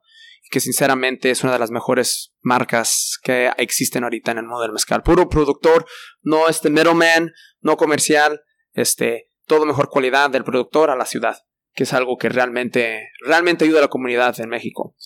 que 0.52 0.60
sinceramente 0.60 1.32
es 1.32 1.44
una 1.44 1.54
de 1.54 1.60
las 1.60 1.72
mejores 1.72 2.34
marcas 2.42 3.18
que 3.24 3.50
existen 3.58 4.04
ahorita 4.04 4.32
en 4.32 4.40
el 4.40 4.44
mundo 4.44 4.62
del 4.62 4.74
mezcal. 4.74 5.04
Puro 5.04 5.30
productor, 5.30 5.86
no 6.22 6.50
este 6.50 6.70
middleman, 6.70 7.32
no 7.62 7.78
comercial, 7.78 8.42
este, 8.74 9.30
todo 9.48 9.66
mejor 9.66 9.90
calidad 9.90 10.30
del 10.30 10.44
productor 10.44 10.90
a 10.90 10.98
la 10.98 11.06
ciudad, 11.06 11.38
que 11.74 11.84
es 11.84 11.94
algo 11.94 12.18
que 12.18 12.28
realmente, 12.28 13.08
realmente 13.26 13.64
ayuda 13.64 13.80
a 13.80 13.84
la 13.84 13.88
comunidad 13.88 14.38
en 14.42 14.50
México. 14.50 14.98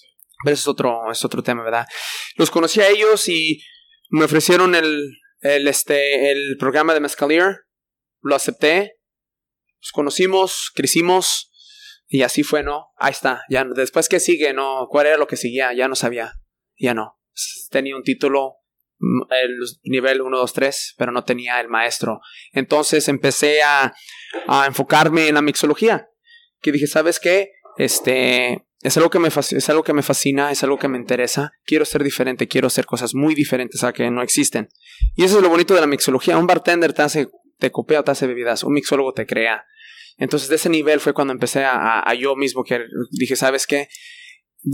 Pero 0.44 0.54
es 0.54 0.68
otro, 0.68 1.12
es 1.12 1.24
otro 1.26 1.42
tema, 1.42 1.64
¿verdad? 1.64 1.88
Los 2.36 2.52
conocí 2.52 2.80
a 2.80 2.90
ellos 2.90 3.28
y 3.28 3.62
me 4.10 4.26
ofrecieron 4.26 4.76
el, 4.76 5.18
el, 5.42 5.68
este, 5.68 6.32
el 6.32 6.58
programa 6.58 6.94
de 6.94 7.00
Mezcalier, 7.00 7.66
lo 8.22 8.36
acepté, 8.36 9.00
nos 9.82 9.92
conocimos, 9.92 10.72
crecimos 10.74 11.52
y 12.08 12.22
así 12.24 12.44
fue, 12.44 12.64
¿no? 12.64 12.88
Ahí 12.98 13.12
está, 13.12 13.44
ya 13.50 13.66
después 13.66 14.10
que 14.10 14.20
sigue, 14.20 14.54
¿no? 14.54 14.88
¿Cuál 14.90 15.08
era 15.08 15.18
lo 15.18 15.28
que 15.28 15.38
seguía? 15.38 15.74
Ya 15.74 15.88
no 15.88 15.96
sabía, 15.96 16.34
ya 16.78 16.94
no. 16.94 17.20
Tenía 17.70 17.96
un 17.96 18.04
título, 18.04 18.56
mm, 19.00 19.34
el 19.34 19.58
nivel 19.84 20.22
1, 20.22 20.38
2, 20.38 20.54
3, 20.54 20.96
pero 20.98 21.12
no 21.12 21.24
tenía 21.24 21.60
el 21.60 21.68
maestro. 21.68 22.20
Entonces 22.54 23.08
empecé 23.08 23.62
a, 23.62 23.94
a 24.48 24.66
enfocarme 24.66 25.28
en 25.28 25.36
la 25.36 25.42
mixología, 25.42 26.08
que 26.62 26.72
dije, 26.72 26.88
¿sabes 26.88 27.20
qué? 27.20 27.52
Este, 27.78 28.67
es 28.82 28.96
algo, 28.98 29.10
que 29.10 29.20
me 29.20 29.28
es 29.30 29.70
algo 29.70 29.84
que 29.84 29.94
me 29.94 30.04
fascina, 30.04 30.52
es 30.52 30.64
algo 30.64 30.78
que 30.78 30.88
me 30.88 30.98
interesa. 30.98 31.54
Quiero 31.66 31.84
ser 31.86 32.04
diferente, 32.04 32.48
quiero 32.48 32.68
hacer 32.68 32.86
cosas 32.86 33.16
muy 33.16 33.34
diferentes 33.36 33.84
a 33.84 33.94
que 33.94 34.10
no 34.12 34.22
existen. 34.22 34.70
Y 35.16 35.24
eso 35.24 35.38
es 35.38 35.44
lo 35.44 35.50
bonito 35.50 35.74
de 35.74 35.82
la 35.82 35.88
mixología. 35.88 36.38
Un 36.38 36.48
bartender 36.48 36.94
te 36.94 37.02
hace 37.02 37.28
te 37.58 37.72
copia 37.72 38.04
te 38.04 38.12
hace 38.12 38.28
bebidas, 38.28 38.64
un 38.64 38.74
mixólogo 38.74 39.14
te 39.14 39.26
crea. 39.26 39.66
Entonces, 40.18 40.50
de 40.50 40.56
ese 40.56 40.70
nivel 40.70 41.00
fue 41.00 41.14
cuando 41.14 41.34
empecé 41.34 41.64
a, 41.64 42.12
yo 42.16 42.36
mismo 42.36 42.64
que 42.64 42.82
dije, 43.12 43.36
¿sabes 43.36 43.68
qué? 43.68 43.88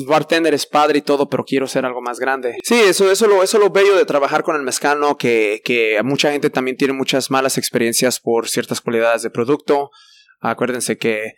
bartender 0.07 0.53
es 0.53 0.65
padre 0.65 0.99
y 0.99 1.01
todo, 1.01 1.29
pero 1.29 1.43
quiero 1.43 1.67
ser 1.67 1.85
algo 1.85 2.01
más 2.01 2.19
grande. 2.19 2.57
Sí, 2.63 2.73
eso, 2.73 3.11
eso, 3.11 3.27
lo, 3.27 3.43
eso 3.43 3.59
lo 3.59 3.69
bello 3.69 3.95
de 3.95 4.05
trabajar 4.05 4.41
con 4.41 4.55
el 4.55 4.63
mezcal, 4.63 4.99
¿no? 4.99 5.17
Que, 5.17 5.61
que 5.63 6.01
mucha 6.03 6.31
gente 6.31 6.49
también 6.49 6.77
tiene 6.77 6.93
muchas 6.93 7.29
malas 7.29 7.57
experiencias 7.57 8.19
por 8.19 8.47
ciertas 8.47 8.81
cualidades 8.81 9.21
de 9.21 9.29
producto. 9.29 9.91
Acuérdense 10.39 10.97
que... 10.97 11.33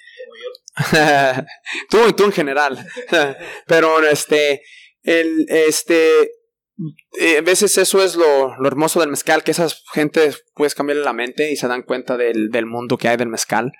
tú, 1.89 2.13
tú 2.13 2.25
en 2.25 2.31
general. 2.31 2.85
pero 3.67 4.05
este, 4.07 4.61
el, 5.03 5.45
este, 5.49 6.31
eh, 7.19 7.37
a 7.37 7.41
veces 7.41 7.77
eso 7.77 8.03
es 8.03 8.15
lo, 8.15 8.55
lo, 8.57 8.67
hermoso 8.67 8.99
del 8.99 9.09
mezcal, 9.09 9.43
que 9.43 9.51
esas 9.51 9.83
gente 9.93 10.31
puedes 10.53 10.75
cambiarle 10.75 11.03
la 11.03 11.13
mente 11.13 11.51
y 11.51 11.55
se 11.55 11.67
dan 11.67 11.83
cuenta 11.83 12.17
del, 12.17 12.49
del 12.49 12.65
mundo 12.65 12.97
que 12.97 13.07
hay 13.07 13.17
del 13.17 13.29
mezcal. 13.29 13.71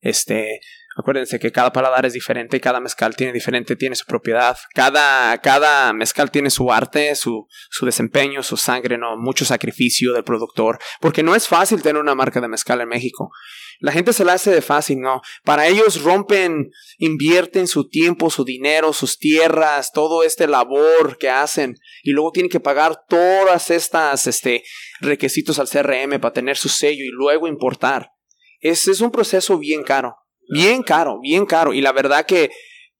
Este, 0.00 0.60
Acuérdense 0.98 1.38
que 1.38 1.52
cada 1.52 1.72
paladar 1.72 2.06
es 2.06 2.12
diferente 2.12 2.60
cada 2.60 2.80
mezcal 2.80 3.14
tiene 3.14 3.32
diferente, 3.32 3.76
tiene 3.76 3.94
su 3.94 4.04
propiedad. 4.04 4.56
Cada, 4.74 5.38
cada 5.38 5.92
mezcal 5.92 6.32
tiene 6.32 6.50
su 6.50 6.72
arte, 6.72 7.14
su, 7.14 7.46
su 7.70 7.86
desempeño, 7.86 8.42
su 8.42 8.56
sangre, 8.56 8.98
¿no? 8.98 9.16
Mucho 9.16 9.44
sacrificio 9.44 10.12
del 10.12 10.24
productor. 10.24 10.80
Porque 11.00 11.22
no 11.22 11.36
es 11.36 11.46
fácil 11.46 11.82
tener 11.82 12.02
una 12.02 12.16
marca 12.16 12.40
de 12.40 12.48
mezcal 12.48 12.80
en 12.80 12.88
México. 12.88 13.30
La 13.78 13.92
gente 13.92 14.12
se 14.12 14.24
la 14.24 14.32
hace 14.32 14.50
de 14.50 14.60
fácil, 14.60 14.98
¿no? 14.98 15.22
Para 15.44 15.68
ellos 15.68 16.02
rompen, 16.02 16.72
invierten 16.96 17.68
su 17.68 17.88
tiempo, 17.88 18.28
su 18.28 18.44
dinero, 18.44 18.92
sus 18.92 19.18
tierras, 19.18 19.92
todo 19.92 20.24
este 20.24 20.48
labor 20.48 21.16
que 21.16 21.30
hacen. 21.30 21.76
Y 22.02 22.10
luego 22.10 22.32
tienen 22.32 22.50
que 22.50 22.58
pagar 22.58 23.04
todas 23.08 23.70
estas, 23.70 24.26
este, 24.26 24.64
requisitos 25.00 25.60
al 25.60 25.68
CRM 25.68 26.18
para 26.20 26.32
tener 26.32 26.56
su 26.56 26.68
sello 26.68 27.04
y 27.04 27.10
luego 27.12 27.46
importar. 27.46 28.10
Ese 28.58 28.90
es 28.90 29.00
un 29.00 29.12
proceso 29.12 29.58
bien 29.58 29.84
caro. 29.84 30.16
Bien 30.48 30.82
caro, 30.82 31.20
bien 31.20 31.46
caro. 31.46 31.72
Y 31.72 31.80
la 31.80 31.92
verdad 31.92 32.26
que, 32.26 32.50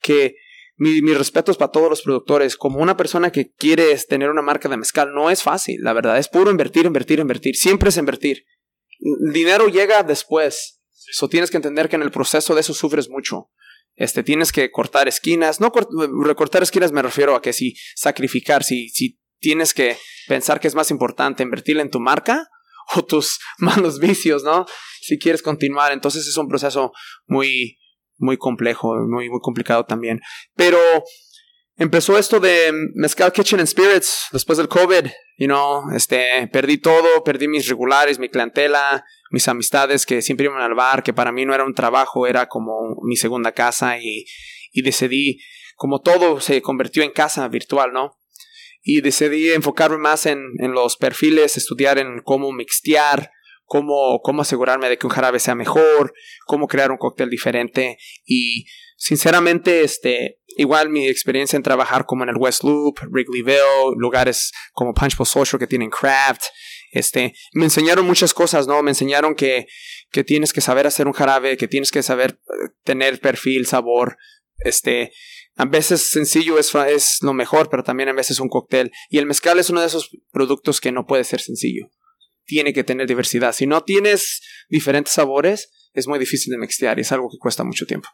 que 0.01 0.37
mi, 0.77 1.03
mis 1.03 1.17
respetos 1.17 1.57
para 1.57 1.73
todos 1.73 1.91
los 1.91 2.03
productores. 2.03 2.57
Como 2.57 2.79
una 2.79 2.97
persona 2.97 3.31
que 3.31 3.53
quiere 3.53 3.97
tener 4.09 4.31
una 4.31 4.43
marca 4.43 4.69
de 4.69 4.77
mezcal, 4.77 5.13
no 5.13 5.31
es 5.31 5.43
fácil. 5.43 5.81
La 5.83 5.93
verdad 5.93 6.19
es 6.19 6.29
puro 6.29 6.51
invertir, 6.51 6.87
invertir, 6.87 7.19
invertir. 7.19 7.57
Siempre 7.57 7.89
es 7.89 7.97
invertir. 7.97 8.45
El 9.01 9.33
dinero 9.33 9.69
llega 9.69 10.03
después. 10.03 10.81
Eso 11.11 11.29
tienes 11.29 11.51
que 11.51 11.57
entender 11.57 11.89
que 11.89 11.97
en 11.97 12.03
el 12.03 12.11
proceso 12.11 12.55
de 12.55 12.61
eso 12.61 12.75
sufres 12.75 13.09
mucho. 13.09 13.51
Este, 13.95 14.23
tienes 14.23 14.53
que 14.53 14.71
cortar 14.71 15.09
esquinas. 15.09 15.61
No 15.61 15.73
recortar 16.25 16.63
esquinas 16.63 16.93
me 16.93 17.03
refiero 17.03 17.35
a 17.35 17.43
que 17.43 17.53
si 17.53 17.75
sacrificar, 17.97 18.63
si, 18.63 18.89
si 18.91 19.19
tienes 19.41 19.75
que 19.75 19.97
pensar 20.29 20.61
que 20.61 20.69
es 20.69 20.75
más 20.75 20.91
importante 20.91 21.43
invertir 21.43 21.79
en 21.79 21.91
tu 21.91 21.99
marca 21.99 22.49
o 22.95 23.05
tus 23.05 23.39
malos 23.59 23.99
vicios, 23.99 24.43
¿no? 24.43 24.67
Si 25.01 25.19
quieres 25.19 25.43
continuar, 25.43 25.93
entonces 25.93 26.27
es 26.27 26.37
un 26.37 26.49
proceso 26.49 26.93
muy, 27.27 27.79
muy 28.17 28.37
complejo, 28.37 28.95
muy, 29.09 29.31
muy 29.31 29.41
complicado 29.41 29.85
también. 29.85 30.21
Pero 30.55 30.79
empezó 31.77 32.19
esto 32.19 32.41
de 32.41 32.73
Mezcal 32.95 33.33
Kitchen 33.33 33.61
and 33.61 33.69
Spirits 33.69 34.27
después 34.33 34.59
del 34.59 34.69
COVID, 34.69 35.07
you 35.39 35.47
know, 35.47 35.91
este, 35.95 36.49
perdí 36.49 36.79
todo, 36.79 37.23
perdí 37.25 37.49
mis 37.49 37.69
regulares, 37.69 38.19
mi 38.19 38.29
clientela, 38.29 39.05
mis 39.31 39.47
amistades 39.49 40.05
que 40.05 40.21
siempre 40.21 40.47
iban 40.47 40.61
al 40.61 40.75
bar, 40.75 41.03
que 41.03 41.15
para 41.15 41.33
mí 41.33 41.45
no 41.47 41.55
era 41.55 41.65
un 41.65 41.75
trabajo, 41.75 42.27
era 42.27 42.47
como 42.49 42.97
mi 43.03 43.17
segunda 43.17 43.53
casa 43.53 43.99
y, 43.99 44.25
y 44.73 44.83
decidí, 44.83 45.41
como 45.77 46.01
todo 46.01 46.41
se 46.41 46.61
convirtió 46.61 47.03
en 47.03 47.13
casa 47.13 47.47
virtual, 47.49 47.93
¿no? 47.93 48.19
Y 48.83 49.01
decidí 49.01 49.51
enfocarme 49.53 49.99
más 49.99 50.27
en, 50.27 50.41
en 50.59 50.73
los 50.73 50.97
perfiles, 50.97 51.57
estudiar 51.57 51.99
en 51.99 52.21
cómo 52.23 52.53
mixtear, 52.53 53.31
cómo, 53.69 54.21
cómo 54.23 54.43
asegurarme 54.43 54.89
de 54.89 54.99
que 54.99 55.07
un 55.07 55.13
jarabe 55.13 55.39
sea 55.39 55.55
mejor, 55.55 56.13
cómo 56.47 56.67
crear 56.67 56.91
un 56.91 56.97
cóctel 56.97 57.31
diferente 57.31 57.99
y 58.25 58.65
sinceramente 58.97 59.83
este 59.83 60.41
igual 60.57 60.89
mi 60.89 61.07
experiencia 61.07 61.57
en 61.57 61.63
trabajar 61.63 62.07
como 62.07 62.25
en 62.25 62.31
el 62.31 62.37
West 62.37 62.65
Loop, 62.65 62.99
Wrigleyville, 63.11 63.95
lugares 63.97 64.53
como 64.73 64.95
Punchbowl 64.95 65.27
Social 65.27 65.61
que 65.61 65.67
tienen 65.67 65.91
craft, 65.91 66.43
este 66.91 67.35
me 67.53 67.65
enseñaron 67.65 68.07
muchas 68.07 68.33
cosas, 68.33 68.67
¿no? 68.67 68.83
Me 68.83 68.91
enseñaron 68.91 69.35
que 69.35 69.67
que 70.11 70.25
tienes 70.25 70.53
que 70.55 70.63
saber 70.63 70.87
hacer 70.87 71.07
un 71.07 71.13
jarabe, 71.13 71.59
que 71.59 71.69
tienes 71.69 71.91
que 71.91 72.03
saber 72.03 72.41
eh, 72.49 72.71
tener 72.83 73.21
perfil, 73.21 73.67
sabor, 73.67 74.17
este 74.59 75.13
a 75.59 75.65
veces 75.65 76.03
sencillo 76.09 76.57
es, 76.57 76.73
es 76.87 77.19
lo 77.21 77.35
mejor, 77.35 77.69
pero 77.69 77.83
también 77.83 78.09
a 78.09 78.13
veces 78.13 78.39
un 78.39 78.49
cóctel. 78.49 78.93
Y 79.11 79.19
el 79.19 79.27
mezcal 79.27 79.59
es 79.59 79.69
uno 79.71 79.81
de 79.81 79.89
esos 79.89 80.09
productos 80.31 80.81
que 80.81 80.93
no 80.93 81.05
puede 81.05 81.25
ser 81.25 81.41
sencillo. 81.41 81.91
Tiene 82.45 82.73
que 82.73 82.85
tener 82.85 83.09
diversidad. 83.09 83.53
Si 83.53 83.67
no 83.67 83.83
tienes 83.83 84.41
diferentes 84.69 85.13
sabores, 85.13 85.91
es 85.95 86.07
muy 86.07 86.21
difícil 86.21 86.53
de 86.53 86.59
mezclar 86.59 86.99
y 86.99 87.03
es 87.03 87.11
algo 87.11 87.29
que 87.29 87.39
cuesta 87.39 87.65
mucho 87.65 87.87
tiempo. 87.87 88.09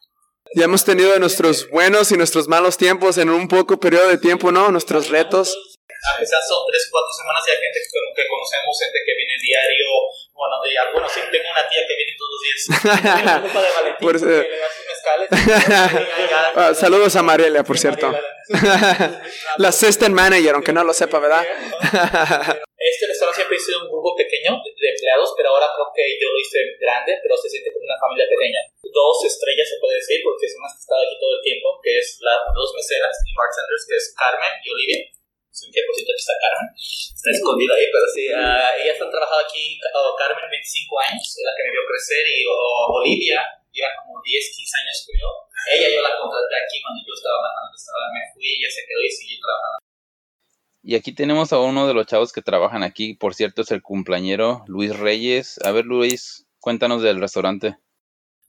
Ya 0.56 0.64
hemos 0.64 0.86
tenido 0.86 1.18
nuestros 1.18 1.68
buenos 1.68 2.12
y 2.12 2.16
nuestros 2.16 2.48
malos 2.48 2.78
tiempos 2.78 3.18
en 3.18 3.28
un 3.28 3.46
poco 3.46 3.78
periodo 3.78 4.08
de 4.08 4.16
tiempo, 4.16 4.50
¿no? 4.50 4.70
Nuestros 4.70 5.10
retos 5.10 5.54
a 6.04 6.18
pesar 6.18 6.40
son 6.44 6.60
tres, 6.68 6.88
cuatro 6.90 7.08
semanas 7.12 7.40
y 7.48 7.50
hay 7.50 7.56
gente 7.56 7.80
que, 7.80 7.88
que 7.88 8.28
conocemos, 8.28 8.76
gente 8.76 8.98
que 9.04 9.14
viene 9.16 9.34
diario, 9.40 9.88
bueno, 10.32 10.54
de, 10.60 10.70
bueno, 10.92 11.08
sí, 11.08 11.20
tengo 11.32 11.48
una 11.48 11.64
tía 11.68 11.82
que 11.88 11.96
viene 11.96 12.12
todos 12.18 12.30
los 12.34 12.42
días. 12.44 12.60
de 13.64 13.72
Valentín, 13.72 14.04
por, 14.04 14.14
le 14.20 14.48
mezcales. 14.84 15.28
Ah, 16.56 16.74
saludos 16.74 17.16
a 17.16 17.22
Mariela, 17.22 17.64
por 17.64 17.78
cierto. 17.78 18.12
la 19.58 19.68
assistant 19.68 20.14
manager, 20.14 20.54
aunque 20.54 20.72
no 20.72 20.84
lo 20.84 20.92
sepa, 20.92 21.18
¿verdad? 21.18 21.42
este 22.84 23.08
restaurante 23.08 23.40
siempre 23.40 23.58
sido 23.58 23.80
un 23.80 23.88
grupo 23.88 24.14
pequeño 24.14 24.60
de 24.60 24.88
empleados, 24.92 25.32
pero 25.36 25.48
ahora 25.50 25.72
creo 25.72 25.88
que 25.96 26.04
yo 26.20 26.28
lo 26.28 26.38
hice 26.38 26.76
grande, 26.78 27.16
pero 27.24 27.32
se 27.34 27.48
siente 27.48 27.72
como 27.72 27.88
una 27.88 27.96
familia 27.96 28.28
pequeña. 28.28 28.60
Dos 28.84 29.24
estrellas 29.24 29.66
se 29.66 29.80
puede 29.80 29.96
decir, 29.96 30.20
porque 30.20 30.44
son 30.46 30.60
las 30.62 30.76
que 30.76 30.84
están 30.84 31.00
aquí 31.00 31.16
todo 31.16 31.32
el 31.40 31.42
tiempo, 31.42 31.80
que 31.80 31.96
es 31.96 32.20
las 32.20 32.44
dos 32.52 32.70
meseras 32.76 33.16
y 33.24 33.32
bartenders, 33.32 33.84
que 33.88 33.96
es 33.96 34.06
Carmen 34.12 34.52
y 34.60 34.68
Olivia 34.68 35.00
un 35.62 35.70
tiempo 35.70 35.94
aquí 35.94 36.02
está 36.02 36.34
Carmen, 36.34 36.74
está 36.74 37.30
escondida 37.30 37.72
ahí, 37.78 37.86
pero 37.94 38.06
sí, 38.10 38.26
uh, 38.26 38.70
ellas 38.74 38.98
han 38.98 39.10
trabajado 39.10 39.40
aquí, 39.46 39.78
oh, 39.94 40.10
Carmen 40.18 40.50
25 40.50 40.98
años, 41.06 41.22
es 41.22 41.44
la 41.46 41.54
que 41.54 41.62
me 41.62 41.74
vio 41.78 41.84
crecer, 41.86 42.24
y 42.26 42.42
oh, 42.50 42.98
Olivia 42.98 43.38
lleva 43.70 43.94
como 44.02 44.18
10, 44.18 44.34
15 44.34 44.82
años 44.82 44.96
creo. 45.06 45.30
Ella 45.78 45.88
yo 45.94 46.02
la 46.02 46.18
contraté 46.18 46.54
aquí 46.58 46.82
cuando 46.82 47.00
yo 47.06 47.14
estaba 47.14 47.38
trabajando, 47.38 47.74
estaba, 47.74 48.02
me 48.10 48.22
fui, 48.34 48.46
ella 48.58 48.70
se 48.70 48.82
quedó 48.82 49.00
y 49.02 49.10
siguió 49.10 49.38
trabajando. 49.38 49.78
Y 50.84 50.94
aquí 50.96 51.14
tenemos 51.14 51.52
a 51.52 51.58
uno 51.58 51.86
de 51.86 51.94
los 51.94 52.06
chavos 52.06 52.32
que 52.32 52.42
trabajan 52.42 52.82
aquí, 52.82 53.14
por 53.14 53.34
cierto 53.34 53.62
es 53.62 53.70
el 53.70 53.80
cumpleañero 53.80 54.64
Luis 54.66 54.94
Reyes. 54.94 55.58
A 55.64 55.72
ver 55.72 55.86
Luis, 55.86 56.46
cuéntanos 56.58 57.02
del 57.02 57.20
restaurante. 57.20 57.78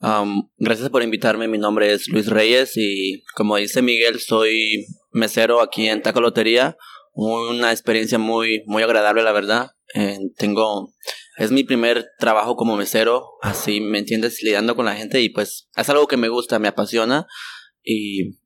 Um, 0.00 0.50
gracias 0.58 0.90
por 0.90 1.02
invitarme, 1.02 1.48
mi 1.48 1.56
nombre 1.56 1.90
es 1.90 2.08
Luis 2.08 2.26
Reyes 2.28 2.76
y 2.76 3.24
como 3.34 3.56
dice 3.56 3.80
Miguel, 3.80 4.20
soy 4.20 4.84
mesero 5.12 5.62
aquí 5.62 5.88
en 5.88 6.02
Taco 6.02 6.20
Lotería 6.20 6.76
una 7.16 7.72
experiencia 7.72 8.18
muy, 8.18 8.62
muy 8.66 8.82
agradable, 8.82 9.22
la 9.22 9.32
verdad. 9.32 9.70
Eh, 9.94 10.18
tengo, 10.36 10.92
es 11.38 11.50
mi 11.50 11.64
primer 11.64 12.06
trabajo 12.18 12.56
como 12.56 12.76
mesero, 12.76 13.24
así 13.42 13.80
me 13.80 13.98
entiendes, 13.98 14.42
lidiando 14.42 14.76
con 14.76 14.84
la 14.84 14.94
gente 14.94 15.20
y 15.20 15.30
pues 15.30 15.68
es 15.74 15.88
algo 15.88 16.06
que 16.06 16.16
me 16.16 16.28
gusta, 16.28 16.58
me 16.58 16.68
apasiona 16.68 17.26
y 17.82 18.38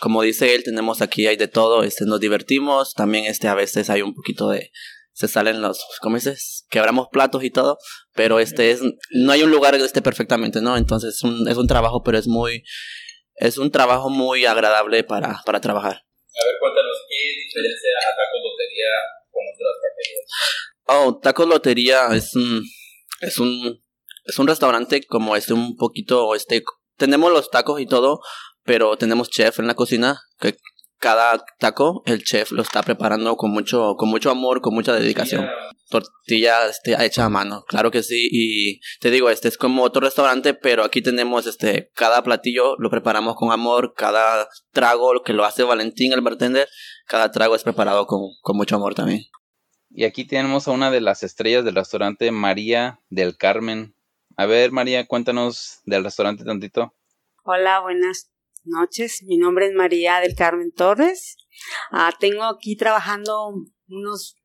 como 0.00 0.22
dice 0.22 0.54
él, 0.54 0.64
tenemos 0.64 1.00
aquí, 1.00 1.26
hay 1.26 1.36
de 1.36 1.48
todo, 1.48 1.82
este, 1.82 2.04
nos 2.04 2.20
divertimos, 2.20 2.94
también 2.94 3.24
este, 3.24 3.48
a 3.48 3.54
veces 3.54 3.90
hay 3.90 4.02
un 4.02 4.14
poquito 4.14 4.50
de, 4.50 4.70
se 5.12 5.28
salen 5.28 5.62
los, 5.62 5.82
¿cómo 6.00 6.16
dices? 6.16 6.66
Quebramos 6.68 7.08
platos 7.10 7.42
y 7.44 7.50
todo, 7.50 7.78
pero 8.14 8.38
este 8.38 8.70
es, 8.70 8.80
no 9.10 9.32
hay 9.32 9.42
un 9.42 9.50
lugar 9.50 9.74
esté 9.74 10.02
perfectamente, 10.02 10.60
¿no? 10.60 10.76
Entonces 10.76 11.14
es 11.14 11.22
un, 11.56 11.66
trabajo, 11.66 12.02
pero 12.04 12.18
es 12.18 12.26
muy, 12.26 12.62
es 13.36 13.56
un 13.56 13.70
trabajo 13.70 14.10
muy 14.10 14.44
agradable 14.44 15.04
para, 15.04 15.42
para 15.46 15.60
trabajar. 15.60 15.94
A 15.94 16.44
ver, 16.44 16.54
¿qué 17.18 17.42
diferencia 17.44 17.90
a 17.98 18.10
Tacos 18.14 18.40
Lotería 18.44 18.92
con 19.30 19.42
otras 19.52 19.74
taquerías? 19.82 20.26
Oh, 20.86 21.18
Tacos 21.20 21.48
Lotería 21.48 22.08
es 22.14 22.34
un, 22.34 22.62
es 23.20 23.38
un, 23.38 23.82
es 24.24 24.38
un 24.38 24.46
restaurante 24.46 25.04
como 25.06 25.36
este 25.36 25.52
un 25.52 25.76
poquito, 25.76 26.34
este, 26.34 26.62
tenemos 26.96 27.32
los 27.32 27.50
tacos 27.50 27.80
y 27.80 27.86
todo, 27.86 28.20
pero 28.64 28.96
tenemos 28.96 29.30
chef 29.30 29.58
en 29.58 29.66
la 29.66 29.74
cocina 29.74 30.20
que 30.38 30.56
cada 30.98 31.44
taco 31.58 32.02
el 32.06 32.24
chef 32.24 32.50
lo 32.50 32.62
está 32.62 32.82
preparando 32.82 33.36
con 33.36 33.50
mucho 33.50 33.94
con 33.96 34.08
mucho 34.08 34.30
amor 34.30 34.60
con 34.60 34.74
mucha 34.74 34.92
dedicación. 34.92 35.48
Tortilla 35.88 36.66
este, 36.66 37.02
hecha 37.04 37.24
a 37.24 37.28
mano 37.28 37.64
claro 37.66 37.90
que 37.90 38.02
sí. 38.02 38.28
Y 38.30 38.80
te 39.00 39.10
digo 39.10 39.30
este 39.30 39.48
es 39.48 39.56
como 39.56 39.82
otro 39.84 40.00
restaurante 40.02 40.54
pero 40.54 40.84
aquí 40.84 41.00
tenemos 41.02 41.46
este 41.46 41.90
cada 41.94 42.22
platillo 42.22 42.74
lo 42.78 42.90
preparamos 42.90 43.36
con 43.36 43.52
amor 43.52 43.94
cada 43.96 44.48
trago 44.72 45.22
que 45.24 45.32
lo 45.32 45.44
hace 45.44 45.62
Valentín 45.62 46.12
el 46.12 46.20
bartender 46.20 46.68
cada 47.06 47.30
trago 47.30 47.54
es 47.54 47.62
preparado 47.62 48.06
con, 48.06 48.20
con 48.42 48.56
mucho 48.56 48.76
amor 48.76 48.94
también. 48.94 49.22
Y 49.90 50.04
aquí 50.04 50.26
tenemos 50.26 50.68
a 50.68 50.72
una 50.72 50.90
de 50.90 51.00
las 51.00 51.22
estrellas 51.22 51.64
del 51.64 51.76
restaurante 51.76 52.30
María 52.30 53.00
del 53.08 53.36
Carmen. 53.36 53.94
A 54.36 54.46
ver 54.46 54.72
María 54.72 55.06
cuéntanos 55.06 55.80
del 55.84 56.04
restaurante 56.04 56.44
tantito. 56.44 56.94
Hola 57.44 57.80
buenas 57.80 58.30
noches. 58.68 59.22
Mi 59.24 59.36
nombre 59.36 59.66
es 59.66 59.72
María 59.72 60.20
del 60.20 60.34
Carmen 60.34 60.72
Torres. 60.72 61.36
Ah, 61.90 62.12
tengo 62.18 62.44
aquí 62.44 62.76
trabajando 62.76 63.54
unos 63.88 64.36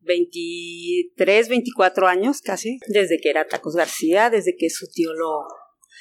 23, 0.00 1.48
24 1.48 2.06
años 2.06 2.40
casi, 2.40 2.78
desde 2.88 3.18
que 3.20 3.30
era 3.30 3.46
Tacos 3.46 3.74
García, 3.74 4.30
desde 4.30 4.56
que 4.56 4.70
su 4.70 4.86
tío 4.88 5.12
lo... 5.12 5.46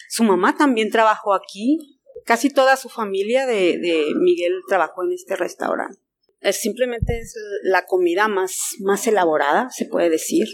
Su 0.10 0.24
mamá 0.24 0.56
también 0.58 0.90
trabajó 0.90 1.34
aquí 1.34 1.78
casi 2.26 2.50
toda 2.50 2.78
su 2.78 2.90
familia 2.90 3.46
de, 3.46 4.06
Miguel 4.16 4.54
trabajó 4.68 5.04
en 5.04 5.14
este 5.14 5.36
restaurante. 5.36 6.00
Es 6.42 6.58
simplemente 6.60 7.20
es 7.20 7.36
la 7.64 7.86
comida 7.86 8.28
más, 8.28 8.76
más 8.82 9.08
elaborada, 9.08 9.70
se 9.70 9.86
puede 9.86 10.10
decir. 10.10 10.46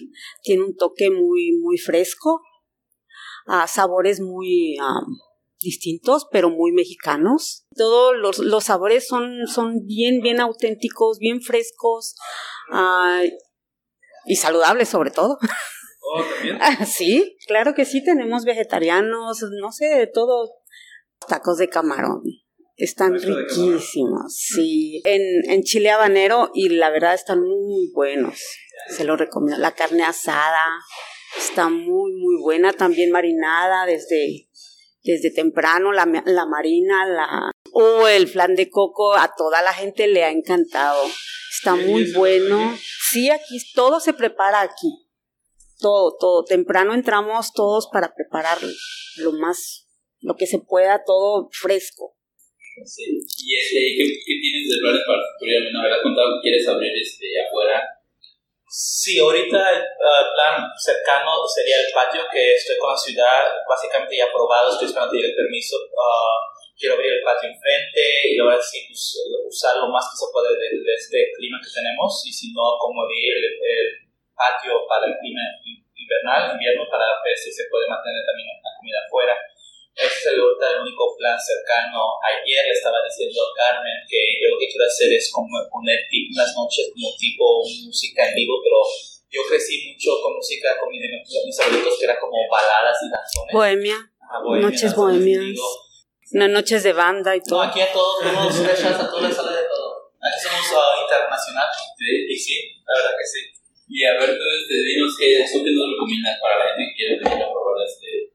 Tiene 0.43 0.63
un 0.63 0.76
toque 0.76 1.09
muy, 1.09 1.57
muy 1.59 1.78
fresco, 1.78 2.41
a 3.47 3.67
sabores 3.67 4.20
muy 4.20 4.78
distintos, 5.60 6.28
pero 6.32 6.49
muy 6.49 6.72
mexicanos. 6.72 7.66
Todos 7.76 8.16
los, 8.18 8.39
los 8.39 8.64
sabores 8.66 9.07
son, 9.07 9.47
son 9.47 9.86
bien, 9.86 10.22
bien 10.22 10.39
auténticos, 10.39 11.20
bien 11.20 11.41
frescos 11.41 12.16
y 14.26 14.36
saludables 14.36 14.89
sobre 14.89 15.12
todo. 15.12 15.38
Oh, 16.01 16.24
¿también? 16.24 16.60
sí, 16.88 17.38
claro 17.47 17.74
que 17.74 17.86
sí, 17.86 18.03
tenemos 18.03 18.45
vegetarianos, 18.45 19.43
no 19.60 19.72
sé, 19.72 19.86
de 19.86 20.07
todo. 20.07 20.49
Tacos 21.28 21.57
de 21.57 21.68
camarón. 21.68 22.24
Están 22.78 23.14
riquísimos, 23.20 24.38
sí. 24.38 25.01
En, 25.03 25.51
en 25.51 25.64
chile 25.64 25.91
habanero 25.91 26.49
y 26.53 26.70
la 26.70 26.89
verdad 26.89 27.14
están 27.14 27.41
muy 27.41 27.91
buenos. 27.93 28.39
Se 28.89 29.03
lo 29.03 29.18
recomiendo. 29.18 29.62
La 29.62 29.76
carne 29.76 30.03
asada 30.03 30.66
está 31.38 31.70
muy, 31.70 32.14
muy 32.14 32.41
buena, 32.41 32.74
también 32.74 33.12
marinada 33.12 33.86
desde, 33.86 34.49
desde 35.04 35.32
temprano. 35.32 35.91
La, 35.91 36.06
la 36.26 36.45
marina, 36.45 37.06
la... 37.08 37.52
O 37.72 38.08
el 38.08 38.28
flan 38.28 38.56
de 38.56 38.70
coco, 38.70 39.14
a 39.14 39.34
toda 39.38 39.62
la 39.62 39.74
gente 39.74 40.08
le 40.08 40.24
ha 40.24 40.32
encantado. 40.32 41.06
Está 41.52 41.76
muy 41.76 42.12
bueno. 42.14 42.78
Sí, 43.10 43.30
aquí 43.30 43.58
todo 43.74 44.00
se 44.00 44.14
prepara 44.14 44.62
aquí. 44.62 45.08
Todo, 45.80 46.16
todo. 46.20 46.43
Temprano 46.43 46.93
entramos 46.93 47.54
todos 47.54 47.88
para 47.91 48.14
preparar 48.14 48.58
lo 49.18 49.32
más, 49.34 49.88
lo 50.20 50.36
que 50.36 50.47
se 50.47 50.60
pueda, 50.60 51.04
todo 51.06 51.50
fresco. 51.52 52.16
Sí. 52.86 53.04
¿Y 53.04 53.56
este, 53.56 53.80
¿qué, 53.97 54.04
qué 54.26 54.34
tienes 54.41 54.70
de 54.70 54.78
planes 54.82 55.02
para 55.06 55.20
futuro? 55.20 55.72
Me 55.74 55.80
habías 55.86 56.04
contado 56.04 56.28
que 56.36 56.50
quieres 56.50 56.68
abrir 56.68 56.91
este, 56.95 57.28
afuera. 57.45 57.82
Sí, 58.70 59.17
ahorita 59.17 59.57
el 59.57 59.82
plan 59.82 60.61
cercano 60.78 61.41
sería 61.49 61.82
el 61.82 61.89
patio, 61.89 62.22
que 62.30 62.53
estoy 62.53 62.78
con 62.78 62.93
la 62.93 62.97
ciudad 63.01 63.49
básicamente 63.65 64.13
ya 64.13 64.30
aprobado, 64.30 64.70
estoy 64.70 64.86
esperando 64.86 65.17
el 65.17 65.34
permiso. 65.34 65.74
Uh, 65.89 66.38
quiero 66.78 66.93
abrir 66.93 67.17
el 67.17 67.26
patio 67.26 67.49
enfrente 67.49 68.30
y 68.30 68.38
verdad 68.38 68.61
sí, 68.61 68.86
pues, 68.86 69.26
usar 69.49 69.74
lo 69.82 69.89
más 69.89 70.05
que 70.13 70.22
se 70.22 70.30
puede 70.30 70.53
de, 70.53 70.86
este 70.86 71.34
clima 71.34 71.57
que 71.57 71.82
tenemos 71.82 72.13
y 72.22 72.30
si 72.30 72.53
no, 72.53 72.78
como 72.78 73.09
el, 73.09 73.41
el 73.41 73.89
patio 74.38 74.86
para 74.86 75.09
el 75.09 75.17
clima 75.17 75.41
invernal, 75.97 76.53
invierno, 76.53 76.86
para 76.93 77.09
ver 77.26 77.34
si 77.34 77.49
se 77.49 77.65
puede 77.74 77.89
mantener 77.89 78.22
también 78.22 78.53
la 78.53 78.70
comida 78.78 79.01
afuera. 79.01 79.34
Ese 80.00 80.16
es 80.16 80.26
el, 80.32 80.39
el 80.39 80.80
único 80.80 81.12
plan 81.20 81.36
cercano. 81.36 82.16
Ayer 82.24 82.64
le 82.64 82.72
estaba 82.72 83.04
diciendo 83.04 83.36
a 83.36 83.52
Carmen 83.52 84.00
que 84.08 84.39
yo 84.39 84.47
lo 84.47 84.56
que 84.56 84.72
quiero 84.72 84.88
hacer 84.88 85.12
es 85.12 85.28
como 85.28 85.52
poner 85.68 86.00
unas 86.08 86.56
noches 86.56 86.88
como 86.95 87.12
tipo 87.20 87.43
música 87.84 88.24
en 88.24 88.32
vivo, 88.32 88.64
pero 88.64 88.80
yo 89.28 89.43
crecí 89.43 89.91
mucho 89.91 90.16
con 90.24 90.39
música 90.39 90.80
con 90.80 90.88
mis, 90.88 91.04
mis 91.04 91.60
abuelitos 91.60 92.00
que 92.00 92.06
era 92.08 92.16
como 92.16 92.39
baladas 92.47 92.95
y 93.04 93.12
danzones. 93.12 93.52
Bohemia. 93.52 94.00
Ah, 94.24 94.39
bohemia 94.39 94.72
noches 94.72 94.95
bohemias. 94.95 95.60
Unas 96.32 96.50
noches 96.50 96.80
de 96.84 96.93
banda 96.93 97.36
y 97.36 97.43
todo. 97.43 97.60
No, 97.60 97.68
aquí 97.68 97.82
a 97.82 97.91
todos, 97.91 98.24
tenemos 98.24 98.56
fechas, 98.56 98.95
a 98.95 99.04
todos 99.04 99.28
les 99.28 99.36
sale 99.36 99.52
de 99.52 99.68
todo. 99.68 100.16
Aquí 100.16 100.38
somos 100.47 100.64
uh, 100.80 100.95
internacional. 101.04 101.68
Sí. 101.97 102.08
Y 102.08 102.36
sí, 102.39 102.56
la 102.88 103.04
verdad 103.04 103.18
que 103.20 103.28
sí. 103.28 103.41
Y 103.89 104.06
a 104.06 104.14
ver, 104.14 104.32
tú, 104.32 104.45
este, 104.47 104.76
dinos 104.80 105.12
qué 105.20 105.43
es 105.43 105.50
lo 105.52 105.60
que 105.66 105.76
nos 105.76 105.91
recomiendas 105.91 106.38
para 106.39 106.56
la 106.56 106.66
gente 106.72 106.88
que 106.88 106.95
quiere 106.95 107.14
venir 107.20 107.43
a 107.43 107.52
probar 107.52 107.84
este 107.84 108.28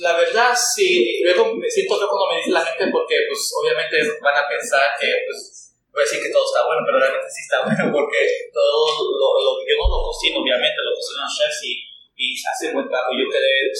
la 0.00 0.12
verdad, 0.16 0.52
sí. 0.54 1.20
Luego 1.22 1.54
me 1.54 1.68
siento 1.68 1.98
feo 1.98 2.08
cuando 2.08 2.30
me 2.32 2.38
dice 2.38 2.50
la 2.50 2.64
gente 2.64 2.88
porque, 2.92 3.16
pues, 3.28 3.40
obviamente 3.58 3.96
van 4.20 4.36
a 4.36 4.48
pensar 4.48 4.94
que, 4.98 5.08
pues, 5.26 5.74
voy 5.90 6.00
a 6.00 6.06
decir 6.06 6.22
que 6.22 6.30
todo 6.30 6.44
está 6.46 6.64
bueno, 6.66 6.82
pero 6.86 6.98
realmente 7.00 7.28
sí 7.28 7.42
está 7.42 7.58
bueno 7.66 7.84
porque 7.90 8.50
todo 8.52 8.86
lo, 9.02 9.28
lo 9.42 9.50
yo 9.62 9.74
no 9.80 9.86
lo 9.88 9.98
cocino, 10.06 10.40
obviamente, 10.40 10.78
lo 10.84 10.94
cocino 10.94 11.26
los 11.26 11.34
chefs 11.34 11.60
y, 11.64 11.72
y 12.16 12.26
hace 12.38 12.72
buen 12.72 12.86
trabajo. 12.86 13.12
Yo 13.12 13.26
quedé 13.26 13.72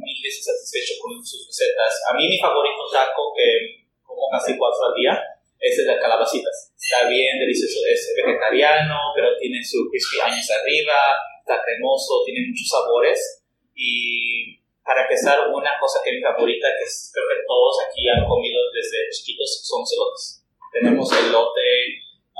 mil 0.00 0.18
veces 0.22 0.44
satisfecho 0.44 0.96
con 1.00 1.20
sus 1.20 1.46
recetas. 1.46 1.92
A 2.08 2.16
mí 2.16 2.28
mi 2.28 2.38
favorito 2.40 2.88
taco 2.90 3.32
que 3.36 3.84
como 4.02 4.28
casi 4.32 4.56
cuatro 4.56 4.90
al 4.90 4.96
día 4.96 5.14
es 5.60 5.78
el 5.78 5.86
de 5.86 6.00
calabacitas. 6.00 6.72
Está 6.74 7.08
bien 7.08 7.38
delicioso, 7.38 7.84
es 7.86 8.00
vegetariano, 8.16 9.12
pero 9.14 9.36
tiene 9.36 9.62
su 9.62 9.88
crispy 9.90 10.20
años 10.24 10.48
arriba, 10.50 10.96
está 11.40 11.60
cremoso, 11.62 12.24
tiene 12.24 12.48
muchos 12.48 12.68
sabores 12.68 13.44
y 13.74 14.59
para 14.84 15.02
empezar, 15.02 15.48
una 15.48 15.72
cosa 15.78 16.00
que 16.02 16.10
es 16.10 16.16
mi 16.16 16.22
favorita, 16.22 16.68
que 16.74 16.84
creo 16.84 17.26
que 17.28 17.38
todos 17.46 17.74
aquí 17.86 18.08
han 18.08 18.24
comido 18.26 18.58
desde 18.72 19.08
chiquitos, 19.12 19.60
son 19.62 19.86
celotes. 19.86 20.44
Tenemos 20.72 21.06
elote. 21.12 21.68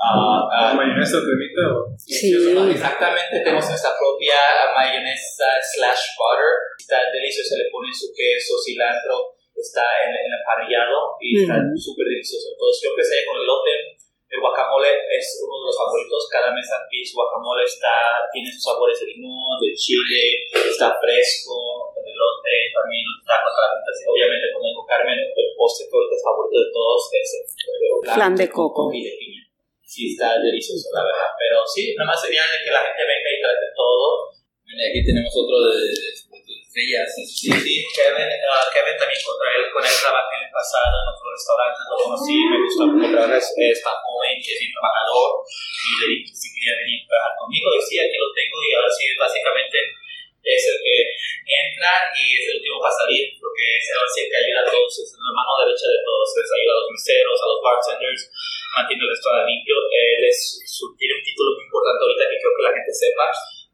Uh, 0.01 0.49
uh, 0.49 0.73
¿Mayonesa 0.73 1.21
cremita? 1.21 1.61
Sí. 1.93 2.33
Exactamente, 2.33 3.45
tenemos 3.45 3.69
nuestra 3.69 3.93
propia 3.93 4.33
mayonesa 4.73 5.45
slash 5.61 6.17
butter. 6.17 6.73
Está 6.79 7.05
delicioso, 7.13 7.53
se 7.53 7.61
le 7.61 7.69
pone 7.69 7.93
su 7.93 8.09
queso, 8.09 8.57
cilantro, 8.65 9.37
está 9.53 9.85
en, 10.01 10.09
en 10.09 10.31
el 10.33 10.41
parrillado 10.41 11.21
y 11.21 11.45
está 11.45 11.53
súper 11.77 12.09
delicioso. 12.09 12.49
Entonces 12.49 12.81
yo 12.81 12.89
empecé 12.97 13.21
con 13.29 13.37
el 13.37 13.45
elote, 13.45 14.01
el 14.31 14.39
guacamole 14.39 14.89
es 15.11 15.37
uno 15.43 15.59
de 15.59 15.65
los 15.67 15.77
favoritos. 15.77 16.25
Cada 16.31 16.49
mes 16.49 16.65
aquí 16.71 17.03
su 17.03 17.19
guacamole 17.19 17.61
está, 17.67 18.25
tiene 18.31 18.49
sus 18.49 18.63
sabores 18.63 18.97
de 18.97 19.11
limón, 19.11 19.59
de 19.59 19.69
chile, 19.75 20.49
está 20.49 20.97
fresco, 20.97 21.93
el 21.99 22.09
elote, 22.09 22.73
también 22.73 23.05
está 23.21 23.37
con 23.43 23.53
calabacitas. 23.53 24.07
Obviamente, 24.07 24.49
como 24.55 24.65
dijo 24.65 24.81
Carmen, 24.87 25.00
el 25.19 25.49
postre 25.57 25.87
es 25.87 26.21
favorito 26.23 26.57
de 26.59 26.69
todos 26.71 27.01
es 27.11 27.29
el 27.35 28.13
flan 28.13 28.35
de 28.35 28.47
coco. 28.49 28.91
Y 28.93 29.03
de 29.03 29.13
piña. 29.19 29.43
Sí, 29.83 30.15
está 30.15 30.39
delicioso, 30.39 30.87
la 30.95 31.03
verdad. 31.03 31.31
Pero 31.35 31.65
sí, 31.67 31.95
nada 31.97 32.11
más 32.11 32.21
sería 32.21 32.43
de 32.47 32.63
que 32.63 32.71
la 32.71 32.79
gente 32.79 33.03
venga 33.03 33.29
y 33.31 33.41
trate 33.41 33.67
todo. 33.75 34.31
Y 34.63 34.79
aquí 34.79 35.03
tenemos 35.03 35.31
otro 35.35 35.57
de, 35.67 35.91
de 35.91 36.09
estrellas. 36.71 37.07
Sí, 37.11 37.51
sí, 37.51 37.75
Kevin, 37.91 38.31
uh, 38.31 38.67
Kevin 38.71 38.95
también 38.95 39.19
con 39.19 39.35
él, 39.43 39.61
con 39.67 39.83
él 39.83 39.91
trabajé 39.91 40.33
en 40.39 40.43
el 40.47 40.53
pasado 40.55 40.95
en 40.95 41.07
otros 41.11 41.27
restaurantes, 41.35 41.83
lo 41.91 41.95
conocí, 41.99 42.37
me 42.47 42.57
gusta 42.63 42.83
mucho 42.87 43.07
trabajar, 43.11 43.35
es 43.35 43.81
tan 43.83 43.97
joven, 43.99 44.35
que 44.39 44.51
es 44.55 44.59
bien 44.63 44.71
trabajador, 44.71 45.29
y 45.43 45.91
le 45.99 46.05
dije 46.15 46.31
si 46.31 46.47
quería 46.55 46.75
venir 46.79 47.03
a 47.03 47.07
trabajar 47.11 47.33
conmigo, 47.35 47.67
y 47.75 47.81
sí, 47.83 47.93
aquí 47.99 48.15
lo 48.15 48.29
tengo, 48.31 48.55
y 48.63 48.69
ahora 48.71 48.91
sí, 48.95 49.03
básicamente 49.19 49.77
es 50.43 50.61
el 50.65 50.77
que 50.81 50.97
entra 51.45 51.93
y 52.17 52.23
es 52.41 52.43
el 52.49 52.57
último 52.57 52.81
para 52.81 52.97
salir, 52.97 53.29
porque 53.37 53.65
es 53.77 53.85
el 53.85 54.25
que 54.25 54.37
ayuda 54.41 54.61
a 54.65 54.71
todos, 54.73 54.91
es 54.97 55.09
la 55.13 55.31
mano 55.31 55.51
derecha 55.61 55.87
de 55.87 56.01
todos, 56.01 56.27
les 56.33 56.49
ayuda 56.49 56.73
a 56.73 56.79
los 56.81 56.89
meseros, 56.91 57.37
a 57.37 57.47
los 57.51 57.59
bartenders, 57.61 58.21
mantiene 58.73 59.03
el 59.05 59.11
restaurante 59.13 59.51
limpio, 59.51 59.75
él 59.91 60.21
es, 60.25 60.39
tiene 60.97 61.13
un 61.17 61.23
título 61.23 61.49
muy 61.55 61.65
importante 61.67 62.01
ahorita 62.01 62.25
que 62.25 62.39
creo 62.41 62.55
que 62.57 62.67
la 62.67 62.75
gente 62.77 62.93
sepa, 62.93 63.27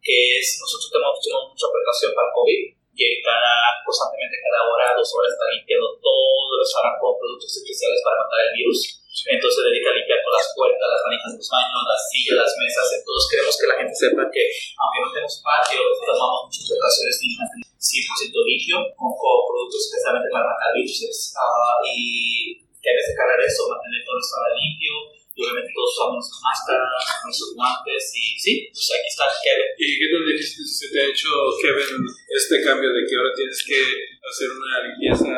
que 0.03 0.15
es, 0.39 0.45
nosotros 0.59 0.89
tenemos, 0.91 1.15
tenemos 1.23 1.45
mucha 1.55 1.67
precaución 1.71 2.11
para 2.11 2.33
COVID, 2.35 2.61
y 2.97 3.21
cada, 3.21 3.77
constantemente 3.85 4.41
cada 4.41 4.65
hora, 4.65 4.97
dos 4.97 5.05
horas 5.13 5.29
está 5.29 5.45
limpiando 5.53 5.93
todo 6.01 6.49
el 6.49 6.65
restaurante 6.65 6.97
con 6.97 7.13
productos 7.13 7.53
especiales 7.61 8.01
para 8.01 8.25
matar 8.25 8.41
el 8.41 8.57
virus. 8.57 8.79
Entonces 9.25 9.59
dedica 9.65 9.89
a 9.89 9.97
limpiar 9.97 10.19
todas 10.21 10.37
las 10.45 10.49
puertas, 10.53 10.85
las 10.85 11.03
manijas 11.09 11.31
de 11.33 11.39
los 11.41 11.49
baños, 11.49 11.81
las 11.89 12.01
sillas, 12.13 12.37
las 12.37 12.53
mesas. 12.61 12.87
Entonces 13.01 13.23
queremos 13.33 13.55
que 13.57 13.69
la 13.71 13.77
gente 13.81 13.93
sepa 13.97 14.23
que 14.29 14.43
aunque 14.77 14.99
no 15.01 15.09
tenemos 15.09 15.35
patio, 15.41 15.81
tomamos 16.05 16.39
muchas 16.45 16.65
precauciones 16.69 17.17
y 17.25 17.29
100% 17.33 18.45
limpio, 18.45 18.77
con, 18.93 19.37
productos 19.49 19.81
especialmente 19.89 20.29
para 20.29 20.45
matar 20.53 20.69
virus. 20.77 20.97
Uh, 21.33 21.81
y 21.87 22.61
que 22.77 22.89
a 22.89 22.97
veces 22.97 23.17
cargar 23.17 23.39
eso, 23.41 23.65
mantener 23.73 24.05
todo 24.05 24.15
el 24.17 24.21
restaurante 24.21 24.59
limpio, 24.61 24.93
y 25.37 25.45
obviamente 25.45 25.69
todos 25.69 25.93
usamos 25.93 26.25
máscaras, 26.41 26.97
nuestros 27.21 27.53
guantes 27.53 28.03
y 28.17 28.25
sí, 28.41 28.53
pues 28.73 28.89
aquí 28.89 29.05
está 29.05 29.25
Kevin. 29.37 29.69
¿Y 29.77 29.85
qué 30.01 30.07
tan 30.09 30.25
difícil 30.25 30.65
se 30.65 30.89
te 30.89 30.97
ha 30.97 31.05
hecho, 31.13 31.29
Kevin, 31.61 32.01
este 32.33 32.57
cambio 32.65 32.89
de 32.89 33.05
que 33.05 33.13
ahora 33.13 33.29
tienes 33.37 33.61
que 33.61 33.77
hacer 34.17 34.49
una 34.49 34.81
limpieza 34.81 35.29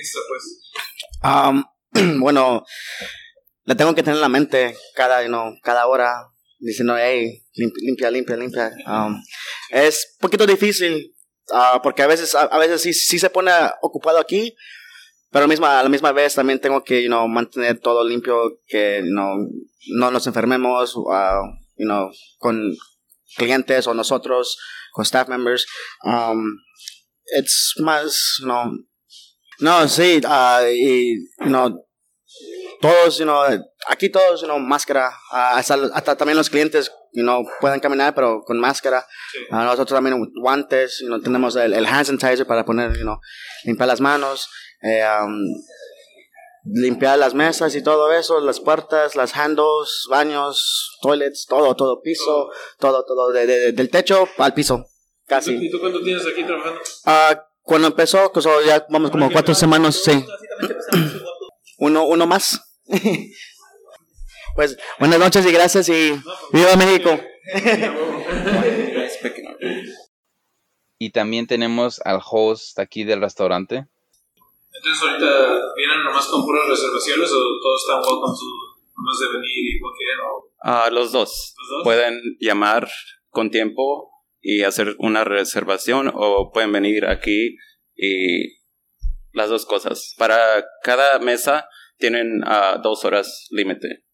extra, 0.00 0.20
pues? 0.24 0.44
Um, 1.20 1.60
bueno, 2.20 2.64
la 3.64 3.74
tengo 3.74 3.94
que 3.94 4.02
tener 4.02 4.16
en 4.16 4.22
la 4.22 4.28
mente 4.28 4.76
cada, 4.94 5.24
you 5.24 5.32
cada 5.62 5.86
hora, 5.86 6.12
diciendo, 6.58 6.96
hey, 6.96 7.42
limpia, 7.54 8.10
limpia, 8.10 8.36
limpia. 8.36 8.70
Um, 8.86 9.22
es 9.70 10.14
un 10.14 10.20
poquito 10.20 10.46
difícil, 10.46 11.14
uh, 11.52 11.80
porque 11.82 12.02
a 12.02 12.06
veces, 12.06 12.34
a, 12.34 12.58
veces 12.58 12.82
sí, 12.82 12.92
sí 12.92 13.18
se 13.18 13.30
pone 13.30 13.52
ocupado 13.82 14.18
aquí, 14.18 14.54
pero 15.30 15.44
a 15.44 15.46
la 15.46 15.48
misma, 15.48 15.80
a 15.80 15.82
la 15.82 15.88
misma 15.88 16.12
vez 16.12 16.34
también 16.34 16.60
tengo 16.60 16.82
que, 16.82 17.02
you 17.02 17.28
mantener 17.28 17.78
todo 17.78 18.04
limpio, 18.04 18.60
que 18.66 19.02
no 19.04 19.36
no 19.88 20.10
nos 20.10 20.26
enfermemos, 20.26 20.96
uh, 20.96 21.46
you 21.76 21.88
con 22.38 22.76
clientes 23.36 23.86
o 23.86 23.94
nosotros, 23.94 24.58
con 24.92 25.04
staff 25.04 25.28
members. 25.28 25.66
Um, 26.04 26.58
más, 27.78 28.40
you 28.40 28.86
no, 29.60 29.88
sí, 29.88 30.20
uh, 30.24 30.66
y, 30.68 31.16
you 31.40 31.46
know, 31.46 31.86
todos, 32.80 33.18
you 33.18 33.24
know, 33.24 33.42
aquí 33.88 34.08
todos, 34.08 34.40
you 34.40 34.46
know, 34.46 34.58
máscara, 34.58 35.10
uh, 35.32 35.56
hasta, 35.58 35.74
hasta, 35.94 36.16
también 36.16 36.36
los 36.36 36.48
clientes, 36.48 36.90
you 37.12 37.22
know, 37.22 37.42
pueden 37.60 37.80
caminar, 37.80 38.14
pero 38.14 38.42
con 38.46 38.58
máscara. 38.58 39.06
Uh, 39.50 39.56
nosotros 39.56 39.96
también 39.96 40.16
guantes, 40.40 41.00
you 41.00 41.08
know, 41.08 41.20
tenemos 41.20 41.56
el, 41.56 41.74
el 41.74 41.86
hand 41.86 42.06
sanitizer 42.06 42.46
para 42.46 42.64
poner, 42.64 42.96
you 42.96 43.02
know, 43.02 43.20
limpiar 43.64 43.88
las 43.88 44.00
manos. 44.00 44.48
eh, 44.82 45.04
limpiar 46.64 47.18
las 47.18 47.34
mesas 47.34 47.74
y 47.74 47.82
todo 47.82 48.12
eso, 48.12 48.40
las 48.40 48.60
puertas, 48.60 49.16
las 49.16 49.36
handles, 49.36 50.06
baños, 50.08 50.98
toilets, 51.02 51.46
todo, 51.46 51.74
todo, 51.74 52.00
piso, 52.02 52.50
todo, 52.78 53.04
todo, 53.04 53.32
del 53.32 53.90
techo 53.90 54.28
al 54.38 54.54
piso, 54.54 54.86
casi. 55.26 55.54
¿Y 55.54 55.70
tú 55.70 55.80
cuánto 55.80 56.02
tienes 56.02 56.26
aquí 56.26 56.44
trabajando? 56.44 56.80
Cuando 57.62 57.88
empezó, 57.88 58.32
pues, 58.32 58.46
ya 58.66 58.86
vamos 58.88 59.10
como 59.10 59.30
cuatro 59.30 59.54
semanas, 59.54 60.02
sí. 60.02 60.24
Uno, 61.78 62.04
uno 62.04 62.26
más. 62.26 62.60
pues 64.56 64.76
buenas 64.98 65.18
noches 65.18 65.46
y 65.46 65.52
gracias 65.52 65.88
y 65.88 66.12
viva 66.52 66.76
México. 66.76 67.18
y 70.98 71.10
también 71.10 71.46
tenemos 71.46 72.00
al 72.04 72.20
host 72.24 72.78
aquí 72.78 73.04
del 73.04 73.20
restaurante. 73.20 73.86
Entonces 74.72 75.02
ahorita 75.02 75.26
vienen 75.76 76.04
nomás 76.04 76.26
con 76.26 76.44
puras 76.44 76.68
reservaciones 76.68 77.30
o 77.32 77.38
todos 77.62 77.82
están 77.82 78.02
welcome 78.02 78.36
to 78.36 78.44
nomás 78.96 79.18
de 79.18 79.26
venir 79.28 79.76
y 79.76 79.80
cualquier 79.80 80.20
o... 80.20 80.50
Ah, 80.62 80.90
los 80.92 81.12
dos. 81.12 81.54
¿Los 81.58 81.68
dos. 81.68 81.84
Pueden 81.84 82.20
llamar 82.38 82.88
con 83.30 83.50
tiempo 83.50 84.10
y 84.40 84.62
hacer 84.62 84.96
una 84.98 85.24
reservación 85.24 86.10
o 86.12 86.50
pueden 86.52 86.72
venir 86.72 87.06
aquí 87.06 87.56
y 87.94 88.60
las 89.32 89.50
dos 89.50 89.66
cosas. 89.66 90.14
Para 90.18 90.64
cada 90.82 91.18
mesa 91.18 91.68
tienen 91.98 92.42
uh, 92.42 92.80
dos 92.82 93.04
horas 93.04 93.48
límite. 93.50 94.04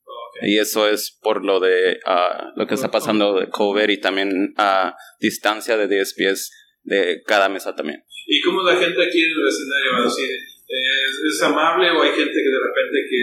Y 0.43 0.59
eso 0.59 0.87
es 0.87 1.19
por 1.23 1.45
lo 1.45 1.61
de 1.61 1.99
uh, 2.05 2.59
lo 2.59 2.67
que 2.67 2.75
está 2.75 2.91
pasando 2.91 3.39
de 3.41 3.49
COVID 3.49 3.89
y 3.89 4.01
también 4.01 4.53
a 4.59 4.93
uh, 4.93 4.97
distancia 5.19 5.79
de 5.79 5.89
10 5.89 6.15
pies 6.15 6.51
de 6.83 7.23
cada 7.25 7.49
mesa 7.49 7.75
también. 7.75 8.05
¿Y 8.27 8.41
cómo 8.43 8.63
la 8.63 8.77
gente 8.77 9.03
aquí 9.03 9.23
en 9.23 9.31
el 9.31 9.45
vecindario? 9.45 10.05
decir, 10.05 10.29
¿es, 10.69 11.43
amable 11.43 11.91
o 11.91 12.03
hay 12.03 12.11
gente 12.11 12.35
que 12.35 12.51
de 12.51 12.63
repente 12.69 12.99
que, 13.09 13.23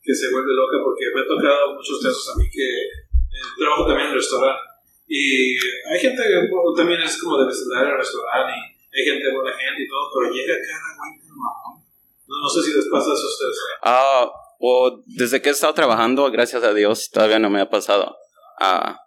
que, 0.00 0.14
se 0.14 0.30
vuelve 0.30 0.54
loca? 0.54 0.78
Porque 0.82 1.04
me 1.14 1.20
ha 1.20 1.26
tocado 1.26 1.74
muchos 1.74 2.00
casos 2.02 2.32
a 2.34 2.38
mí 2.38 2.48
que 2.50 2.64
eh, 2.64 3.48
trabajo 3.58 3.86
también 3.86 4.06
en 4.06 4.12
el 4.14 4.18
restaurante 4.18 4.67
y 5.08 5.56
hay 5.90 5.98
gente 5.98 6.22
que 6.22 6.48
también 6.76 7.00
es 7.00 7.20
como 7.20 7.38
de 7.38 7.46
vecindario 7.46 7.88
del 7.88 7.98
restaurante 7.98 8.52
y 8.52 9.00
hay 9.00 9.04
gente 9.06 9.34
buena 9.34 9.56
gente 9.56 9.82
y 9.82 9.88
todo, 9.88 10.10
pero 10.14 10.32
llega 10.32 10.54
cada 10.54 10.96
güey 10.98 11.28
no, 12.28 12.42
no 12.42 12.48
sé 12.48 12.62
si 12.62 12.76
les 12.76 12.86
pasa 12.90 13.08
a 13.08 13.14
ustedes. 13.14 13.56
Ah, 13.82 14.30
o 14.60 15.02
desde 15.06 15.40
que 15.40 15.48
he 15.48 15.52
estado 15.52 15.72
trabajando, 15.72 16.30
gracias 16.30 16.62
a 16.62 16.74
Dios, 16.74 17.08
todavía 17.10 17.38
no 17.38 17.48
me 17.48 17.60
ha 17.60 17.70
pasado. 17.70 18.16
a 18.60 18.98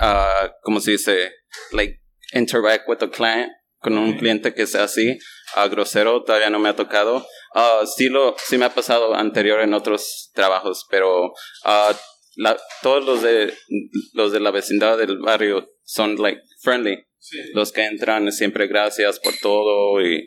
uh, 0.00 0.50
como 0.62 0.80
se 0.80 0.92
dice, 0.92 1.32
like, 1.72 2.00
interact 2.34 2.88
with 2.88 3.02
a 3.02 3.10
client, 3.10 3.52
con 3.78 3.96
un 3.96 4.18
cliente 4.18 4.52
que 4.52 4.66
sea 4.66 4.84
así, 4.84 5.18
uh, 5.56 5.68
grosero, 5.70 6.22
todavía 6.22 6.50
no 6.50 6.58
me 6.58 6.68
ha 6.68 6.76
tocado. 6.76 7.26
Uh, 7.54 7.86
sí, 7.86 8.08
lo, 8.08 8.36
sí 8.38 8.58
me 8.58 8.66
ha 8.66 8.74
pasado 8.74 9.14
anterior 9.14 9.60
en 9.60 9.74
otros 9.74 10.30
trabajos, 10.34 10.86
pero 10.90 11.32
la, 12.36 12.56
todos 12.82 13.04
los 13.04 13.22
de, 13.22 13.52
los 14.12 14.32
de 14.32 14.40
la 14.40 14.50
vecindad 14.50 14.98
del 14.98 15.18
barrio 15.18 15.68
son, 15.82 16.16
like, 16.16 16.40
friendly. 16.60 17.04
Los 17.52 17.72
que 17.72 17.84
entran, 17.84 18.32
siempre 18.32 18.66
gracias 18.66 19.20
por 19.20 19.34
todo 19.36 20.00
y 20.00 20.26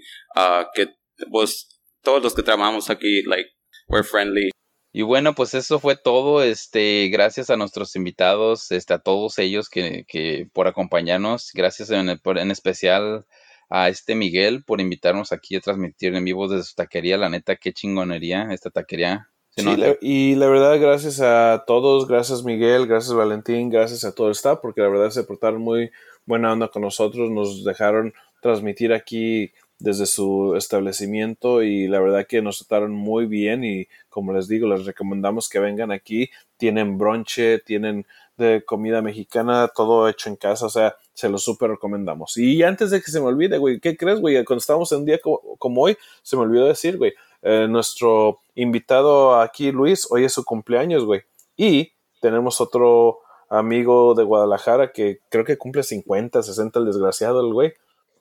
que 0.76 0.90
pues 1.32 1.82
todos 2.04 2.22
los 2.22 2.36
que 2.36 2.44
trabajamos 2.44 2.90
aquí, 2.90 3.24
like, 3.24 3.50
we're 3.88 4.08
friendly. 4.08 4.52
Y 4.96 5.02
bueno, 5.02 5.34
pues 5.34 5.56
eso 5.56 5.80
fue 5.80 5.96
todo. 5.96 6.44
Este, 6.44 7.10
gracias 7.12 7.50
a 7.50 7.58
nuestros 7.58 7.96
invitados, 7.96 8.72
este, 8.72 8.94
a 8.94 9.00
todos 9.00 9.40
ellos 9.40 9.68
que, 9.68 10.06
que 10.08 10.48
por 10.54 10.68
acompañarnos. 10.68 11.50
Gracias 11.56 11.90
en, 11.90 12.10
en, 12.10 12.52
especial 12.52 13.26
a 13.72 13.90
este 13.90 14.14
Miguel 14.14 14.64
por 14.64 14.82
invitarnos 14.82 15.32
aquí 15.32 15.56
a 15.56 15.62
transmitir 15.62 16.14
en 16.14 16.24
vivo 16.24 16.48
desde 16.48 16.66
su 16.66 16.76
taquería. 16.76 17.18
La 17.18 17.30
neta, 17.30 17.56
qué 17.56 17.74
chingonería 17.74 18.50
esta 18.52 18.70
taquería. 18.70 19.33
Sí, 19.56 19.66
y 20.02 20.36
la 20.36 20.48
verdad, 20.48 20.80
gracias 20.80 21.22
a 21.22 21.64
todos, 21.68 22.08
gracias 22.08 22.44
Miguel, 22.44 22.88
gracias 22.88 23.14
Valentín, 23.14 23.70
gracias 23.70 24.04
a 24.04 24.12
todo 24.12 24.28
el 24.28 24.32
staff, 24.32 24.60
porque 24.62 24.82
la 24.82 24.90
verdad 24.90 25.12
se 25.12 25.24
portaron 25.24 25.62
muy 25.62 25.92
buena 26.26 26.52
onda 26.52 26.70
con 26.70 26.82
nosotros, 26.82 27.30
nos 27.30 27.64
dejaron 27.64 28.14
transmitir 28.42 28.94
aquí 28.94 29.52
desde 29.84 30.06
su 30.06 30.56
establecimiento 30.56 31.62
y 31.62 31.88
la 31.88 32.00
verdad 32.00 32.26
que 32.26 32.42
nos 32.42 32.60
trataron 32.60 32.94
muy 32.94 33.26
bien 33.26 33.64
y 33.64 33.88
como 34.10 34.32
les 34.32 34.48
digo, 34.48 34.66
les 34.68 34.86
recomendamos 34.86 35.50
que 35.50 35.60
vengan 35.60 35.92
aquí. 35.92 36.30
Tienen 36.56 36.98
bronche, 36.98 37.60
tienen 37.60 38.06
de 38.38 38.64
comida 38.66 39.02
mexicana, 39.02 39.68
todo 39.68 40.08
hecho 40.08 40.30
en 40.30 40.38
casa, 40.38 40.68
o 40.68 40.70
sea, 40.70 40.96
se 41.14 41.28
lo 41.30 41.38
súper 41.38 41.72
recomendamos. 41.72 42.38
Y 42.38 42.64
antes 42.64 42.92
de 42.92 43.02
que 43.02 43.12
se 43.12 43.20
me 43.20 43.28
olvide, 43.28 43.58
güey, 43.58 43.80
¿qué 43.80 43.98
crees, 43.98 44.22
güey? 44.22 44.42
Cuando 44.46 44.60
estamos 44.60 44.92
en 44.92 45.00
un 45.00 45.06
día 45.06 45.20
como, 45.60 45.82
hoy, 45.82 45.98
se 46.22 46.36
me 46.36 46.44
olvidó 46.44 46.66
decir, 46.66 46.98
güey, 46.98 47.14
eh, 47.42 47.68
nuestro 47.70 48.40
invitado 48.56 49.40
aquí, 49.40 49.72
Luis, 49.72 50.08
hoy 50.10 50.26
es 50.26 50.34
su 50.34 50.44
cumpleaños, 50.44 51.06
güey. 51.06 51.24
Y 51.56 51.94
tenemos 52.22 52.62
otro 52.62 53.20
amigo 53.50 54.16
de 54.16 54.24
Guadalajara 54.24 54.92
que 54.92 55.20
creo 55.30 55.46
que 55.46 55.58
cumple 55.58 55.84
50, 55.84 56.42
60 56.42 56.80
el 56.80 56.86
desgraciado, 56.86 57.42
el 57.42 57.54
güey. 57.54 57.74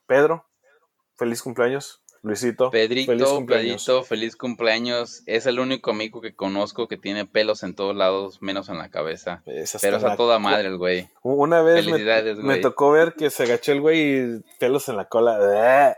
Pedro, 0.06 0.46
feliz 1.16 1.42
cumpleaños. 1.42 2.02
Luisito, 2.24 2.70
Pedrito, 2.70 3.10
feliz 3.10 3.28
cumpleaños. 3.28 3.84
Pedrito, 3.84 4.04
feliz 4.04 4.36
cumpleaños. 4.36 5.22
Es 5.26 5.46
el 5.46 5.58
único 5.58 5.90
amigo 5.90 6.20
que 6.20 6.36
conozco 6.36 6.86
que 6.86 6.96
tiene 6.96 7.26
pelos 7.26 7.64
en 7.64 7.74
todos 7.74 7.96
lados, 7.96 8.40
menos 8.40 8.68
en 8.68 8.78
la 8.78 8.90
cabeza. 8.90 9.42
Pero 9.44 9.96
es 9.96 10.04
a 10.04 10.16
toda 10.16 10.38
madre 10.38 10.68
el 10.68 10.78
güey. 10.78 11.08
Una 11.22 11.62
vez 11.62 11.84
me, 12.38 12.58
tocó 12.58 12.92
ver 12.92 13.14
que 13.14 13.28
se 13.30 13.42
agachó 13.42 13.72
el 13.72 13.80
güey 13.80 14.00
y 14.00 14.40
pelos 14.60 14.88
en 14.88 14.98
la 14.98 15.06
cola. 15.06 15.96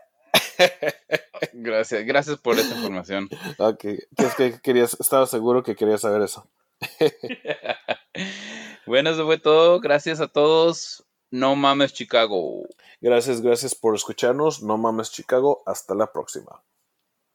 gracias, 1.53 2.05
gracias 2.05 2.39
por 2.39 2.59
esa 2.59 2.75
información. 2.75 3.29
Ok, 3.59 3.85
es 3.85 4.35
que 4.37 4.61
querías, 4.61 4.97
estaba 4.99 5.27
seguro 5.27 5.63
que 5.63 5.77
querías 5.77 6.01
saber 6.01 6.23
eso. 6.23 6.49
bueno, 8.87 9.11
eso 9.11 9.27
fue 9.27 9.39
todo. 9.39 9.81
Gracias 9.81 10.21
a 10.21 10.29
todos. 10.29 11.05
No 11.31 11.57
mames, 11.57 11.93
Chicago. 11.93 12.63
Gracias, 13.01 13.41
gracias 13.41 13.75
por 13.75 13.95
escucharnos. 13.95 14.63
No 14.63 14.79
mames, 14.79 15.11
Chicago. 15.11 15.63
Hasta 15.67 15.95
la 15.95 16.13
próxima. 16.13 16.63